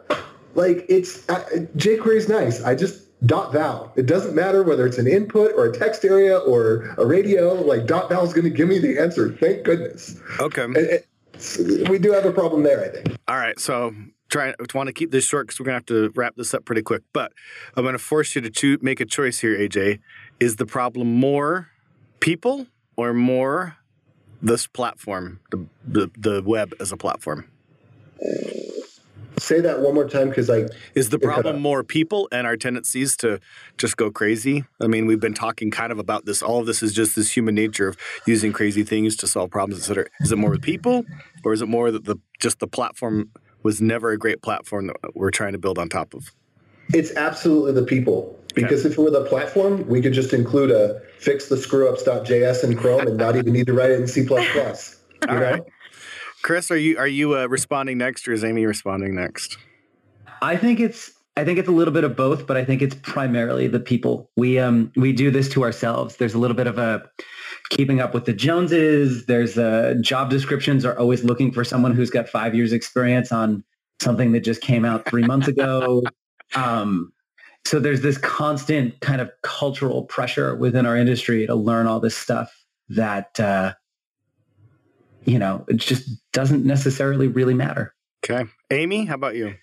Like 0.54 0.86
it's 0.88 1.28
uh, 1.28 1.44
jquery 1.76 2.16
is 2.16 2.28
nice. 2.28 2.62
I 2.62 2.74
just 2.74 3.02
dot 3.26 3.52
val. 3.52 3.92
It 3.96 4.06
doesn't 4.06 4.34
matter 4.34 4.62
whether 4.62 4.86
it's 4.86 4.96
an 4.96 5.06
input 5.06 5.52
or 5.56 5.66
a 5.66 5.78
text 5.78 6.06
area 6.06 6.38
or 6.38 6.94
a 6.96 7.04
radio. 7.04 7.52
Like 7.52 7.86
dot 7.86 8.08
val 8.08 8.24
is 8.24 8.32
going 8.32 8.44
to 8.44 8.50
give 8.50 8.66
me 8.66 8.78
the 8.78 8.98
answer. 8.98 9.30
Thank 9.30 9.62
goodness. 9.62 10.18
Okay. 10.40 10.64
It, 10.74 11.06
it, 11.34 11.88
we 11.90 11.98
do 11.98 12.12
have 12.12 12.24
a 12.24 12.32
problem 12.32 12.62
there 12.62 12.82
i 12.82 12.88
think. 12.88 13.18
All 13.28 13.36
right 13.36 13.58
so 13.58 13.94
try 14.34 14.54
want 14.74 14.88
to 14.88 14.92
keep 14.92 15.10
this 15.10 15.24
short 15.24 15.46
because 15.46 15.60
we're 15.60 15.66
gonna 15.66 15.76
have 15.76 15.86
to 15.86 16.10
wrap 16.14 16.34
this 16.36 16.52
up 16.54 16.64
pretty 16.64 16.82
quick. 16.82 17.02
But 17.12 17.32
I'm 17.76 17.84
gonna 17.84 17.98
force 17.98 18.34
you 18.34 18.40
to 18.40 18.50
choose, 18.50 18.78
make 18.82 19.00
a 19.00 19.04
choice 19.04 19.38
here, 19.40 19.56
AJ. 19.56 20.00
Is 20.40 20.56
the 20.56 20.66
problem 20.66 21.14
more 21.14 21.70
people 22.20 22.66
or 22.96 23.14
more 23.14 23.76
this 24.42 24.66
platform, 24.66 25.40
the 25.50 25.66
the, 25.86 26.10
the 26.18 26.42
web 26.44 26.74
as 26.80 26.92
a 26.92 26.96
platform? 26.96 27.48
Say 29.38 29.60
that 29.60 29.80
one 29.80 29.94
more 29.94 30.08
time 30.08 30.28
because 30.28 30.48
I 30.48 30.66
is 30.94 31.10
the 31.10 31.18
problem 31.18 31.60
more 31.60 31.84
people 31.84 32.28
and 32.32 32.46
our 32.46 32.56
tendencies 32.56 33.16
to 33.18 33.40
just 33.78 33.96
go 33.96 34.10
crazy. 34.10 34.64
I 34.80 34.86
mean, 34.86 35.06
we've 35.06 35.20
been 35.20 35.34
talking 35.34 35.70
kind 35.70 35.92
of 35.92 35.98
about 35.98 36.24
this. 36.24 36.40
All 36.40 36.60
of 36.60 36.66
this 36.66 36.82
is 36.82 36.92
just 36.92 37.16
this 37.16 37.36
human 37.36 37.54
nature 37.54 37.88
of 37.88 37.96
using 38.26 38.52
crazy 38.52 38.84
things 38.84 39.16
to 39.16 39.26
solve 39.26 39.50
problems, 39.50 39.82
etc. 39.82 40.06
Is 40.20 40.32
it 40.32 40.36
more 40.36 40.50
with 40.50 40.62
people, 40.62 41.04
or 41.44 41.52
is 41.52 41.62
it 41.62 41.68
more 41.68 41.90
that 41.90 42.04
the 42.04 42.16
just 42.40 42.60
the 42.60 42.68
platform 42.68 43.30
was 43.64 43.80
never 43.80 44.10
a 44.10 44.18
great 44.18 44.42
platform 44.42 44.86
that 44.86 44.96
we're 45.14 45.32
trying 45.32 45.52
to 45.52 45.58
build 45.58 45.78
on 45.78 45.88
top 45.88 46.14
of. 46.14 46.30
It's 46.92 47.14
absolutely 47.16 47.72
the 47.72 47.86
people. 47.86 48.38
Because 48.54 48.80
okay. 48.80 48.92
if 48.92 48.98
it 48.98 49.02
were 49.02 49.10
the 49.10 49.24
platform, 49.24 49.84
we 49.88 50.00
could 50.00 50.12
just 50.12 50.32
include 50.32 50.70
a 50.70 51.02
fix 51.18 51.48
the 51.48 51.56
screwups.js 51.56 52.62
in 52.62 52.76
Chrome 52.76 53.08
and 53.08 53.16
not 53.16 53.34
even 53.34 53.52
need 53.52 53.66
to 53.66 53.72
write 53.72 53.90
it 53.90 54.00
in 54.00 54.06
C++. 54.06 54.24
You 55.26 55.30
know? 55.30 55.40
Right. 55.40 55.62
Chris, 56.42 56.70
are 56.70 56.76
you 56.76 56.98
are 56.98 57.08
you 57.08 57.34
uh, 57.34 57.46
responding 57.46 57.96
next, 57.96 58.28
or 58.28 58.34
is 58.34 58.44
Aimee 58.44 58.66
responding 58.66 59.14
next? 59.14 59.56
I 60.42 60.58
think 60.58 60.78
it's 60.78 61.12
I 61.34 61.44
think 61.44 61.58
it's 61.58 61.68
a 61.68 61.72
little 61.72 61.94
bit 61.94 62.04
of 62.04 62.14
both, 62.14 62.46
but 62.46 62.58
I 62.58 62.64
think 62.64 62.82
it's 62.82 62.94
primarily 62.96 63.66
the 63.66 63.80
people. 63.80 64.28
We 64.36 64.58
um 64.58 64.92
we 64.96 65.14
do 65.14 65.30
this 65.30 65.48
to 65.50 65.62
ourselves. 65.62 66.16
There's 66.16 66.34
a 66.34 66.38
little 66.38 66.56
bit 66.56 66.66
of 66.66 66.76
a 66.76 67.08
keeping 67.74 68.00
up 68.00 68.14
with 68.14 68.24
the 68.24 68.32
Joneses. 68.32 69.26
There's 69.26 69.58
uh, 69.58 69.94
job 70.00 70.30
descriptions 70.30 70.84
are 70.84 70.96
always 70.98 71.24
looking 71.24 71.52
for 71.52 71.64
someone 71.64 71.94
who's 71.94 72.10
got 72.10 72.28
five 72.28 72.54
years 72.54 72.72
experience 72.72 73.32
on 73.32 73.64
something 74.00 74.32
that 74.32 74.40
just 74.40 74.62
came 74.62 74.84
out 74.84 75.06
three 75.06 75.24
months 75.24 75.48
ago. 75.48 76.02
Um, 76.54 77.12
so 77.64 77.80
there's 77.80 78.02
this 78.02 78.18
constant 78.18 79.00
kind 79.00 79.20
of 79.20 79.30
cultural 79.42 80.04
pressure 80.04 80.54
within 80.54 80.86
our 80.86 80.94
industry 80.94 81.46
to 81.46 81.54
learn 81.54 81.86
all 81.86 81.98
this 81.98 82.16
stuff 82.16 82.54
that, 82.90 83.40
uh, 83.40 83.72
you 85.24 85.38
know, 85.38 85.64
it 85.66 85.78
just 85.78 86.08
doesn't 86.32 86.64
necessarily 86.64 87.26
really 87.26 87.54
matter. 87.54 87.94
Okay. 88.22 88.44
Aimee, 88.70 89.06
how 89.06 89.14
about 89.14 89.34
you? 89.34 89.54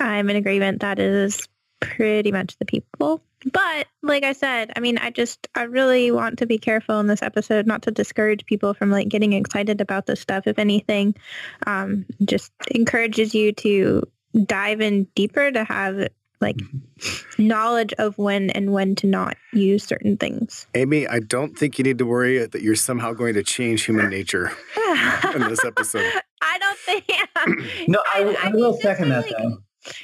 I'm 0.00 0.28
in 0.28 0.36
agreement. 0.36 0.80
That 0.80 0.98
is 0.98 1.48
pretty 1.80 2.32
much 2.32 2.56
the 2.58 2.64
people. 2.64 3.22
But 3.52 3.86
like 4.02 4.24
I 4.24 4.32
said, 4.32 4.72
I 4.76 4.80
mean, 4.80 4.98
I 4.98 5.10
just, 5.10 5.46
I 5.54 5.64
really 5.64 6.10
want 6.10 6.38
to 6.38 6.46
be 6.46 6.58
careful 6.58 6.98
in 7.00 7.06
this 7.06 7.22
episode 7.22 7.66
not 7.66 7.82
to 7.82 7.90
discourage 7.90 8.46
people 8.46 8.74
from 8.74 8.90
like 8.90 9.08
getting 9.08 9.34
excited 9.34 9.80
about 9.80 10.06
this 10.06 10.20
stuff. 10.20 10.46
If 10.46 10.58
anything, 10.58 11.14
um, 11.66 12.06
just 12.24 12.52
encourages 12.70 13.34
you 13.34 13.52
to 13.52 14.02
dive 14.44 14.80
in 14.80 15.04
deeper 15.14 15.50
to 15.50 15.64
have 15.64 16.08
like 16.40 16.56
mm-hmm. 16.56 17.46
knowledge 17.46 17.92
of 17.94 18.18
when 18.18 18.50
and 18.50 18.72
when 18.72 18.94
to 18.96 19.06
not 19.06 19.36
use 19.52 19.84
certain 19.84 20.16
things. 20.16 20.66
Aimee, 20.74 21.06
I 21.06 21.20
don't 21.20 21.56
think 21.56 21.78
you 21.78 21.84
need 21.84 21.98
to 21.98 22.06
worry 22.06 22.44
that 22.44 22.62
you're 22.62 22.74
somehow 22.74 23.12
going 23.12 23.34
to 23.34 23.42
change 23.42 23.84
human 23.84 24.10
nature 24.10 24.52
in 25.34 25.40
this 25.42 25.64
episode. 25.64 26.10
I 26.42 26.58
don't 26.58 26.78
think. 26.78 27.88
no, 27.88 28.02
I, 28.14 28.24
I, 28.24 28.48
I 28.48 28.50
will 28.50 28.74
second 28.74 29.10
that 29.10 29.26
though. 29.30 29.58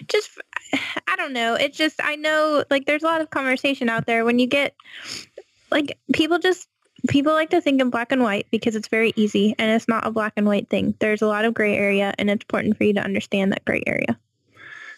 Just 0.09 0.31
I 1.07 1.17
don't 1.17 1.33
know. 1.33 1.55
It's 1.55 1.77
just 1.77 2.01
I 2.03 2.17
know 2.17 2.65
like 2.71 2.87
there's 2.87 3.03
a 3.03 3.07
lot 3.07 3.21
of 3.21 3.31
conversation 3.31 3.89
out 3.89 4.07
there 4.07 4.25
when 4.25 4.39
you 4.39 4.47
get 4.47 4.75
like 5.71 5.99
people 6.13 6.39
just 6.39 6.69
people 7.09 7.33
like 7.33 7.51
to 7.51 7.61
think 7.61 7.81
in 7.81 7.91
black 7.91 8.13
and 8.13 8.23
white 8.23 8.47
because 8.51 8.77
it's 8.77 8.89
very 8.89 9.13
easy 9.17 9.55
and 9.59 9.71
it's 9.71 9.89
not 9.89 10.07
a 10.07 10.11
black 10.11 10.35
and 10.37 10.47
white 10.47 10.69
thing. 10.69 10.95
There's 11.01 11.23
a 11.23 11.27
lot 11.27 11.45
of 11.45 11.55
gray 11.55 11.77
area 11.77 12.15
and 12.19 12.31
it's 12.31 12.45
important 12.45 12.77
for 12.77 12.85
you 12.85 12.95
to 12.95 13.01
understand 13.01 13.53
that 13.53 13.65
gray 13.65 13.83
area. 13.87 14.19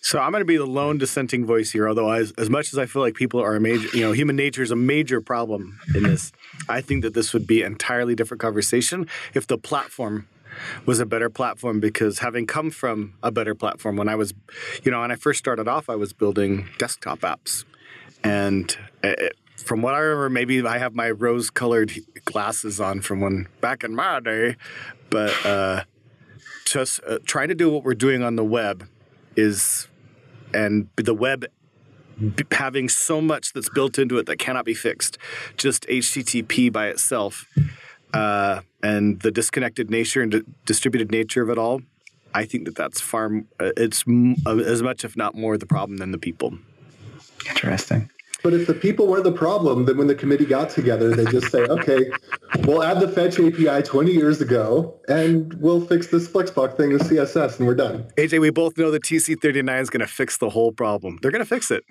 So 0.05 0.18
I'm 0.18 0.33
going 0.33 0.43
to 0.43 0.45
be 0.45 0.59
the 0.59 0.66
lone 0.66 0.99
dissenting 0.99 1.47
voice 1.47 1.72
here. 1.72 1.89
Although, 1.89 2.11
as, 2.11 2.33
as 2.33 2.51
much 2.51 2.75
as 2.75 2.79
I 2.79 2.85
feel 2.85 3.01
like 3.01 3.14
people 3.14 3.41
are 3.41 3.57
a 3.57 3.61
major, 3.61 3.89
you 3.97 4.03
know, 4.03 4.12
human 4.12 4.37
nature 4.37 4.62
is 4.62 4.70
a 4.70 4.77
major 4.77 5.22
problem 5.22 5.81
in 5.95 6.03
this, 6.03 6.31
I 6.68 6.83
think 6.83 7.05
that 7.05 7.14
this 7.14 7.33
would 7.33 7.47
be 7.47 7.62
an 7.62 7.72
entirely 7.72 8.14
different 8.14 8.43
conversation 8.43 9.09
if 9.33 9.47
the 9.47 9.57
platform 9.57 10.29
was 10.86 11.00
a 11.00 11.07
better 11.07 11.30
platform 11.30 11.80
because 11.80 12.18
having 12.20 12.46
come 12.46 12.70
from 12.70 13.14
a 13.22 13.30
better 13.30 13.55
platform 13.55 13.96
when 13.96 14.09
I 14.09 14.14
was, 14.14 14.34
you 14.82 14.90
know, 14.90 15.00
when 15.00 15.11
I 15.11 15.16
first 15.16 15.38
started 15.38 15.68
off, 15.68 15.88
I 15.88 15.96
was 15.96 16.12
building 16.12 16.68
desktop 16.78 17.20
apps. 17.20 17.64
And 18.22 18.76
it, 19.02 19.36
from 19.57 19.82
what 19.82 19.94
I 19.94 19.98
remember, 19.98 20.30
maybe 20.30 20.66
I 20.66 20.78
have 20.78 20.94
my 20.94 21.11
rose 21.11 21.50
colored 21.50 21.92
glasses 22.24 22.80
on 22.80 23.00
from 23.00 23.20
when 23.20 23.48
back 23.61 23.84
in 23.84 23.94
my 23.94 24.20
day, 24.20 24.57
but 25.11 25.46
uh, 25.46 25.84
just 26.64 27.00
uh, 27.07 27.18
trying 27.24 27.48
to 27.48 27.55
do 27.55 27.70
what 27.70 27.84
we're 27.84 27.94
doing 27.94 28.22
on 28.22 28.36
the 28.36 28.44
web 28.44 28.88
is, 29.36 29.88
and 30.52 30.88
the 30.96 31.14
web 31.14 31.46
having 32.52 32.88
so 32.88 33.20
much 33.20 33.52
that's 33.52 33.68
built 33.68 33.98
into 33.98 34.18
it 34.18 34.26
that 34.26 34.38
cannot 34.38 34.64
be 34.64 34.74
fixed. 34.74 35.18
Just 35.57 35.86
HTTP 35.88 36.72
by 36.72 36.88
itself 36.88 37.46
uh, 38.15 38.61
and 38.83 39.21
the 39.21 39.31
disconnected 39.31 39.91
nature 39.91 40.23
and 40.23 40.33
di- 40.33 40.43
distributed 40.65 41.11
nature 41.11 41.43
of 41.43 41.51
it 41.51 41.59
all. 41.59 41.83
I 42.35 42.45
think 42.45 42.65
that 42.65 42.75
that's 42.75 43.01
far. 43.01 43.27
Uh, 43.61 43.71
it's 43.77 44.05
m- 44.07 44.37
uh, 44.47 44.57
as 44.57 44.83
much, 44.83 45.05
if 45.05 45.17
not 45.17 45.35
more, 45.35 45.57
the 45.57 45.67
problem 45.67 45.99
than 45.99 46.11
the 46.11 46.19
people. 46.19 46.59
Interesting. 47.49 48.11
But 48.43 48.53
if 48.53 48.67
the 48.67 48.75
people 48.75 49.07
were 49.07 49.23
the 49.23 49.33
problem, 49.33 49.87
then 49.87 49.97
when 49.97 50.07
the 50.07 50.15
committee 50.15 50.45
got 50.45 50.69
together, 50.69 51.15
they 51.17 51.25
just 51.25 51.51
say, 51.51 51.61
okay, 51.77 52.11
we'll 52.65 52.83
add 52.83 53.01
the 53.01 53.09
fetch 53.09 53.41
API 53.41 53.83
20 53.83 54.12
years 54.12 54.43
ago, 54.43 55.01
and 55.09 55.55
we'll 55.55 55.81
fix 55.81 56.09
this 56.09 56.29
Flexbox 56.29 56.77
thing 56.77 56.93
in 56.93 56.99
CSS, 56.99 57.59
and 57.59 57.67
we're 57.67 57.75
done. 57.75 58.07
AJ, 58.19 58.41
we 58.41 58.51
both 58.51 58.77
know 58.77 58.91
the 58.91 59.01
TC39 59.01 59.81
is 59.81 59.89
going 59.89 60.01
to 60.01 60.07
fix 60.07 60.37
the 60.37 60.51
whole 60.51 60.73
problem. 60.73 61.19
They're 61.23 61.31
going 61.31 61.43
to 61.43 61.49
fix 61.49 61.71
it. 61.71 61.85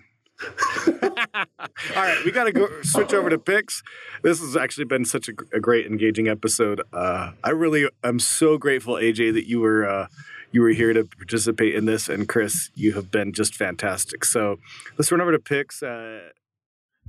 All 0.87 1.95
right, 1.95 2.21
we 2.25 2.31
got 2.31 2.45
to 2.45 2.51
go 2.51 2.67
switch 2.81 3.13
over 3.13 3.29
to 3.29 3.37
picks. 3.37 3.83
This 4.21 4.39
has 4.39 4.55
actually 4.55 4.85
been 4.85 5.05
such 5.05 5.29
a, 5.29 5.33
a 5.53 5.59
great, 5.59 5.85
engaging 5.85 6.27
episode. 6.27 6.81
Uh, 6.91 7.31
I 7.43 7.49
really 7.51 7.87
am 8.03 8.19
so 8.19 8.57
grateful, 8.57 8.95
AJ, 8.95 9.33
that 9.33 9.47
you 9.47 9.59
were 9.59 9.87
uh, 9.87 10.07
you 10.51 10.61
were 10.61 10.69
here 10.69 10.93
to 10.93 11.03
participate 11.05 11.75
in 11.75 11.85
this, 11.85 12.09
and 12.09 12.27
Chris, 12.27 12.69
you 12.75 12.93
have 12.93 13.11
been 13.11 13.33
just 13.33 13.55
fantastic. 13.55 14.23
So 14.25 14.57
let's 14.97 15.11
run 15.11 15.21
over 15.21 15.31
to 15.31 15.39
picks. 15.39 15.81
Uh, 15.81 16.29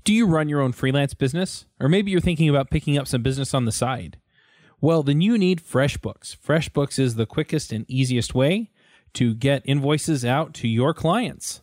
Do 0.04 0.12
you 0.14 0.26
run 0.26 0.48
your 0.48 0.60
own 0.60 0.72
freelance 0.72 1.14
business? 1.14 1.66
Or 1.80 1.88
maybe 1.88 2.10
you're 2.10 2.20
thinking 2.20 2.48
about 2.48 2.70
picking 2.70 2.96
up 2.96 3.06
some 3.06 3.22
business 3.22 3.52
on 3.54 3.64
the 3.64 3.72
side? 3.72 4.18
Well, 4.80 5.02
then 5.02 5.20
you 5.20 5.38
need 5.38 5.62
FreshBooks. 5.62 6.36
FreshBooks 6.36 6.98
is 6.98 7.14
the 7.14 7.26
quickest 7.26 7.72
and 7.72 7.84
easiest 7.88 8.34
way 8.34 8.70
to 9.14 9.34
get 9.34 9.62
invoices 9.64 10.24
out 10.24 10.52
to 10.54 10.68
your 10.68 10.92
clients. 10.92 11.62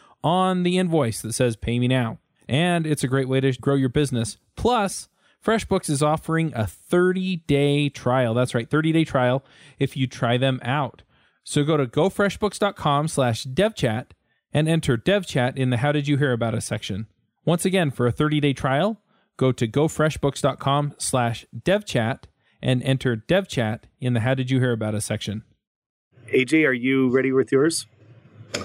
on 0.23 0.63
the 0.63 0.77
invoice 0.77 1.21
that 1.21 1.33
says 1.33 1.55
pay 1.55 1.79
me 1.79 1.87
now. 1.87 2.19
And 2.47 2.85
it's 2.85 3.03
a 3.03 3.07
great 3.07 3.27
way 3.27 3.39
to 3.39 3.53
grow 3.53 3.75
your 3.75 3.89
business. 3.89 4.37
Plus, 4.55 5.07
FreshBooks 5.43 5.89
is 5.89 6.03
offering 6.03 6.51
a 6.55 6.67
30 6.67 7.37
day 7.47 7.89
trial. 7.89 8.33
That's 8.33 8.53
right, 8.53 8.69
30 8.69 8.91
day 8.91 9.05
trial 9.05 9.43
if 9.79 9.97
you 9.97 10.07
try 10.07 10.37
them 10.37 10.59
out. 10.63 11.03
So 11.43 11.63
go 11.63 11.77
to 11.77 11.85
gofreshbooks.com 11.85 13.07
slash 13.07 13.45
devchat 13.45 14.07
and 14.53 14.67
enter 14.67 14.97
devchat 14.97 15.57
in 15.57 15.69
the 15.69 15.77
How 15.77 15.91
Did 15.91 16.07
You 16.07 16.17
Hear 16.17 16.33
About 16.33 16.53
Us 16.53 16.65
section. 16.65 17.07
Once 17.45 17.65
again, 17.65 17.89
for 17.89 18.05
a 18.05 18.11
30 18.11 18.39
day 18.39 18.53
trial, 18.53 19.01
go 19.37 19.51
to 19.51 19.67
gofreshbooks.com 19.67 20.93
slash 20.97 21.45
devchat 21.57 22.23
and 22.61 22.83
enter 22.83 23.17
devchat 23.17 23.81
in 23.99 24.13
the 24.13 24.19
How 24.19 24.35
Did 24.35 24.51
You 24.51 24.59
Hear 24.59 24.73
About 24.73 24.93
Us 24.93 25.05
section. 25.05 25.43
AJ, 26.31 26.67
are 26.67 26.73
you 26.73 27.09
ready 27.09 27.31
with 27.31 27.51
yours? 27.51 27.87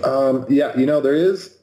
Um, 0.05 0.47
yeah, 0.49 0.77
you 0.77 0.87
know, 0.87 1.01
there 1.01 1.15
is, 1.15 1.57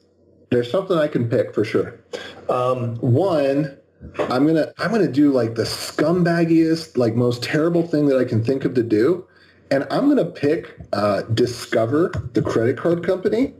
there's 0.50 0.70
something 0.70 0.96
I 0.96 1.08
can 1.08 1.28
pick 1.28 1.54
for 1.54 1.64
sure. 1.64 2.00
Um, 2.48 2.96
one, 2.96 3.76
I'm 4.18 4.46
to, 4.46 4.72
I'm 4.78 4.92
to 4.92 5.10
do 5.10 5.32
like 5.32 5.54
the 5.54 5.62
scumbaggiest, 5.62 6.96
like 6.96 7.14
most 7.14 7.42
terrible 7.42 7.86
thing 7.86 8.06
that 8.06 8.18
I 8.18 8.24
can 8.24 8.44
think 8.44 8.64
of 8.64 8.74
to 8.74 8.82
do. 8.82 9.26
And 9.70 9.86
I'm 9.90 10.14
to 10.14 10.26
pick 10.26 10.78
uh, 10.92 11.22
Discover, 11.22 12.30
the 12.34 12.42
credit 12.42 12.76
card 12.76 13.04
company. 13.04 13.54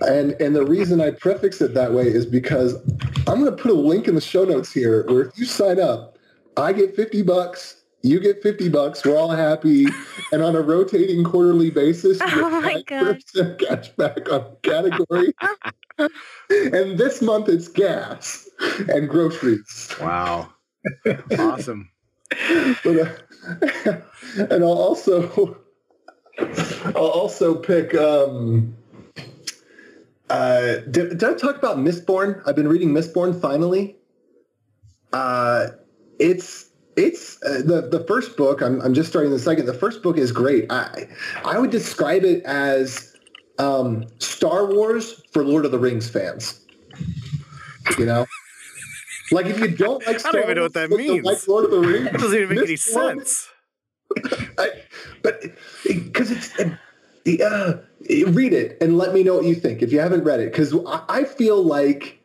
And 0.00 0.32
and 0.40 0.56
the 0.56 0.64
reason 0.64 1.00
I 1.00 1.10
prefix 1.10 1.60
it 1.60 1.74
that 1.74 1.92
way 1.92 2.06
is 2.06 2.24
because 2.24 2.74
I'm 3.26 3.44
to 3.44 3.52
put 3.52 3.70
a 3.70 3.74
link 3.74 4.08
in 4.08 4.14
the 4.14 4.20
show 4.20 4.44
notes 4.44 4.72
here 4.72 5.04
where 5.06 5.22
if 5.22 5.38
you 5.38 5.44
sign 5.44 5.80
up, 5.80 6.18
I 6.56 6.72
get 6.72 6.96
50 6.96 7.22
bucks, 7.22 7.82
you 8.04 8.20
get 8.20 8.42
50 8.42 8.68
bucks, 8.68 9.04
we're 9.04 9.16
all 9.16 9.30
happy. 9.30 9.86
and 10.30 10.42
on 10.42 10.54
a 10.54 10.60
rotating 10.60 11.24
quarterly 11.24 11.70
basis, 11.70 12.20
you 12.34 12.44
Oh 12.44 12.60
my 12.60 12.82
get 12.86 13.58
cash 13.58 13.88
back 13.96 14.30
on 14.30 14.56
category. 14.62 15.32
and 15.98 16.98
this 16.98 17.22
month 17.22 17.48
it's 17.48 17.66
gas 17.66 18.46
and 18.88 19.08
groceries. 19.08 19.94
Wow. 20.00 20.52
awesome. 21.38 21.90
But, 22.84 22.98
uh, 22.98 23.96
and 24.36 24.62
I'll 24.64 24.72
also 24.72 25.58
I'll 26.38 26.96
also 26.96 27.54
pick 27.54 27.94
um 27.94 28.76
uh 30.28 30.76
did, 30.90 31.10
did 31.18 31.24
I 31.24 31.34
talk 31.34 31.56
about 31.56 31.78
Mistborn? 31.78 32.42
I've 32.46 32.56
been 32.56 32.68
reading 32.68 32.90
Mistborn 32.90 33.40
finally. 33.40 33.96
Uh 35.12 35.68
it's 36.18 36.70
it's 36.96 37.42
uh, 37.42 37.62
the 37.64 37.88
the 37.90 38.04
first 38.06 38.36
book. 38.36 38.60
I'm 38.60 38.80
I'm 38.80 38.94
just 38.94 39.08
starting 39.08 39.30
the 39.30 39.38
second. 39.38 39.66
The 39.66 39.74
first 39.74 40.02
book 40.02 40.16
is 40.18 40.32
great. 40.32 40.70
I 40.70 41.08
I 41.44 41.58
would 41.58 41.70
describe 41.70 42.24
it 42.24 42.42
as 42.44 43.16
um, 43.58 44.06
Star 44.18 44.66
Wars 44.66 45.22
for 45.32 45.44
Lord 45.44 45.64
of 45.64 45.72
the 45.72 45.78
Rings 45.78 46.08
fans. 46.08 46.60
You 47.98 48.06
know, 48.06 48.26
like 49.30 49.46
if 49.46 49.58
you 49.58 49.68
don't 49.68 50.06
like, 50.06 50.16
I 50.16 50.18
Star 50.18 50.32
don't 50.32 50.44
even 50.44 50.56
know 50.56 50.62
what 50.62 50.74
that 50.74 50.90
means. 50.90 51.24
Like 51.24 51.46
Lord 51.48 51.64
of 51.64 51.70
the 51.70 51.80
Rings, 51.80 52.04
That 52.12 52.20
doesn't 52.20 52.38
even 52.38 52.56
make 52.56 52.64
any 52.66 52.76
sense. 52.76 53.48
I, 54.58 54.70
but 55.22 55.42
because 55.84 56.30
it's 56.30 56.58
uh, 56.60 57.78
read 58.28 58.52
it 58.52 58.78
and 58.80 58.98
let 58.98 59.14
me 59.14 59.22
know 59.22 59.34
what 59.36 59.44
you 59.44 59.54
think 59.54 59.82
if 59.82 59.90
you 59.92 59.98
haven't 59.98 60.24
read 60.24 60.40
it 60.40 60.52
because 60.52 60.74
I, 60.86 61.02
I 61.08 61.24
feel 61.24 61.62
like 61.62 62.20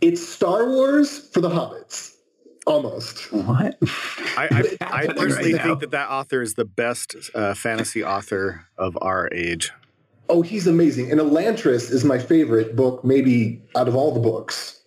it's 0.00 0.26
Star 0.26 0.68
Wars 0.68 1.28
for 1.30 1.40
the 1.40 1.48
hobbits 1.48 2.09
almost. 2.70 3.32
What? 3.32 3.78
I, 4.36 4.76
I, 4.80 5.00
I 5.02 5.06
personally 5.08 5.54
right 5.54 5.62
think 5.62 5.80
that 5.80 5.90
that 5.90 6.08
author 6.08 6.40
is 6.40 6.54
the 6.54 6.64
best 6.64 7.16
uh, 7.34 7.54
fantasy 7.54 8.02
author 8.04 8.66
of 8.78 8.96
our 9.02 9.28
age. 9.32 9.72
Oh, 10.28 10.42
he's 10.42 10.66
amazing. 10.66 11.10
And 11.10 11.20
Elantris 11.20 11.90
is 11.90 12.04
my 12.04 12.18
favorite 12.18 12.76
book, 12.76 13.04
maybe 13.04 13.60
out 13.76 13.88
of 13.88 13.96
all 13.96 14.14
the 14.14 14.20
books. 14.20 14.80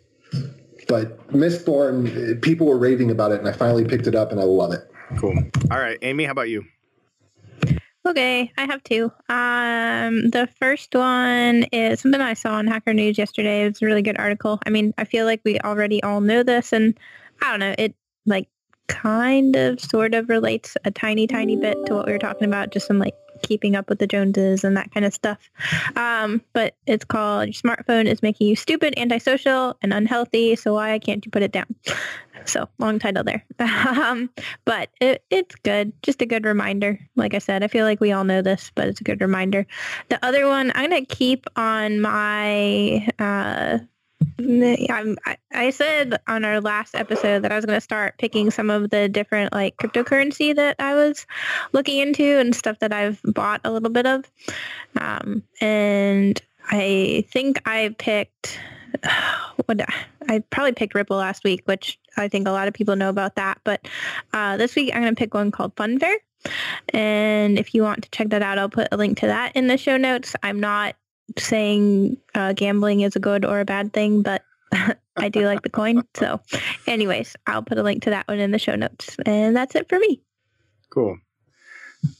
But 0.87 1.27
Mistborn, 1.29 2.41
people 2.41 2.67
were 2.67 2.77
raving 2.77 3.11
about 3.11 3.31
it, 3.31 3.39
and 3.39 3.47
I 3.47 3.51
finally 3.51 3.85
picked 3.85 4.07
it 4.07 4.15
up, 4.15 4.31
and 4.31 4.39
I 4.39 4.43
love 4.43 4.71
it. 4.71 4.89
Cool. 5.17 5.37
All 5.71 5.79
right, 5.79 5.97
Aimee, 6.01 6.25
how 6.25 6.31
about 6.31 6.49
you? 6.49 6.63
Okay, 8.05 8.51
I 8.57 8.65
have 8.65 8.83
two. 8.83 9.05
Um, 9.29 10.29
the 10.29 10.49
first 10.59 10.93
one 10.93 11.63
is 11.71 12.01
something 12.01 12.19
I 12.19 12.33
saw 12.33 12.55
on 12.55 12.67
Hacker 12.67 12.93
News 12.93 13.17
yesterday. 13.17 13.65
It's 13.65 13.81
a 13.81 13.85
really 13.85 14.01
good 14.01 14.17
article. 14.19 14.59
I 14.65 14.71
mean, 14.71 14.93
I 14.97 15.05
feel 15.05 15.25
like 15.25 15.39
we 15.45 15.57
already 15.61 16.03
all 16.03 16.19
know 16.19 16.43
this, 16.43 16.73
and 16.73 16.97
I 17.43 17.51
don't 17.51 17.59
know, 17.59 17.75
it 17.77 17.95
like 18.25 18.47
kind 18.87 19.55
of 19.55 19.79
sort 19.79 20.13
of 20.13 20.29
relates 20.29 20.77
a 20.85 20.91
tiny, 20.91 21.27
tiny 21.27 21.55
bit 21.57 21.77
to 21.85 21.93
what 21.93 22.05
we 22.05 22.13
were 22.13 22.19
talking 22.19 22.47
about, 22.47 22.71
just 22.71 22.87
some 22.87 22.99
like 22.99 23.15
keeping 23.41 23.75
up 23.75 23.89
with 23.89 23.99
the 23.99 24.07
Joneses 24.07 24.63
and 24.63 24.77
that 24.77 24.91
kind 24.93 25.05
of 25.05 25.13
stuff. 25.13 25.49
Um, 25.95 26.41
but 26.53 26.75
it's 26.87 27.03
called 27.03 27.47
Your 27.47 27.53
Smartphone 27.53 28.05
is 28.05 28.23
Making 28.23 28.47
You 28.47 28.55
Stupid, 28.55 28.93
Antisocial, 28.97 29.77
and 29.81 29.93
Unhealthy, 29.93 30.55
so 30.55 30.75
why 30.75 30.97
can't 30.99 31.25
you 31.25 31.31
put 31.31 31.43
it 31.43 31.51
down? 31.51 31.75
So 32.45 32.67
long 32.79 32.99
title 32.99 33.23
there. 33.23 33.45
um, 33.59 34.29
but 34.65 34.89
it, 34.99 35.23
it's 35.29 35.55
good. 35.55 35.93
Just 36.01 36.21
a 36.21 36.25
good 36.25 36.45
reminder. 36.45 36.99
Like 37.15 37.33
I 37.33 37.39
said, 37.39 37.63
I 37.63 37.67
feel 37.67 37.85
like 37.85 38.01
we 38.01 38.11
all 38.11 38.23
know 38.23 38.41
this, 38.41 38.71
but 38.75 38.87
it's 38.87 39.01
a 39.01 39.03
good 39.05 39.21
reminder. 39.21 39.65
The 40.09 40.23
other 40.25 40.47
one, 40.47 40.71
I'm 40.75 40.89
going 40.89 41.05
to 41.05 41.15
keep 41.15 41.45
on 41.55 42.01
my, 42.01 43.07
uh, 43.19 43.79
I'm, 44.39 45.17
I, 45.53 45.69
said 45.69 46.19
on 46.27 46.45
our 46.45 46.61
last 46.61 46.95
episode 46.95 47.43
that 47.43 47.51
I 47.51 47.55
was 47.55 47.65
going 47.65 47.77
to 47.77 47.81
start 47.81 48.17
picking 48.17 48.51
some 48.51 48.69
of 48.69 48.89
the 48.89 49.09
different 49.09 49.53
like 49.53 49.77
cryptocurrency 49.77 50.55
that 50.55 50.75
I 50.79 50.95
was 50.95 51.25
looking 51.71 51.99
into 51.99 52.23
and 52.23 52.55
stuff 52.55 52.79
that 52.79 52.93
I've 52.93 53.21
bought 53.23 53.61
a 53.63 53.71
little 53.71 53.89
bit 53.89 54.05
of. 54.05 54.25
Um, 54.99 55.43
and 55.61 56.41
I 56.69 57.25
think 57.31 57.61
I 57.67 57.95
picked 57.97 58.59
what 59.65 59.81
I, 59.81 59.93
I 60.27 60.39
probably 60.49 60.73
picked 60.73 60.95
Ripple 60.95 61.17
last 61.17 61.43
week, 61.43 61.61
which 61.65 61.99
I 62.17 62.27
think 62.27 62.47
a 62.47 62.51
lot 62.51 62.67
of 62.67 62.73
people 62.73 62.95
know 62.95 63.09
about 63.09 63.35
that. 63.35 63.59
But 63.63 63.87
uh, 64.33 64.57
this 64.57 64.75
week 64.75 64.93
I'm 64.93 65.01
going 65.01 65.15
to 65.15 65.19
pick 65.19 65.33
one 65.33 65.51
called 65.51 65.75
Funfair. 65.75 66.15
And 66.89 67.57
if 67.57 67.73
you 67.73 67.83
want 67.83 68.03
to 68.03 68.09
check 68.11 68.29
that 68.29 68.41
out, 68.41 68.57
I'll 68.57 68.69
put 68.69 68.89
a 68.91 68.97
link 68.97 69.17
to 69.19 69.27
that 69.27 69.55
in 69.55 69.67
the 69.67 69.77
show 69.77 69.97
notes. 69.97 70.35
I'm 70.43 70.59
not 70.59 70.95
saying 71.37 72.17
uh, 72.35 72.53
gambling 72.53 73.01
is 73.01 73.15
a 73.15 73.19
good 73.19 73.45
or 73.45 73.59
a 73.59 73.65
bad 73.65 73.93
thing, 73.93 74.21
but 74.21 74.43
I 75.17 75.29
do 75.29 75.45
like 75.45 75.61
the 75.61 75.69
coin. 75.69 76.03
So 76.15 76.39
anyways, 76.87 77.35
I'll 77.47 77.63
put 77.63 77.77
a 77.77 77.83
link 77.83 78.03
to 78.03 78.11
that 78.11 78.27
one 78.27 78.39
in 78.39 78.51
the 78.51 78.59
show 78.59 78.75
notes. 78.75 79.17
And 79.25 79.55
that's 79.55 79.75
it 79.75 79.89
for 79.89 79.99
me. 79.99 80.21
Cool. 80.89 81.17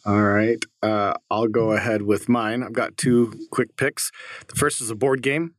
All 0.06 0.22
right. 0.22 0.64
Uh, 0.82 1.14
I'll 1.30 1.48
go 1.48 1.72
ahead 1.72 2.02
with 2.02 2.30
mine. 2.30 2.64
I've 2.64 2.74
got 2.74 2.98
two 2.98 3.34
quick 3.52 3.76
picks. 3.76 4.12
The 4.48 4.56
first 4.56 4.82
is 4.82 4.90
a 4.90 4.96
board 4.96 5.22
game. 5.22 5.54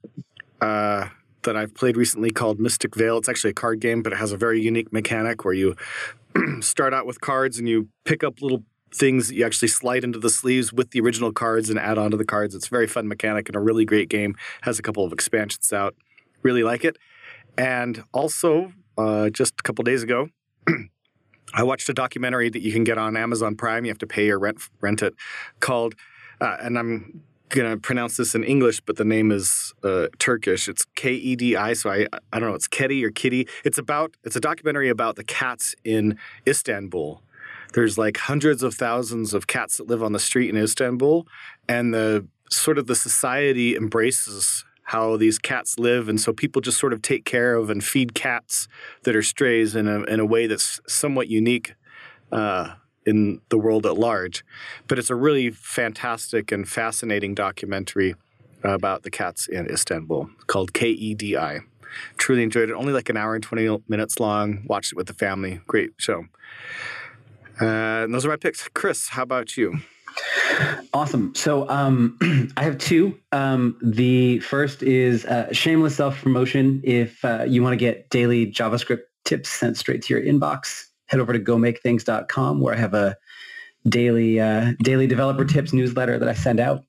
Uh, 0.60 1.08
that 1.44 1.56
I've 1.56 1.74
played 1.74 1.96
recently 1.96 2.30
called 2.30 2.58
Mystic 2.58 2.96
Vale. 2.96 3.18
It's 3.18 3.28
actually 3.28 3.50
a 3.50 3.54
card 3.54 3.80
game, 3.80 4.02
but 4.02 4.12
it 4.12 4.16
has 4.16 4.32
a 4.32 4.36
very 4.36 4.60
unique 4.60 4.92
mechanic 4.92 5.44
where 5.44 5.54
you 5.54 5.76
start 6.60 6.92
out 6.92 7.06
with 7.06 7.20
cards 7.20 7.58
and 7.58 7.68
you 7.68 7.88
pick 8.04 8.24
up 8.24 8.40
little 8.42 8.64
things 8.94 9.28
that 9.28 9.34
you 9.34 9.44
actually 9.44 9.68
slide 9.68 10.04
into 10.04 10.18
the 10.18 10.30
sleeves 10.30 10.72
with 10.72 10.90
the 10.92 11.00
original 11.00 11.32
cards 11.32 11.68
and 11.68 11.78
add 11.78 11.98
on 11.98 12.10
to 12.12 12.16
the 12.16 12.24
cards. 12.24 12.54
It's 12.54 12.66
a 12.66 12.70
very 12.70 12.86
fun 12.86 13.08
mechanic 13.08 13.48
and 13.48 13.56
a 13.56 13.60
really 13.60 13.84
great 13.84 14.08
game. 14.08 14.36
Has 14.62 14.78
a 14.78 14.82
couple 14.82 15.04
of 15.04 15.12
expansions 15.12 15.72
out. 15.72 15.94
Really 16.42 16.62
like 16.62 16.84
it. 16.84 16.96
And 17.58 18.04
also, 18.12 18.72
uh, 18.96 19.30
just 19.30 19.54
a 19.58 19.62
couple 19.62 19.82
days 19.84 20.02
ago, 20.02 20.28
I 21.54 21.62
watched 21.62 21.88
a 21.88 21.94
documentary 21.94 22.48
that 22.50 22.62
you 22.62 22.72
can 22.72 22.84
get 22.84 22.98
on 22.98 23.16
Amazon 23.16 23.56
Prime. 23.56 23.84
You 23.84 23.90
have 23.90 23.98
to 23.98 24.06
pay 24.06 24.30
or 24.30 24.38
rent 24.38 24.58
rent 24.80 25.02
it, 25.02 25.14
called, 25.60 25.94
uh, 26.40 26.56
and 26.60 26.78
I'm 26.78 27.22
gonna 27.48 27.76
pronounce 27.76 28.16
this 28.16 28.34
in 28.34 28.42
English, 28.42 28.80
but 28.80 28.96
the 28.96 29.04
name 29.04 29.30
is 29.30 29.72
uh, 29.84 30.08
Turkish. 30.18 30.68
It's 30.68 30.84
K 30.96 31.12
E 31.14 31.36
D 31.36 31.54
I. 31.54 31.74
So 31.74 31.90
I 31.90 32.08
I 32.32 32.40
don't 32.40 32.48
know. 32.48 32.56
It's 32.56 32.68
Kedi 32.68 33.04
or 33.04 33.10
Kitty. 33.10 33.46
It's 33.64 33.78
about 33.78 34.16
it's 34.24 34.36
a 34.36 34.40
documentary 34.40 34.88
about 34.88 35.16
the 35.16 35.24
cats 35.24 35.74
in 35.84 36.18
Istanbul. 36.46 37.22
There's 37.74 37.98
like 37.98 38.16
hundreds 38.16 38.62
of 38.62 38.74
thousands 38.74 39.34
of 39.34 39.46
cats 39.46 39.78
that 39.78 39.88
live 39.88 40.02
on 40.02 40.12
the 40.12 40.18
street 40.18 40.48
in 40.48 40.56
Istanbul, 40.56 41.26
and 41.68 41.92
the 41.92 42.26
sort 42.50 42.78
of 42.78 42.86
the 42.86 42.94
society 42.94 43.76
embraces 43.76 44.64
how 44.84 45.16
these 45.16 45.38
cats 45.38 45.78
live, 45.78 46.08
and 46.08 46.20
so 46.20 46.32
people 46.32 46.62
just 46.62 46.78
sort 46.78 46.92
of 46.92 47.02
take 47.02 47.24
care 47.24 47.56
of 47.56 47.70
and 47.70 47.82
feed 47.82 48.14
cats 48.14 48.68
that 49.02 49.16
are 49.16 49.22
strays 49.22 49.74
in 49.74 49.88
a 49.88 50.02
in 50.04 50.20
a 50.20 50.26
way 50.26 50.46
that's 50.46 50.80
somewhat 50.86 51.28
unique. 51.28 51.74
Uh, 52.32 52.74
in 53.06 53.40
the 53.50 53.58
world 53.58 53.84
at 53.86 53.98
large. 53.98 54.44
But 54.88 54.98
it's 54.98 55.10
a 55.10 55.14
really 55.14 55.50
fantastic 55.50 56.50
and 56.50 56.66
fascinating 56.68 57.34
documentary 57.34 58.14
about 58.62 59.02
the 59.02 59.10
cats 59.10 59.46
in 59.46 59.66
Istanbul 59.66 60.30
called 60.46 60.72
KEDI. 60.72 61.60
Truly 62.16 62.42
enjoyed 62.42 62.70
it. 62.70 62.72
Only 62.72 62.92
like 62.92 63.08
an 63.08 63.16
hour 63.16 63.34
and 63.34 63.44
20 63.44 63.84
minutes 63.88 64.18
long. 64.18 64.64
Watched 64.66 64.92
it 64.92 64.96
with 64.96 65.06
the 65.06 65.14
family. 65.14 65.60
Great 65.66 65.90
show. 65.98 66.24
Uh, 67.60 68.06
those 68.06 68.24
are 68.24 68.28
my 68.28 68.36
picks. 68.36 68.68
Chris, 68.74 69.08
how 69.08 69.22
about 69.22 69.56
you? 69.56 69.78
Awesome. 70.92 71.34
So 71.34 71.68
um, 71.68 72.18
I 72.56 72.62
have 72.62 72.78
two. 72.78 73.18
Um, 73.32 73.76
the 73.82 74.38
first 74.40 74.82
is 74.82 75.24
uh, 75.24 75.52
shameless 75.52 75.96
self-promotion. 75.96 76.82
If 76.84 77.24
uh, 77.24 77.44
you 77.48 77.62
want 77.62 77.72
to 77.72 77.76
get 77.76 78.10
daily 78.10 78.50
JavaScript 78.50 79.02
tips 79.24 79.48
sent 79.48 79.76
straight 79.76 80.02
to 80.02 80.14
your 80.14 80.22
inbox, 80.22 80.84
head 81.06 81.20
over 81.20 81.32
to 81.32 81.40
gomakethings.com 81.40 82.60
where 82.60 82.74
I 82.74 82.78
have 82.78 82.94
a 82.94 83.16
daily 83.88 84.40
uh, 84.40 84.72
daily 84.82 85.06
developer 85.06 85.44
tips 85.44 85.72
newsletter 85.72 86.18
that 86.18 86.28
I 86.28 86.34
send 86.34 86.60
out. 86.60 86.84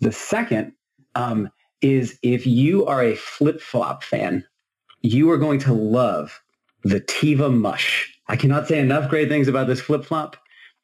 The 0.00 0.12
second 0.12 0.72
um, 1.14 1.50
is 1.80 2.18
if 2.22 2.46
you 2.46 2.86
are 2.86 3.02
a 3.02 3.14
flip 3.14 3.60
flop 3.60 4.02
fan, 4.02 4.44
you 5.02 5.30
are 5.30 5.38
going 5.38 5.58
to 5.60 5.72
love 5.72 6.40
the 6.82 7.00
Teva 7.00 7.52
Mush. 7.52 8.13
I 8.28 8.36
cannot 8.36 8.66
say 8.66 8.78
enough 8.78 9.10
great 9.10 9.28
things 9.28 9.48
about 9.48 9.66
this 9.66 9.80
flip 9.80 10.04
flop. 10.04 10.36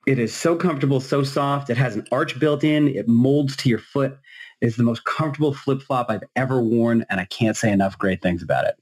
It 0.07 0.19
is 0.19 0.35
so 0.35 0.57
comfortable, 0.57 1.01
so 1.01 1.23
soft. 1.23 1.71
It 1.71 1.77
has 1.77 1.95
an 1.95 2.07
arch 2.11 2.39
built 2.39 2.65
in. 2.65 2.89
It 2.89 3.09
molds 3.09 3.57
to 3.59 3.69
your 3.69 3.79
foot. 3.79 4.19
It's 4.61 4.77
the 4.77 4.83
most 4.83 5.05
comfortable 5.05 5.55
flip 5.55 5.83
flop 5.83 6.07
I've 6.11 6.25
ever 6.37 6.61
worn, 6.61 7.05
and 7.09 7.21
I 7.21 7.25
can't 7.27 7.57
say 7.57 7.71
enough 7.73 7.99
great 7.99 8.23
things 8.23 8.43
about 8.43 8.67
it. 8.67 8.75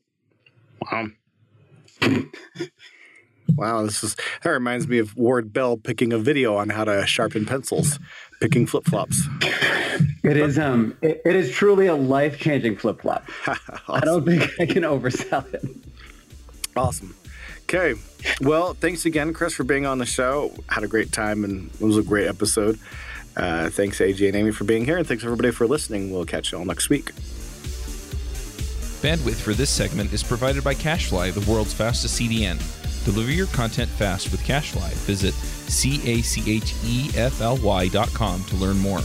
Wow. 0.91 1.09
Wow, 3.57 3.85
this 3.85 4.05
is 4.05 4.15
that 4.43 4.51
reminds 4.51 4.87
me 4.89 4.99
of 4.99 5.17
Ward 5.17 5.53
Bell 5.53 5.77
picking 5.79 6.13
a 6.13 6.19
video 6.19 6.57
on 6.57 6.69
how 6.69 6.85
to 6.85 7.07
sharpen 7.07 7.47
pencils, 7.47 7.99
picking 8.41 8.67
flip 8.67 8.85
flops. 8.85 9.27
It 10.23 10.37
is 10.37 10.59
um 10.59 10.97
it, 11.01 11.23
it 11.25 11.35
is 11.35 11.51
truly 11.51 11.87
a 11.87 11.95
life 11.95 12.39
changing 12.39 12.77
flip 12.77 13.01
flop. 13.01 13.29
awesome. 13.47 13.67
I 13.89 14.01
don't 14.01 14.25
think 14.27 14.51
I 14.61 14.67
can 14.67 14.83
oversell 14.83 15.53
it. 15.55 15.65
Awesome. 16.77 17.15
Okay. 17.69 18.01
Well, 18.41 18.73
thanks 18.73 19.05
again, 19.05 19.35
Chris, 19.35 19.53
for 19.53 19.65
being 19.65 19.85
on 19.85 19.99
the 19.99 20.07
show. 20.07 20.55
Had 20.71 20.85
a 20.85 20.89
great 20.89 21.13
time 21.13 21.45
and 21.45 21.71
it 21.81 21.85
was 21.85 21.99
a 21.99 22.03
great 22.03 22.27
episode. 22.27 22.79
Uh, 23.37 23.69
thanks, 23.69 23.99
AJ 24.01 24.29
and 24.29 24.37
Aimee, 24.37 24.53
for 24.53 24.65
being 24.65 24.85
here, 24.85 24.97
and 24.97 25.07
thanks 25.07 25.23
everybody 25.23 25.53
for 25.53 25.67
listening. 25.67 26.11
We'll 26.11 26.25
catch 26.25 26.51
you 26.51 26.59
all 26.59 26.65
next 26.65 26.89
week. 26.89 27.13
Bandwidth 29.01 29.37
for 29.37 29.53
this 29.53 29.71
segment 29.71 30.13
is 30.13 30.25
provided 30.25 30.65
by 30.65 30.75
CacheFly, 30.75 31.33
the 31.35 31.51
world's 31.51 31.73
fastest 31.75 32.19
CDN. 32.21 32.59
Deliver 33.05 33.31
your 33.31 33.47
content 33.49 33.89
fast 33.91 34.33
with 34.33 34.41
CacheFly. 34.41 34.93
Visit 35.07 35.35
C 35.35 36.01
A 36.11 36.23
C 36.23 36.57
H 36.57 36.75
E 36.85 37.11
F 37.15 37.41
L 37.41 37.59
Y 37.59 37.89
dot 37.89 38.13
com 38.13 38.43
to 38.45 38.57
learn 38.57 38.79
more. 38.79 39.01